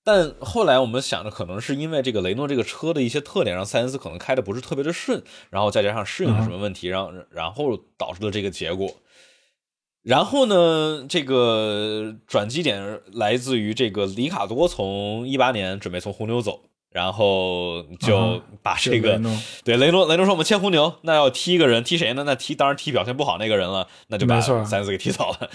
[0.04, 8.96] 但后来我们想着，可能是因为这个雷诺这个车的一些特点，让塞恩斯可能开的不是特别的顺，然后再加上适应了什么问题，让然后导致了这个结果。
[10.02, 19.20] 然后呢，这个转机点来自于这个里卡多从一八年准备从红牛走，然后就把这个
[19.62, 22.24] 对雷诺雷诺说我们签红牛，那要踢一个人，踢谁呢？
[22.24, 25.48] 那踢当然踢表现不好那个人了，那就把塞恩斯给踢走了。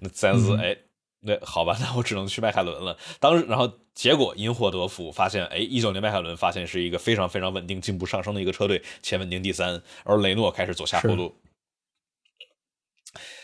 [0.00, 0.76] 那塞恩斯哎。
[1.24, 2.96] 那好吧， 那我只能去迈凯伦了。
[3.18, 11.34] 当时，然后结果因祸得福，发现，哎，一九年迈凯伦发现是一个非常非常稳定、进步上升的一个车队，且稳定第三，而雷诺开始走下坡路，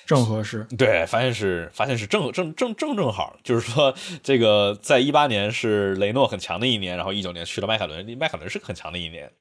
[0.07, 0.67] 正合适。
[0.77, 9.33] 对，发现是发现是正正正正正好，就是说，这个在一八年是雷诺很强的一年，然后一九年去了迈凯伦，迈凯伦是很强的一年。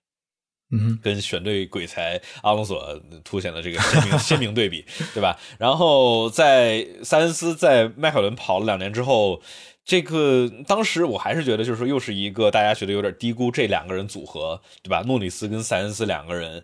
[0.71, 5.39] 嗯，跟选对鬼才阿隆索凸显了这个鲜明 鲜明对比，对吧？
[5.57, 9.41] 然后在塞恩斯在迈凯伦跑了两年之后，
[9.83, 15.01] 这个当时我还是觉得，就是说又是一个大家觉得有点低估这两个人组合，对吧？
[15.07, 16.63] 诺里斯跟塞恩斯两个人，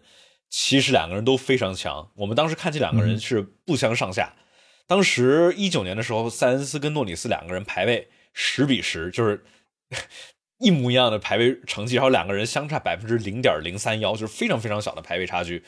[0.51, 2.11] 其实两个人都非常强。
[2.15, 4.35] 我们当时看这两个人是不相上下。
[4.85, 9.43] 当时一九年的时候，塞恩斯跟诺里斯两个人排位十比十，就是。
[10.65, 15.63] 一模一样的排位成绩，然后两个人相差百分之零点零三幺，就是非常非常小的排位差距。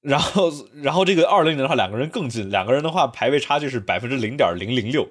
[0.00, 0.50] 然后，
[0.82, 5.06] 然后这个二零年的话，两个人更近，两个人的话排位差距是百分之零点零零六，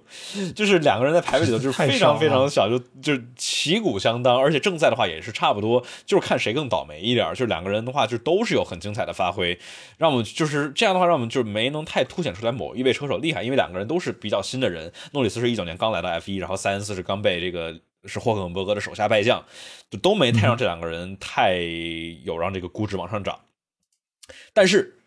[0.54, 4.38] 就是两个人在排位里头就是非常非常小，就就是旗鼓相当。
[4.38, 7.30] 而且正赛的话也是差不多，就是看谁更倒霉一点。
[7.30, 9.58] 就是两个人的话就都是有很精彩的发挥，
[9.98, 14.92] 让我们就是这样的话，让我们就是没能太凸显出来某一位车手厉害，因为两个人都是比较新的人。
[15.14, 17.80] 诺里斯是一九年刚来到 F 一，然后塞恩斯是刚被这个。
[18.06, 19.46] 是霍肯伯格的手下败将，
[19.90, 21.56] 就都没太让这两个人太
[22.24, 23.40] 有让这个估值往上涨。
[24.54, 25.00] 但是，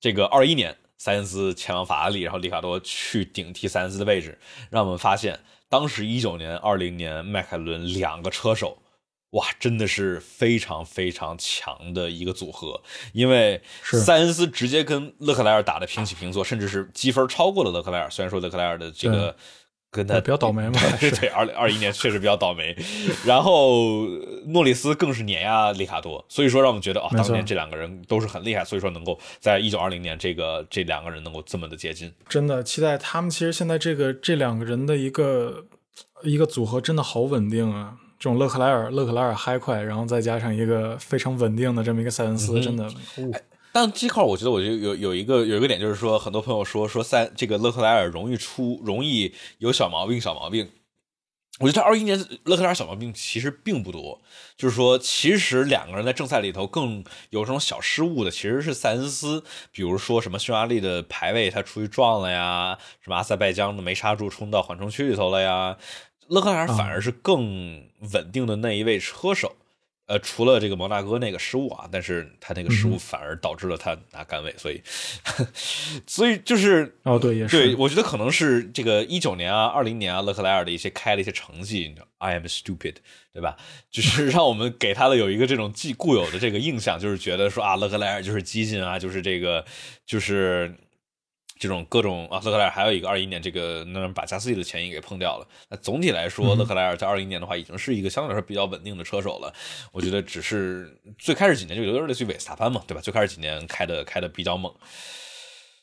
[0.00, 4.38] 这个二一年，塞恩斯前往法拉利，然后里卡多去顶替塞恩斯的位置，
[4.70, 8.78] 让我们发现，当时一九年、二零年迈凯伦两个车手，
[9.30, 12.82] 哇，真的是非常非常强的一个组合。
[13.12, 18.08] 因为塞恩斯直接跟勒克莱尔打的平起平坐，甚至是积分超过了勒克莱尔。
[18.08, 19.34] 虽然说勒克莱尔的这个。
[19.90, 22.76] 跟他比较倒霉嘛， 对，二零二一年确实比较倒霉。
[23.24, 24.06] 然后
[24.48, 33.30] 诺里斯更是碾压里卡多，所以说让我们觉得啊，当年这两个人都是很厉害，所以说能够在一九二零年这个这两个人能够这么的接近，真的期待他们。
[33.30, 35.64] 其实现在这个这两个人的一个
[36.22, 37.96] 一个组合真的好稳定啊！
[38.18, 42.86] 这种勒克莱尔勒克莱尔嗨快，然后再加上一个非常稳定的这么一个塞恩斯，真的。
[43.80, 50.68] 但这块我觉得我就有有一个有一个点，就是说很多朋友说说三这个勒克莱尔容易出容易有小毛病小毛病，
[51.60, 54.20] 我觉得二一年勒克莱尔小毛病其实并不多，
[54.56, 65.78] 就是说其实两个人在正赛里头更有这种小失误的其实是塞恩斯，比如说什么匈牙利的排位他出去撞了呀，什么阿塞拜疆的没刹住冲到缓冲区里头了呀，
[66.26, 69.54] 勒克莱尔反而是更稳定的那一位车手。
[70.08, 74.82] 呃，除了这个摩纳哥那个失误啊，但是他那个失误反而导致了他拿杆位，所以，
[76.06, 82.94] 所以就是哦，对，也是，对我觉得可能是这个一九年啊、二零年啊，勒克莱尔的一些开的一些成绩，I am stupid，
[83.34, 83.56] 对吧？
[83.90, 89.64] 就是让我们给他的有一个这种既固有的这个印象，就是觉得说啊，勒克莱尔就是激进啊，就是这个，
[90.06, 90.74] 就是。
[91.58, 95.46] 这种各种啊，勒克莱尔还有一个二一年，这个那把加斯利的前翼给碰掉了。
[95.68, 99.52] 那总体来说，勒克莱尔在二一年的话，已经是一个相对来说比较稳定的车手了。
[99.92, 103.00] 我觉得只是最开始几年就有点类似于韦斯塔潘嘛，对吧？
[103.00, 104.72] 最开始几年开的开的比较猛。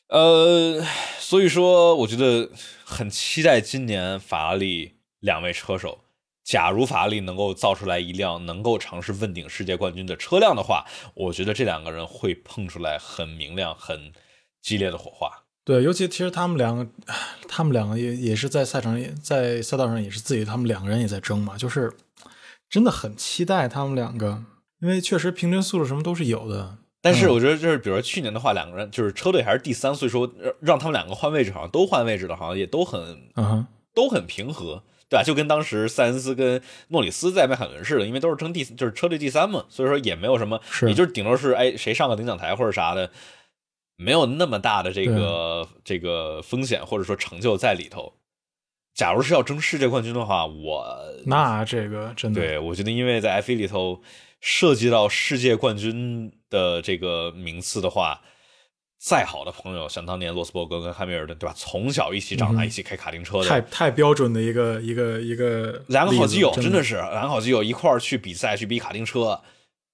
[0.08, 0.82] 呃，
[1.18, 2.50] 所以说我觉得
[2.84, 6.04] 很期待今年法拉利两位车手，
[6.44, 14.12] 假如法拉利能够造出来一辆能够尝试问鼎世界冠军的车辆的话，我觉得这两个人会碰出来很明亮、很
[14.62, 15.45] 激烈的火花。
[15.66, 16.86] 对，尤其其实他们两个，
[17.48, 21.58] 他们两个也也是在赛场，在赛道上也是自己，他们两个人也在争嘛。
[21.58, 21.92] 就是
[22.70, 24.44] 真的很期待他们两个，
[24.80, 26.78] 因为确实平均速度什么都是有的。
[27.02, 33.00] 但是我觉得就是，比如说去年的话，两个人就是车队还是第三，所以说让让他们两个换位置，好像都换位置的，好像也都很
[33.34, 35.24] 嗯，都很平和，对吧？
[35.24, 43.10] 就跟当时塞恩斯跟诺里斯在迈凯伦似的，因为都是争第就是车队第三嘛，所以说也没有什么，是也就是顶多是哎谁上个领奖台或者啥的，
[43.96, 48.14] 没有那么大的这个这个风险或者说成就在里头。
[48.94, 50.96] 假如是要争世界冠军的话，我
[51.26, 54.00] 那这个真的对我觉得，因为在 F 1里头
[54.40, 58.22] 涉及到世界冠军的这个名次的话，
[58.98, 61.52] 再好的朋友，想当年罗斯伯格跟汉密尔顿，对吧？
[61.54, 69.42] 从小一起长大，一起开卡丁车的，太太标准的一个一个一个两个好基友，真真的是两个好基友一块儿去比赛去比卡丁车，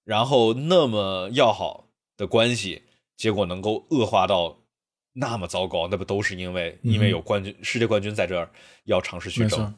[0.05, 2.83] 然后那么要好的关系，
[3.23, 4.59] 结果能够恶化到
[5.13, 8.51] 那么糟糕，那不都是因为因为有冠军、世界冠军在这儿
[8.83, 9.73] 要尝试去争。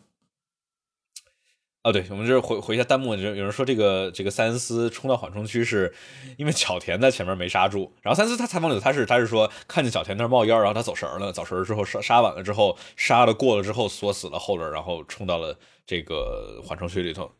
[1.82, 5.94] 啊，对，我们这回回一下弹幕，有有人说这个这个塞恩斯冲到缓冲区是
[6.38, 15.54] 因为小田在前面没刹住，然后塞恩斯他采访里头他是他是说看见小田那儿冒烟，然后他走神儿了，走神儿之后刹刹晚了之后刹的过了之后锁死了后轮，然后冲到了
[15.86, 17.30] 这个缓冲区里头。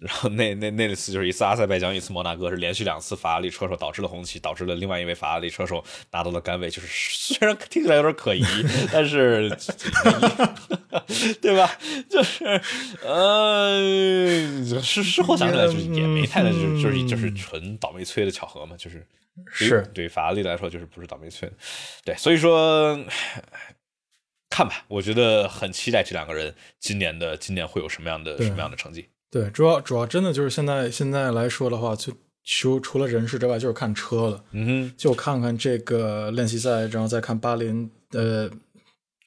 [0.00, 6.68] 然后那那那次就是一次阿塞拜疆，一次摩纳哥，是连续两次法拉利车手导致了红旗，导致了另外一位法拉利车手拿到了杆位。
[6.68, 8.42] 就是虽然听起来有点可疑，
[8.92, 9.48] 但是
[11.40, 11.78] 对吧？
[12.10, 12.44] 就是
[13.02, 19.06] 呃，事事后想起来就是也没太大，就是就是就是纯倒霉催的巧合嘛，就是
[19.46, 21.54] 是对于法拉利来说就是不是倒霉催的，
[22.04, 22.98] 对，所以说。
[24.54, 29.08] 看吧，我觉得很期待这两个人今年的今年会有什么样的什么样的成绩。
[29.32, 32.12] 对，主要主要真的就是现在现在来说的话，就
[32.44, 34.44] 除除了人事之外，就是看车了。
[34.50, 38.50] 嗯哼就看看这个练习赛，然后再看巴林呃，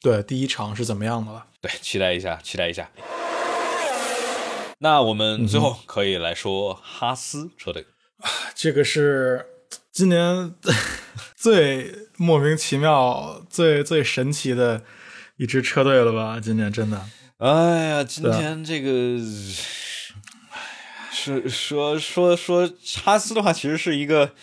[0.03, 1.47] 对第一场是怎么样的了。
[1.59, 2.87] 对，期待一下，期待一下。
[4.77, 7.87] 那我们最后可以来说哈斯车队，
[8.53, 9.43] 这个是
[9.91, 10.53] 今年
[11.35, 14.83] 最莫名其妙、最最神奇的
[15.37, 16.39] 一支车队了吧？
[16.39, 17.01] 今年真的，
[17.37, 19.17] 哎呀，今天这个
[21.15, 22.69] 是说说说
[23.03, 24.33] 哈斯的话，其实是一个，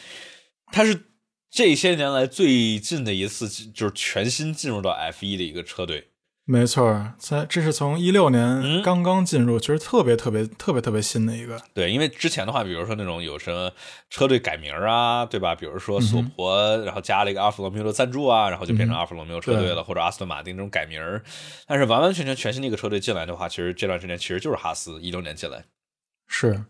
[0.73, 1.03] 他是
[1.51, 6.09] 这些年来最近的一次，就是全新进入到 F 一的一个车队。
[6.45, 11.63] 没错，在这是从一六嗯年刚刚进入，其实特别特别特别特别新的一个。
[11.73, 13.71] 对，因为之前的话，比如说那种有什么
[14.11, 15.55] 车队改名啊，对吧？
[15.55, 21.01] 比如说索婆，然后加了一个阿尔法罗密欧的赞助啊，然后就变成阿尔法罗密欧车队了，或者阿斯顿马丁这种改名。
[21.69, 25.65] 但是完完全全全新的一个车队进来的话，其实这段时间其实就是哈斯一六年进来，
[26.35, 26.65] 是，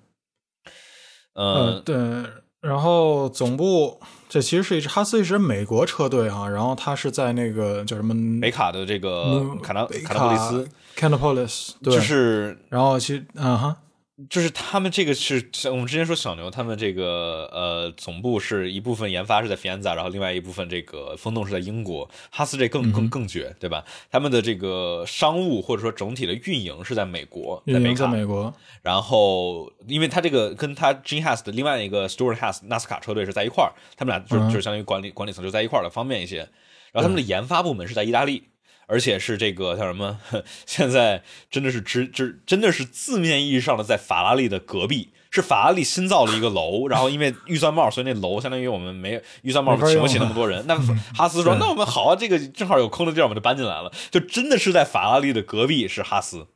[1.34, 1.96] 嗯、呃，对。
[2.60, 12.58] 然后总部这其实是一支哈斯一支美国车队哈，然后它是在那个叫什么北卡的这个嗯卡纳卡纳波利斯，Canapolis，对，就是。
[12.68, 13.76] 然后其实嗯哈，
[14.28, 22.08] 就是他们这个是我们之前说小牛，他们这个呃总部是一部分研发是在 Fianza，然后另外一部分这个风洞是在英国。
[22.30, 23.82] 哈斯这更更更绝，对吧？
[24.10, 28.06] 他们的这个商务或者说整体的运营是在美国，在运营在。
[28.06, 28.52] 美国，
[28.82, 36.46] 然后，因为他这个跟他 Gene Haas 的另外一个 Stuart Haas 纳斯卡车队是在一块儿，他们俩就嗯就相当于管理管理层就在一块儿了，方便一些。
[36.92, 38.44] 然后他们的研发部门是在意大利，
[38.92, 40.18] 而且是这个叫什么？
[40.66, 50.62] 现在真的是直直真的是字面意义上的在法拉利的隔壁，是法拉利新造了一个楼， 然后因为预算帽，所以那楼相当于我们没预算帽请不起那么多人。
[50.68, 50.78] 那
[51.16, 56.46] 哈斯说：“那我们好啊，这个正好有空的地儿，我们就搬进来了。”就真的是在法拉利的隔壁是哈斯。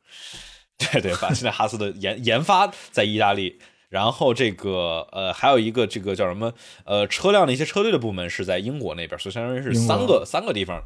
[0.77, 1.33] 对对把？
[1.33, 3.57] 现在哈斯的研研发在意大利，
[3.89, 6.53] 然后这个呃还有一个这个叫什么
[6.85, 10.83] 呃车辆的一些车队的部门是在英国那边，所以相当于是三个三个地方，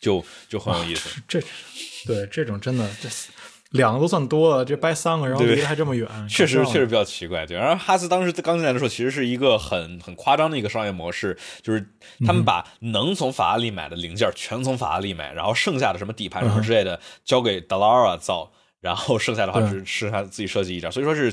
[0.00, 1.20] 就就很有意思。
[1.26, 1.40] 这
[2.06, 3.08] 对这种真的这
[3.72, 7.54] 两个都算多了，这掰三个，然后离得还这么远，确实确实比较奇怪，对。
[7.54, 11.86] 然后哈斯当时刚进来的时候，其实是一个很很夸张的一个商业模式，就是
[12.26, 18.50] 他们把能从法拉利买的零件全从法拉利买，然后剩下的什么底盘什么之类的交给 Dallara 造，
[18.80, 21.30] 然后剩下的话是是剩下自己设计一点，所以说是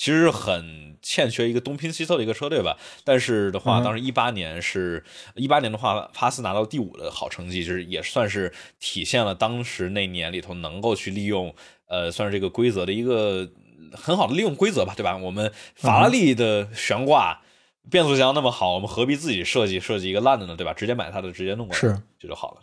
[0.00, 2.78] 其实很欠缺一个东拼西凑的一个车队吧。
[3.04, 5.04] 但是的话，嗯当时一八年是
[5.34, 11.54] 一八年的话，帕斯拿到第五的好成绩，就是也算是体现了当时那年里头能够去利用
[11.86, 13.46] 呃，算是这个规则的一个
[13.92, 15.18] 很好的利用规则吧，对吧？
[15.18, 17.42] 我们法拉利的悬挂。
[17.90, 20.56] 变速箱那么好，我们何必自己设计设计一个烂的呢？
[20.56, 20.72] 对吧？
[20.72, 22.60] 直接买它的，直接弄过来，是这就好了。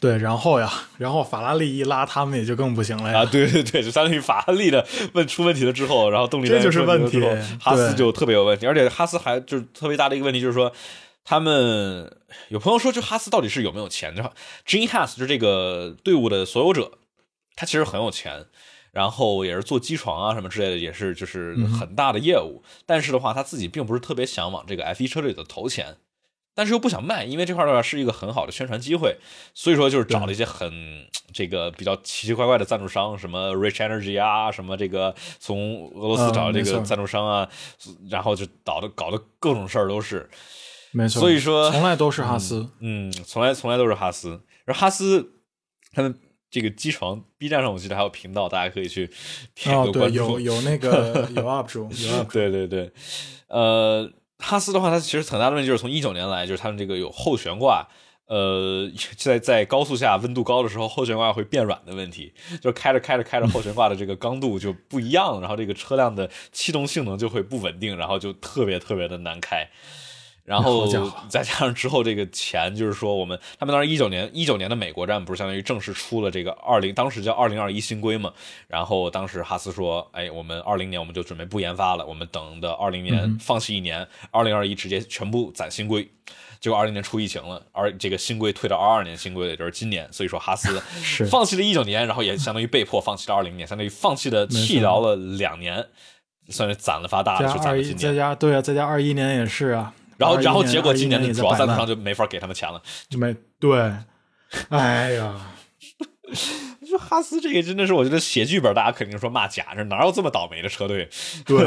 [0.00, 3.20] 对，然后呀，然后法拉利一拉，他们也就更不行了呀。
[3.20, 7.20] 啊，对对对，就相当于法拉利的问出问题了之后，然后动力这就是问题
[7.60, 10.72] 哈斯就特别有问题，而且哈斯还就是特别大的一个问题，就是说
[11.24, 12.10] 他们
[12.48, 14.14] 有朋友说，就哈斯到底是有没有钱？
[14.16, 14.22] 就
[14.66, 16.92] Gene Haas 就是这个队伍的所有者，
[17.54, 18.46] 他其实很有钱。
[18.92, 22.62] 然后也是做机床啊什么之类的，也是就是很大的业务。
[22.86, 25.98] 但是的话，他自己并不是特别想往这个 F1 车队里头投钱，
[26.56, 29.18] 但是又不想卖，因为这块的话是一个很好的宣传机会，
[29.54, 37.48] 所以说就是找了一些很这个比较奇奇怪怪的赞助商，什么 Rich Energy 啊，什么这个从俄罗斯找这个赞助商啊，
[38.10, 40.28] 然后就搞的搞的各种事儿都是，
[40.92, 41.20] 没错。
[41.20, 45.32] 所以说从来都是哈斯，嗯，从来从来都是哈斯，而哈斯
[45.92, 46.18] 他们。
[46.48, 49.10] 这个机床 B 站上我记得还有频道，大家可以去
[49.52, 50.38] 点个关注。
[50.38, 52.32] 有有那个 有 UP 主，有 UP 主。
[52.32, 52.90] 对对对，
[53.48, 54.08] 呃，
[54.38, 57.88] 哈斯的话，它其实很大的问题就是从一九年来，就是他们这个有后悬挂，
[58.26, 69.68] 呃，在在高速下温度高的时候，后悬挂会变软的问题，就是开着开着开着后悬挂的这个刚度就不一样，然后这个车辆的气动性能就会不稳定，然后就特别特别的难开。
[70.46, 70.86] 然后
[71.28, 78.32] 再加上之后这个钱，就是说我们他们当时一九年一九年的美国站不是相当于正式出了这个二零，当时叫二零二一新规嘛。
[78.68, 86.08] 然后当时哈斯说，哎，我们二零年我们就准备不研发了，我们等的二零年放弃一年，二零二一直接全部攒新规。
[86.60, 90.08] 结果二零年出疫情了，而这个新规推到二二年新规，也就是今年。
[90.12, 90.80] 所以说哈斯
[91.28, 95.84] 放弃了一九年，然后也相当于被迫放弃了二零年，相当于放弃的弃疗了两年，
[96.48, 97.98] 算是攒了发大了，就攒了今年。
[97.98, 99.92] 再加对啊，再加二一年也是啊。
[100.16, 103.92] 然后，然后结果今年主要赞助商就没法给他们钱了，就没对。
[104.68, 105.34] 哎呀，
[106.88, 111.08] 说哈斯这个真的是，我觉得写剧本大家肯定说骂假，这哪有这么倒霉的车队？
[111.44, 111.66] 对，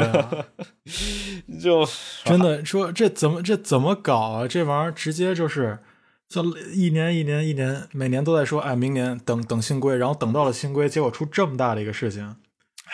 [1.62, 1.86] 就
[2.24, 4.48] 真的说这怎么这怎么搞啊？
[4.48, 5.78] 这玩意儿直接就是
[6.28, 12.36] 就一年一年一年，每年都在说，哎，明年等等新规，然后等到了新规，结果出这么大的一个事情。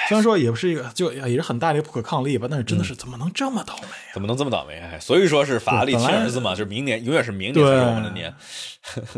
[0.09, 3.89] 虽然说也不是一个，就也是很大的一个不可抗力吧，但是真的是怎么能这么倒霉？
[4.13, 4.81] 怎么能这么倒霉？
[5.01, 8.35] 所以说是法拉利亲儿子嘛，就是明年永远是明年才是我们的年。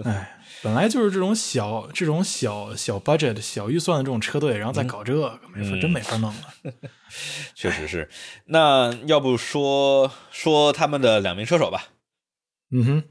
[0.05, 6.73] 哎，本来就是这种小、这种小小 budget、小预算的这种车队，然后再搞这个，没法，真没法弄了。
[7.55, 8.09] 确实是。
[8.47, 11.87] 那要不说说他们的两名车手吧？
[12.71, 13.03] 嗯哼。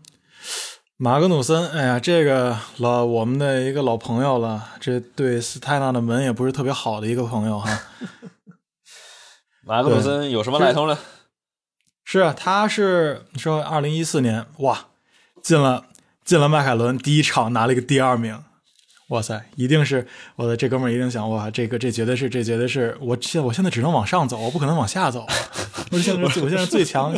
[1.00, 7.70] 马格努森，哎呀，这个老我们的一个老朋友了，这对斯泰纳的门也不是特别好的一个朋友哈。
[9.64, 10.98] 马格努森有什么来头呢？
[12.04, 14.88] 是啊，他是说二零一四年哇，
[15.44, 15.86] 进了
[16.26, 18.44] 进了迈凯伦第一场拿了一个第二名。
[19.10, 20.06] 哇塞，一定是
[20.36, 25.26] 我的这哥们儿一定想哇，这个这绝对是这绝对是我现我现在只能往上走，我不可能往下走。
[25.92, 27.18] 我现在我现在最强，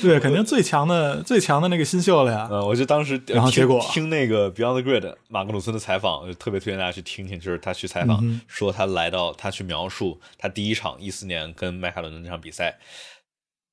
[0.00, 2.48] 对，肯定最强的最强的那个新秀了呀。
[2.48, 12.78] 嗯，我就当时然后结果听那个 Beyond the Grid 马格鲁森的采访，就特别推荐大家去听听，就是他去采访说他来到他去描述他第一场一四年跟迈凯伦的那场比赛，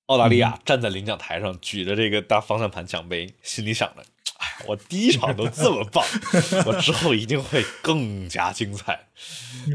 [0.08, 4.04] 澳大利亚站在领奖台上举着这个大方向盘奖杯，心里想着。
[4.66, 6.06] 我第一场都这么棒，
[6.66, 9.00] 我之后一定会更加精彩。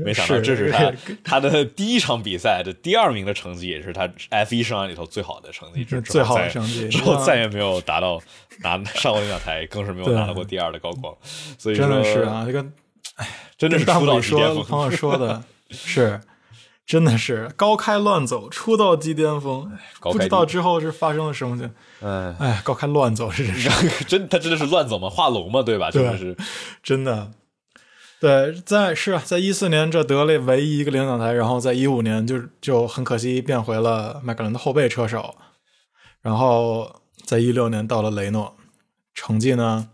[0.05, 0.93] 没想到这是他
[1.25, 5.85] 他的第一场比赛的第二名的成绩，也是他 F 一生涯里头最好的成绩。
[6.01, 8.21] 最好的成绩之后再也没有达到
[8.61, 11.15] 拿上过领奖台，更是没有拿到过第二的高光。
[11.57, 12.65] 所以真的是啊，这个
[13.17, 14.65] 哎，真的是出道即巅峰。
[14.65, 16.21] 朋友说的 是。
[16.89, 19.71] 真的是高开乱走，出道即巅峰。
[20.01, 21.71] 不知道之后是发生了什么情
[22.01, 25.11] 哎哎，高开乱走是是真，他 真的是乱走吗？
[25.11, 25.63] 画龙吗？
[25.63, 25.91] 对吧？
[25.91, 26.35] 真的是
[26.83, 27.31] 真的。
[28.21, 35.35] 对，在是啊，在一四年这得了唯一一个领奖台，然后在一五年就就很可惜变回了麦凯伦的后备车手，
[36.23, 38.57] 然后在一六年到了雷诺，
[39.15, 39.91] 成绩呢？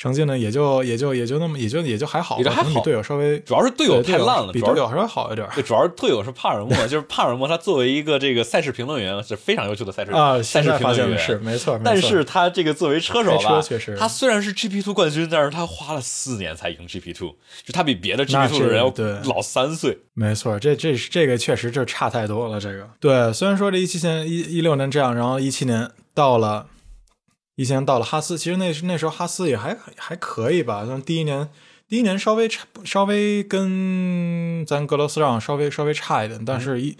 [0.00, 2.80] 成绩呢，也就也就也就那么，也就也就还好，也就还好。
[2.80, 5.46] 队友稍微，主要是队友太烂了，比队友稍微好一点。
[5.54, 11.78] 对，主要是队友是帕尔默， 就是帕尔默，他作为一个这个赛事评论员是非常优秀的赛事啊，赛事评论员是没错。
[11.84, 18.90] 但是他这个作为车手吧，确实，他虽然是 GP Two 冠军，但是他花了四年才赢 GP Two，就他比别的 GP Two 的人要
[19.24, 19.98] 老三岁。
[20.14, 22.58] 没错，这这这个确实就差太多了。
[22.58, 26.68] 这个对，虽然说这一七年一一六年这样，然后一七年到了。
[27.60, 30.86] 一七年到了哈斯，其实那那时候哈斯也还还可以吧。
[30.88, 31.46] 但第一年，
[31.86, 36.96] 第一年稍微差，稍微跟咱格罗斯让稍微稍微差一点，但是一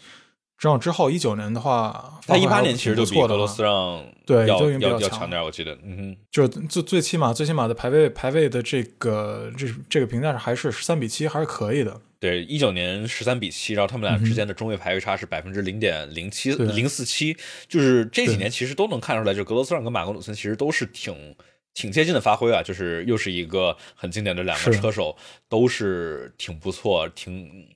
[0.58, 11.98] 正好之后一九年的话，他一八年其实就比格罗斯让对要要要强点，我记得，嗯哼，就最最起码最起码的排位排位的这个这这个评价是还是十三比七，还是可以的。
[12.20, 17.34] 对，一九年十三比七，然后他们俩之间的中位排位差是百分之零点零七零四七，
[17.66, 21.34] 就是这几年其实都能看出来，就格罗斯让跟马格努森其实都是挺
[21.72, 25.16] 挺接近的发挥啊，就是又是一个很经典的两个车手，
[25.48, 27.66] 都是挺不错，挺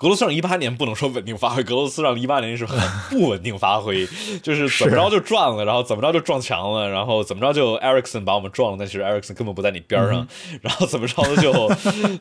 [0.00, 4.08] 格罗斯让一八年不能说稳定发挥，格罗斯让一八年是很不稳定发挥，
[4.42, 10.26] 就是怎么着就转了，然后怎么着就撞墙了，然后怎么着就 Ericsson 把我们撞了，但其实 Ericsson 根本不在你边上，
[10.62, 11.70] 然后怎么着就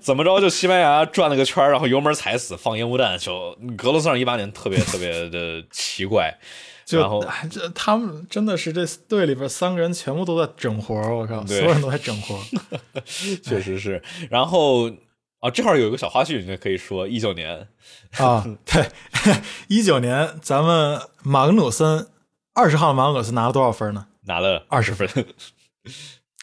[0.01, 6.37] 怎么着就西班牙转了个圈，然后油门踩死放烟雾弹，就格罗斯让一八年特别特别的奇怪，
[6.91, 12.37] 然后这他们真的是这队里边三个人全部都在整活我靠，所有人都在整活
[13.41, 14.91] 确实是，然后。
[15.39, 17.69] 啊，正好有一个小花絮，你可以说一九年
[18.17, 18.89] 啊，对，
[19.69, 22.07] 一九年咱们马格努森
[22.53, 24.07] 二十号马格努森拿了多少分呢？
[24.25, 25.07] 拿了二十分。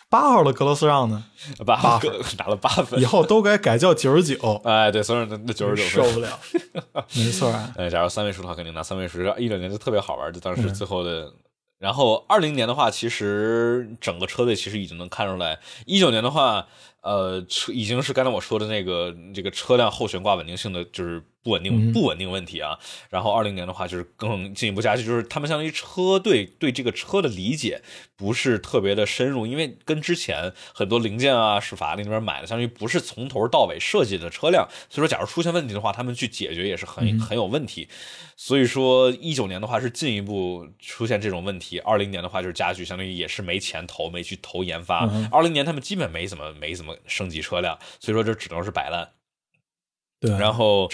[0.09, 1.25] 八号的格罗斯让呢？
[1.67, 2.01] 八
[2.39, 2.99] 拿了八分。
[2.99, 4.63] 以后都该改叫九十九。
[4.65, 6.39] 哎，对，所有人都那九十九受不了。
[7.15, 7.53] 没错。
[7.77, 9.21] 哎，假如三位数的话，肯定拿三位数。
[9.37, 11.31] 一九年就特别好玩，就当时最后的。
[11.79, 16.67] 然后二零年的话，其实整个车队其实已经能看出来，一九年的话。
[17.07, 21.23] 呃，车已经是刚才我说的那个这个车辆后悬挂稳定性的就是。
[21.47, 22.77] 不稳定，不稳定问题啊。
[23.09, 27.81] 然后二零年的话，就是更进一步加剧，就是他们相当于车队对这个车的理解
[28.17, 37.87] 不是特别的深入，因为跟之前很多零件啊是法拉利那边买的，相当于不是从头到尾设计的车辆，所以说假如出现问题的话，他们去解决也是很很有问题。
[38.37, 45.09] 所以说一九年的话是进一步出现这种问题，二零年的话就是加剧，相当于也是没钱投，没去投研发。
[45.31, 49.11] 二零年他们基本没怎么没怎么升级车辆，所以说这只能是摆烂。
[50.19, 50.89] 对，然后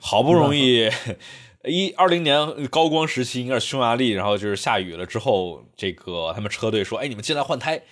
[0.00, 0.88] 好不容易
[1.68, 7.82] 一二零年高光时期，应该是匈牙利，然后就是下雨了之后，这个他们车队说：“哎，你们进来换胎。”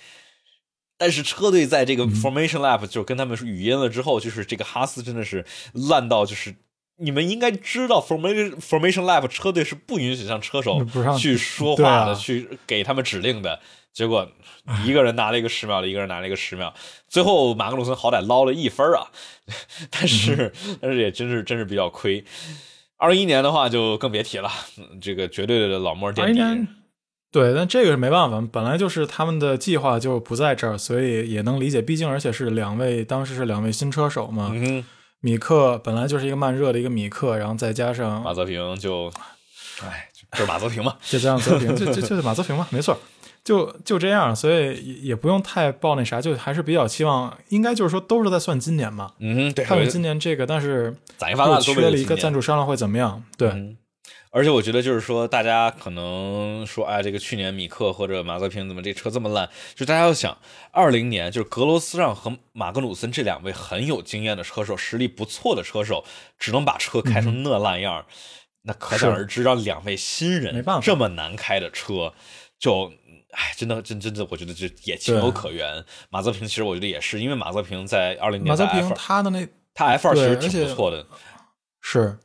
[0.98, 6.54] 但是车队在这个 Formation Lab 就跟他们语音了之后，就是这个哈斯真的是烂到就是
[6.96, 10.84] 你们应该知道 Formation Formation Lab 车队是不允许向车手
[11.18, 13.60] 去说话的，去给他们指令的。
[13.92, 14.28] 结果
[14.84, 16.72] 一个人拿了一个十秒的，一个人拿了一个十秒，
[17.08, 19.06] 最后马格鲁森好歹捞了一分啊，
[19.90, 22.24] 但是但是也真是真是比较亏。
[22.96, 24.50] 二一年的话就更别提了，
[25.00, 26.40] 这个绝对的老莫垫底。
[27.32, 31.80] 对，但这个是没办法，本来就是他们的计划就不在这儿，所以也能理解。
[31.80, 34.52] 毕竟而且是两位，当时是两位新车手嘛，
[35.20, 39.12] 米克本来就是一个慢热的一个米克，然后再加上马泽平就，
[39.84, 42.98] 哎，就是马泽平嘛， 就这样泽平，就就就是马泽平嘛，没错。
[43.42, 49.12] 就就这样，所以也也不用太抱那啥，就还是比较期望，应该就是说都是在算今年嘛。
[49.18, 53.24] 嗯，对，看今年这个，但是又缺了一个赞助商了，会怎么样？
[53.38, 53.76] 对，
[54.30, 59.48] 而且我觉得就是说，大家可能说，哎，这个去年米克或者马泽平怎么这车这么烂？
[59.74, 60.36] 就大家要想，
[60.70, 66.04] 二零年就是格罗斯让和马格努森这两位很有经验的车手，实力不错的车手，
[66.38, 68.04] 只能把车开成那烂样，
[68.62, 72.12] 那可想而知，让两位新人这么难开的车
[72.58, 72.92] 就。
[73.32, 75.84] 哎，真的，真真的，我觉得这也情有可原。
[76.10, 81.06] 马泽平其实我觉得也是，因为马泽平在二零年，马泽平他的那他 F 二其实挺不错的，
[81.80, 82.18] 是，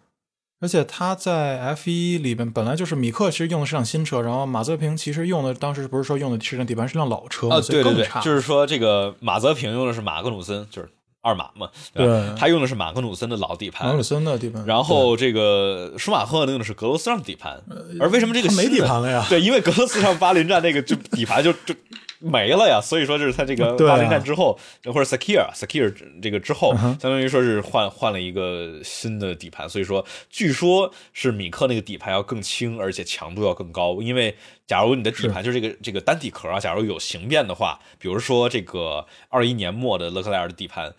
[0.59, 10.89] 而且他在 F 一里边本来就是米克，其实用的是辆新车，然后马泽平其实用的当时不是说用的是辆底盘是辆老车啊，对对对，就是说这个马泽平用的是马格努森，就是。
[11.25, 12.05] 二马嘛，对，
[12.37, 14.63] 他用的是马格努森的老底盘，马格努森的底盘。
[14.63, 17.59] 然后这个舒马赫用的是格罗斯让的底盘，
[17.99, 19.25] 而为什么这个没底盘了呀？
[19.27, 21.73] 对，因为格罗斯让巴林站那个就底盘就就
[22.19, 25.91] 没了呀，所以说就是他这个巴林站之后，或者 Sakir Sakir
[26.21, 33.99] 这个之后，相当于说是换换了一个新的底盘，所以说据说是米克那个底盘要更轻，而且强度要更高。
[33.99, 34.35] 因为
[34.67, 40.93] 假如你的底盘就是这个这个单体壳啊，假如有形变的话，比如说这个二一年末的勒克莱尔的底盘。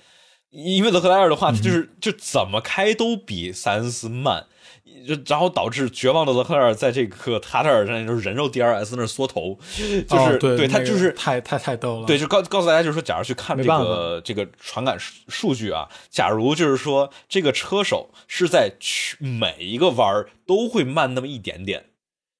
[0.56, 4.46] 因为勒克莱尔的话，他就是就怎么开都比塞恩斯慢，
[5.06, 9.58] 就然后导致绝望的勒克莱尔在这个卡塔尔上就是人肉 DRS 那缩头，
[10.08, 12.06] 就是对他就是太太太逗了。
[12.06, 21.84] 对，就告告诉大家，就是说，假如去看这个这个传感数据啊，假如就是说这个车手是在去每一个弯儿都会慢那么一点点。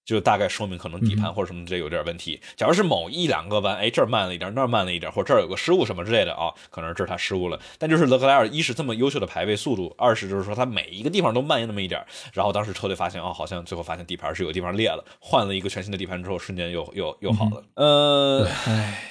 [0.07, 2.41] 就大概说明可能底盘或者什么这有点问题。
[2.57, 7.59] 假如是某一两个弯，哎，这儿慢了一点，那儿慢了一点，或者这儿有个失误什么之类的啊，可能这是他失误了。
[7.77, 12.01] 但就是勒克莱尔一是这么优秀的排位速度，二是就是说他每一个地方都慢那么一点。
[12.33, 17.65] 然后当时车队发现，哦，好像最后发现底盘是有地方裂了，换了一个全新的底盘之后，瞬间又又又好了。
[17.75, 19.03] 呃，唉，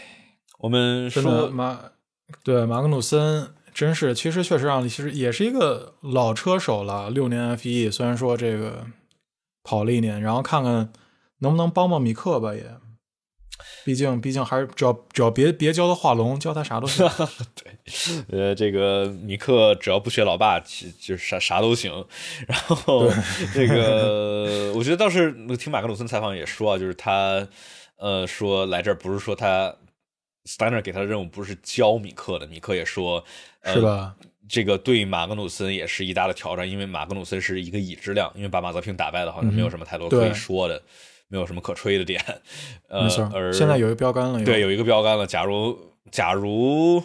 [0.59, 1.77] 我们说马
[2.41, 8.85] 对马格努森真是，其实确实让其实也是一个老车手了，六年 F 一，虽然说这个。
[9.65, 10.93] 跑了一年，然后看看
[11.39, 12.63] 能不能帮帮米克吧，也，
[13.83, 17.09] 毕竟毕竟还是只要只要别别教他画龙，教他啥都行。
[17.55, 17.75] 对，
[18.29, 21.91] 呃，这个米克只要不学老爸，其就啥啥都行。
[22.47, 23.09] 然后
[23.53, 27.47] 这个我觉得倒是听马克鲁森采访也说啊，就是他
[27.97, 29.75] 呃说来这儿不是说他
[30.45, 33.23] Steiner 给他的任务不是教米克的，米克也说，
[33.61, 34.15] 呃、是吧？
[34.47, 40.81] 这个对马格努森也是一大的挑战，因为马格努森是一个已知量，因为把马泽平打败了，好像没有什么太多可以说的，
[41.27, 42.23] 没有什么可吹的点。
[42.89, 45.25] 呃而现在有一个标杆了，对，有一个标杆了。
[45.25, 45.77] 假如
[46.11, 47.03] 假如，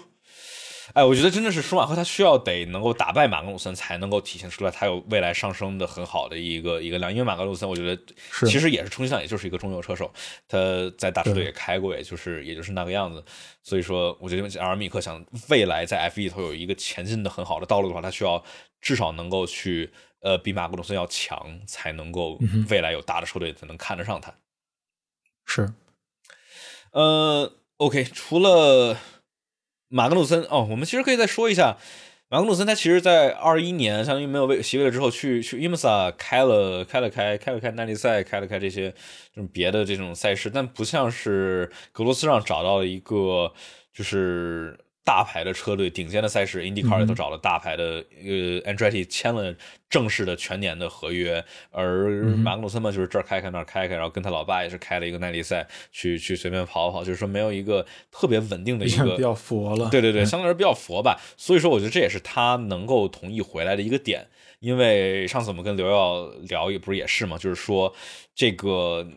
[0.94, 7.12] 哎，我觉得真的是舒马赫，他需要得能够打败马格努森，才能够体现出来他有未来上升的很好的一个一个量。
[7.12, 8.02] 因为马格努森，我觉得
[8.46, 10.12] 其实也是充其量也就是一个中游车手，
[10.48, 10.58] 他
[10.98, 13.24] 在大车队也开过，也就是也就是那个样子。
[13.62, 18.42] 所以说，我觉得阿尔米克想未来在 F 一里头有一个前进的很好的道路的话，他需要
[18.80, 22.38] 至少能够去呃比马格努森要强，才能够
[22.68, 24.34] 未来有大的车队才能看得上他。
[25.44, 25.72] 是
[26.92, 28.96] 呃，OK，除了
[29.90, 31.76] 马格努森哦，我们其实可以再说一下，
[32.28, 38.90] 马格努森他其实，在二一年相当于没有为席位了之后，去去 IMSA 开了开了开开了开耐力赛，开了开这些
[39.34, 43.52] 这种别的这种赛事，但不像是格罗斯让找到了一个
[43.92, 44.78] 就是。
[45.04, 49.54] 大牌的车队，顶尖的赛事，IndyCar 里头找了大牌的，呃，Andretti 签了
[49.88, 59.88] 正式的全年的合约，而马格努森嘛，就是这儿开开那儿开开，然后跟他老爸也是开了一个耐力赛，去去随便跑跑，就是说没有一个特别稳定的一个比较佛了。
[59.90, 61.20] 对对对， 相对来说比较佛吧。
[61.36, 64.26] 所以说，我觉得这也是他能够同意回来的一个点。
[64.60, 67.94] 因为上次我们跟刘耀聊，也不是也是嘛，就是说
[68.34, 69.08] 这个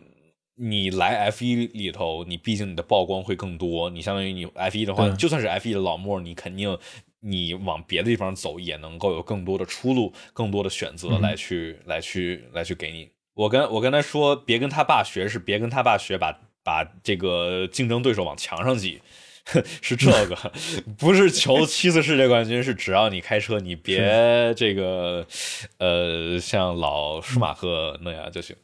[0.56, 3.90] 你来 F 一里头，你毕竟你的曝光会更多。
[3.90, 6.78] 你相当于你 F 一的话，就算是 F 一的老莫，你肯定
[7.20, 13.10] 你往别的地方走，也能够有更多的出路，更多的选择来去、来去来去给你。
[13.34, 19.00] 我跟我跟他说，别跟他爸学，是别跟他爸学，把把这个竞争对手往墙上挤。
[19.82, 20.52] 是这个，
[20.98, 25.26] 不是求 七次世界冠军，是只要你开车，你别这个，
[25.78, 28.56] 呃，像老舒马赫那样就行。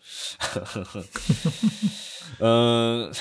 [2.40, 3.12] 嗯，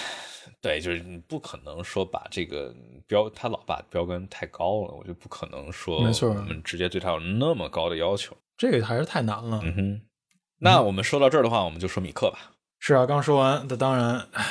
[0.62, 2.74] 对，就是你不可能说把这个
[3.08, 8.38] 标，他老爸标杆太高了，我就不可能说，没错我们直接对他有那么高的要求。
[8.58, 9.60] 这个还是太难了。
[9.64, 10.02] 嗯哼，
[10.60, 12.52] 那我们说到这儿的话，我们就说米克吧。
[12.80, 14.46] 是啊，刚说完，那当然，唉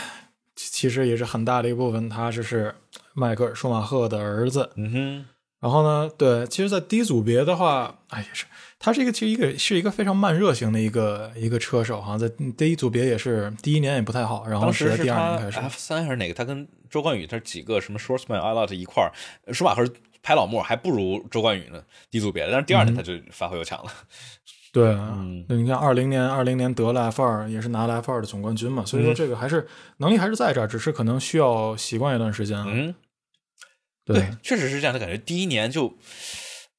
[0.59, 2.75] 其实也是很大的一部分，他就是
[3.15, 4.71] 迈克尔舒马赫的儿子。
[4.75, 5.25] 嗯哼，
[5.61, 8.45] 然后呢，对，其实，在低组别的话，哎，也是，
[8.79, 16.35] 他是一个其实一个是一个非常慢热型的一个一个车手好像，在第一组别也是第一年也不太好，然后是第二年开始，F 三还是哪个？
[16.35, 19.13] 他跟周冠宇他几个什么 Schwarzman、i l o t 一块儿，
[19.53, 19.85] 舒马赫
[20.23, 23.93] 排老莫还不如周冠宇呢，低组别的，但是第二年他就发挥又强了。
[24.73, 29.67] 对啊，嗯对，你看二零年二零年得了 F 二，也是拿了 F 二的总冠军嘛，所以说嗯这个还是、
[29.99, 32.67] 能力还是在这儿，只是可能需要习惯一段时间啊。
[32.69, 32.95] 嗯，
[34.05, 35.17] 对对，确实是这样的感觉。
[35.17, 35.97] 第一年就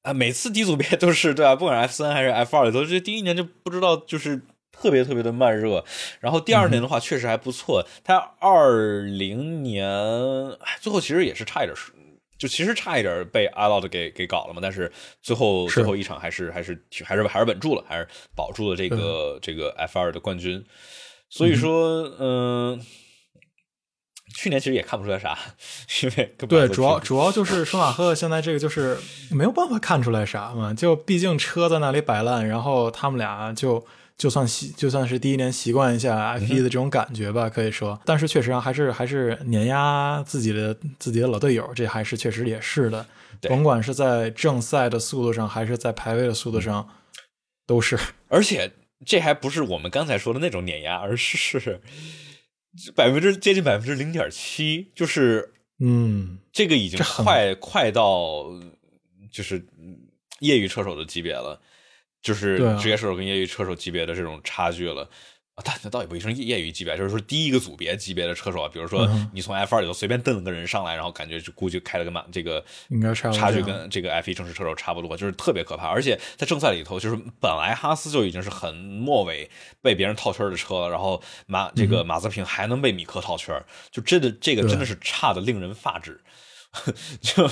[0.02, 4.42] 啊、每次低组别都是对吧、不管是 F 三还是 F 二里头，这第一年就不知道就是。
[4.72, 5.84] 特别特别的慢热，
[6.20, 7.86] 然后第二年的话确实还不错。
[8.02, 9.86] 他二零年
[10.60, 11.92] 哎最后其实也是差一点输，
[12.40, 14.90] 就其实差一点被阿劳的给给搞了嘛，但是
[15.22, 15.74] 最后是。
[15.80, 20.64] 最后一场还是还是还是还是稳住了，还是保住了这个这个 F 二的冠军。
[21.28, 22.80] 所以说，嗯、
[24.34, 25.38] 去年其实也看不出来啥，
[26.02, 28.98] 因为对，主要主要就是舒马赫现在这个就是
[29.30, 33.86] 没有办法看出来啥嘛，就毕竟车在那里摆烂，然后他们俩就
[34.20, 43.06] 就算习就算是第一年习惯一下 F 一的这种感觉吧，可以说，但是确实啊，还是还是碾压自己的自己的老队友，这还是确实也是的，
[43.40, 43.48] 对。
[43.48, 46.86] 甭管是在正赛的速度上，还是在排位的速度上，
[47.66, 47.98] 都是。
[48.28, 48.70] 而且
[49.06, 51.80] 这还不是我们刚才说的那种碾压，而是
[52.94, 58.44] 百分之接近百分之零点七，就是嗯，这个已经快快到
[59.32, 59.96] 就是嗯
[60.40, 61.58] 业余车手的级别了，
[62.22, 65.08] 就是职业射手跟业余车手级别的这种差距了。
[65.56, 75.88] 啊，但那倒也不一定是业余级别，就是说第一个组别级别的车手啊，比如说你从 F 二里头随便蹬了个人上来，然后感觉就估计开了个马这个应该差差距跟这个 F 一正式车手差不多，就是特别可怕。
[75.88, 79.50] 而且在正赛里头，就是本来哈斯就已经是很末尾
[79.82, 83.60] 被别人套圈的车了，然后马这嗯个马泽平还能被米克套圈，
[83.90, 86.18] 就真的这个真的是差的令人发指，
[87.20, 87.50] 就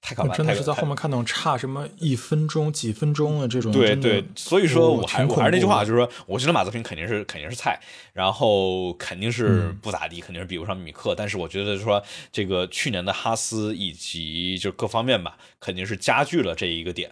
[0.00, 7.78] 太可怕，真的是在后面看那种差什么一分钟、几分钟的这种，对对，所以说哦我还挺我还是那句话，就是说，我觉得马泽平肯定是肯定是菜，
[8.12, 17.10] 然后肯定是嗯不咋地，肯定是比不上米克，但是我觉得说这个去年的哈斯以及就各方面吧，肯定是加剧了这一个点。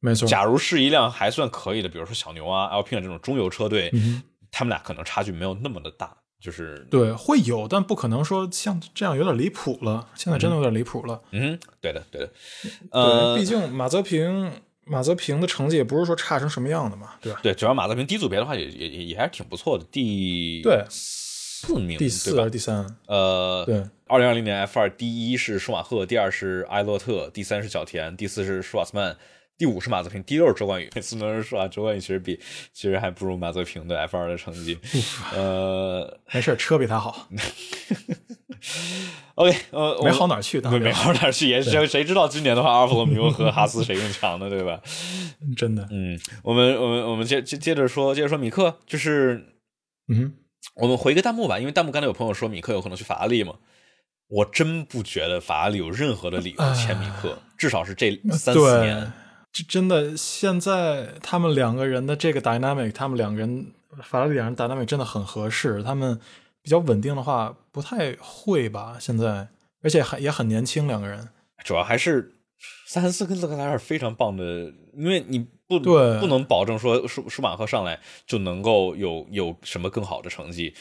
[0.00, 10.08] 没错，假如是一辆还算可以的，比如说小牛啊、Alpine 这种中游车队，嗯他们俩可能差距没有那么的大，就是对，会有，但不可能说像这样有点离谱了。
[10.16, 11.22] 现在真的有点离谱了。
[11.30, 12.30] 嗯，对的对的，
[12.62, 14.50] 对，呃毕，竟马泽平，
[14.84, 17.38] 马泽平的成绩也不是说差成什么样的嘛，对吧？
[17.44, 22.84] 对，主要马泽平低组别的话也也也也还是挺不错的，第对四名，第四还是第三？
[23.06, 23.76] 呃，对，
[24.08, 29.16] 二零二零年 F 二第一是舒马赫，第二是埃洛特，第三是小田，第四是舒瓦斯曼，
[29.58, 30.90] 第五是马泽平，第六是周冠宇。
[30.94, 32.38] 每次都是说啊，周冠宇其实比
[32.72, 34.76] 其实还不如马泽平的 F 二的成绩。
[35.34, 37.28] 呃 没事，车比他好，，
[39.36, 44.50] OK，呃，没好哪儿去，大对，没好哪儿去，也谁谁知道今年的话，阿尔法罗密欧和哈斯谁更强呢？
[44.50, 44.80] 对吧？
[45.56, 45.86] 真的。
[45.92, 49.54] 嗯，我们我们我们接接接着说，接着说米克，就是
[50.08, 50.34] 嗯，
[50.74, 53.54] 我们回个弹幕吧，因为弹幕刚才有朋友说米克有可能去法拉利嘛，
[54.28, 59.12] 我真不觉得法拉利有任何的理由签米克，至少是这三四年。，
[59.52, 63.72] 这真的现在他们两个人的这个 dynamic，他们两个人
[64.02, 65.82] 法拉利两人 dynamic 真的很合适。
[65.82, 66.18] 他们
[66.62, 68.96] 比较稳定的话，不太会吧？
[68.98, 69.48] 现在，
[69.82, 71.28] 而且还也很年轻，两个人。
[71.64, 72.32] 主要还是
[72.86, 80.74] 塞恩斯跟勒克莱尔非常棒的，因为你不对不能保证说舒舒马赫上来就能够有有什么更好的成绩。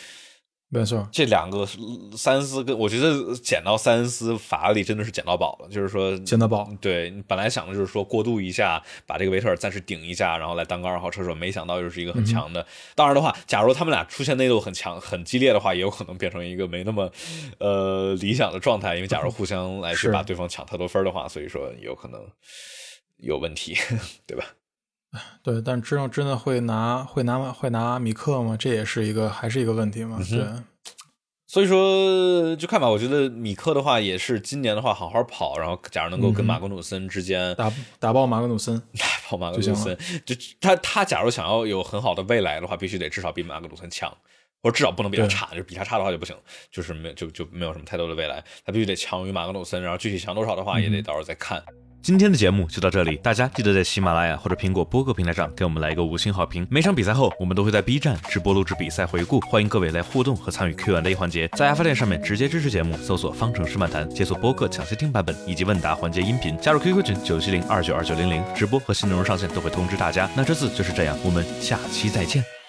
[0.73, 1.67] 没错，这两个
[2.15, 6.65] 三思跟我觉得捡到三思法拉利真的是捡到宝了，就是说捡到宝。
[6.79, 12.65] 对你本来想的就是说过渡一下，把这个维特尔暂时顶一下，然后来当个二号车手，没想到又是一个很强的。
[12.95, 17.11] 当然的话，假如他们俩出现内斗很强、很激烈的话，也有可能变成一个没那么
[17.57, 22.25] 呃理想的状态，因为假如互相来去把对方抢太多分的话，所以说有可能
[23.17, 23.75] 有问题，
[24.25, 24.45] 对吧？
[25.43, 28.55] 对，但真正真的会拿会拿会拿米克吗？
[28.57, 30.17] 这也是一个还是一个问题嘛。
[30.29, 30.45] 对，
[31.47, 37.69] 所以说就看吧，我觉得米克的话也是今年的话好好跑，然后假如能够跟马格努森之间打
[37.99, 38.81] 打爆马格努森。
[38.97, 44.09] 打爆马格努森，就他他假如想要有很好的未来的话，必须得至少比马格努森强，
[44.63, 46.33] 或者至少不能比他差，就是比他差的话就不行，
[46.71, 51.61] 就是没就就没有什么太多的未来，他必须得强于马格努森，然后具体强多少的话也得到时候再看。
[52.03, 56.65] 今天的节目就到这里，大家记得在喜马拉雅或者苹果播客平台上给我们来一个五星好评。
[56.67, 61.47] 每场比赛后，我们都会在 B 站直播录制比赛回顾，欢迎各位来互动和参与 Q&A 环节。
[61.49, 70.27] 在阿发店上面直接支持节目，搜索“方程式漫谈”，解锁播客抢先听版本以及问答环节音频，加入 QQ 群九七零二九二九零零，直播和新内容上线都会通知大家。
[70.35, 72.60] 那这次就是这样，我们下期再见。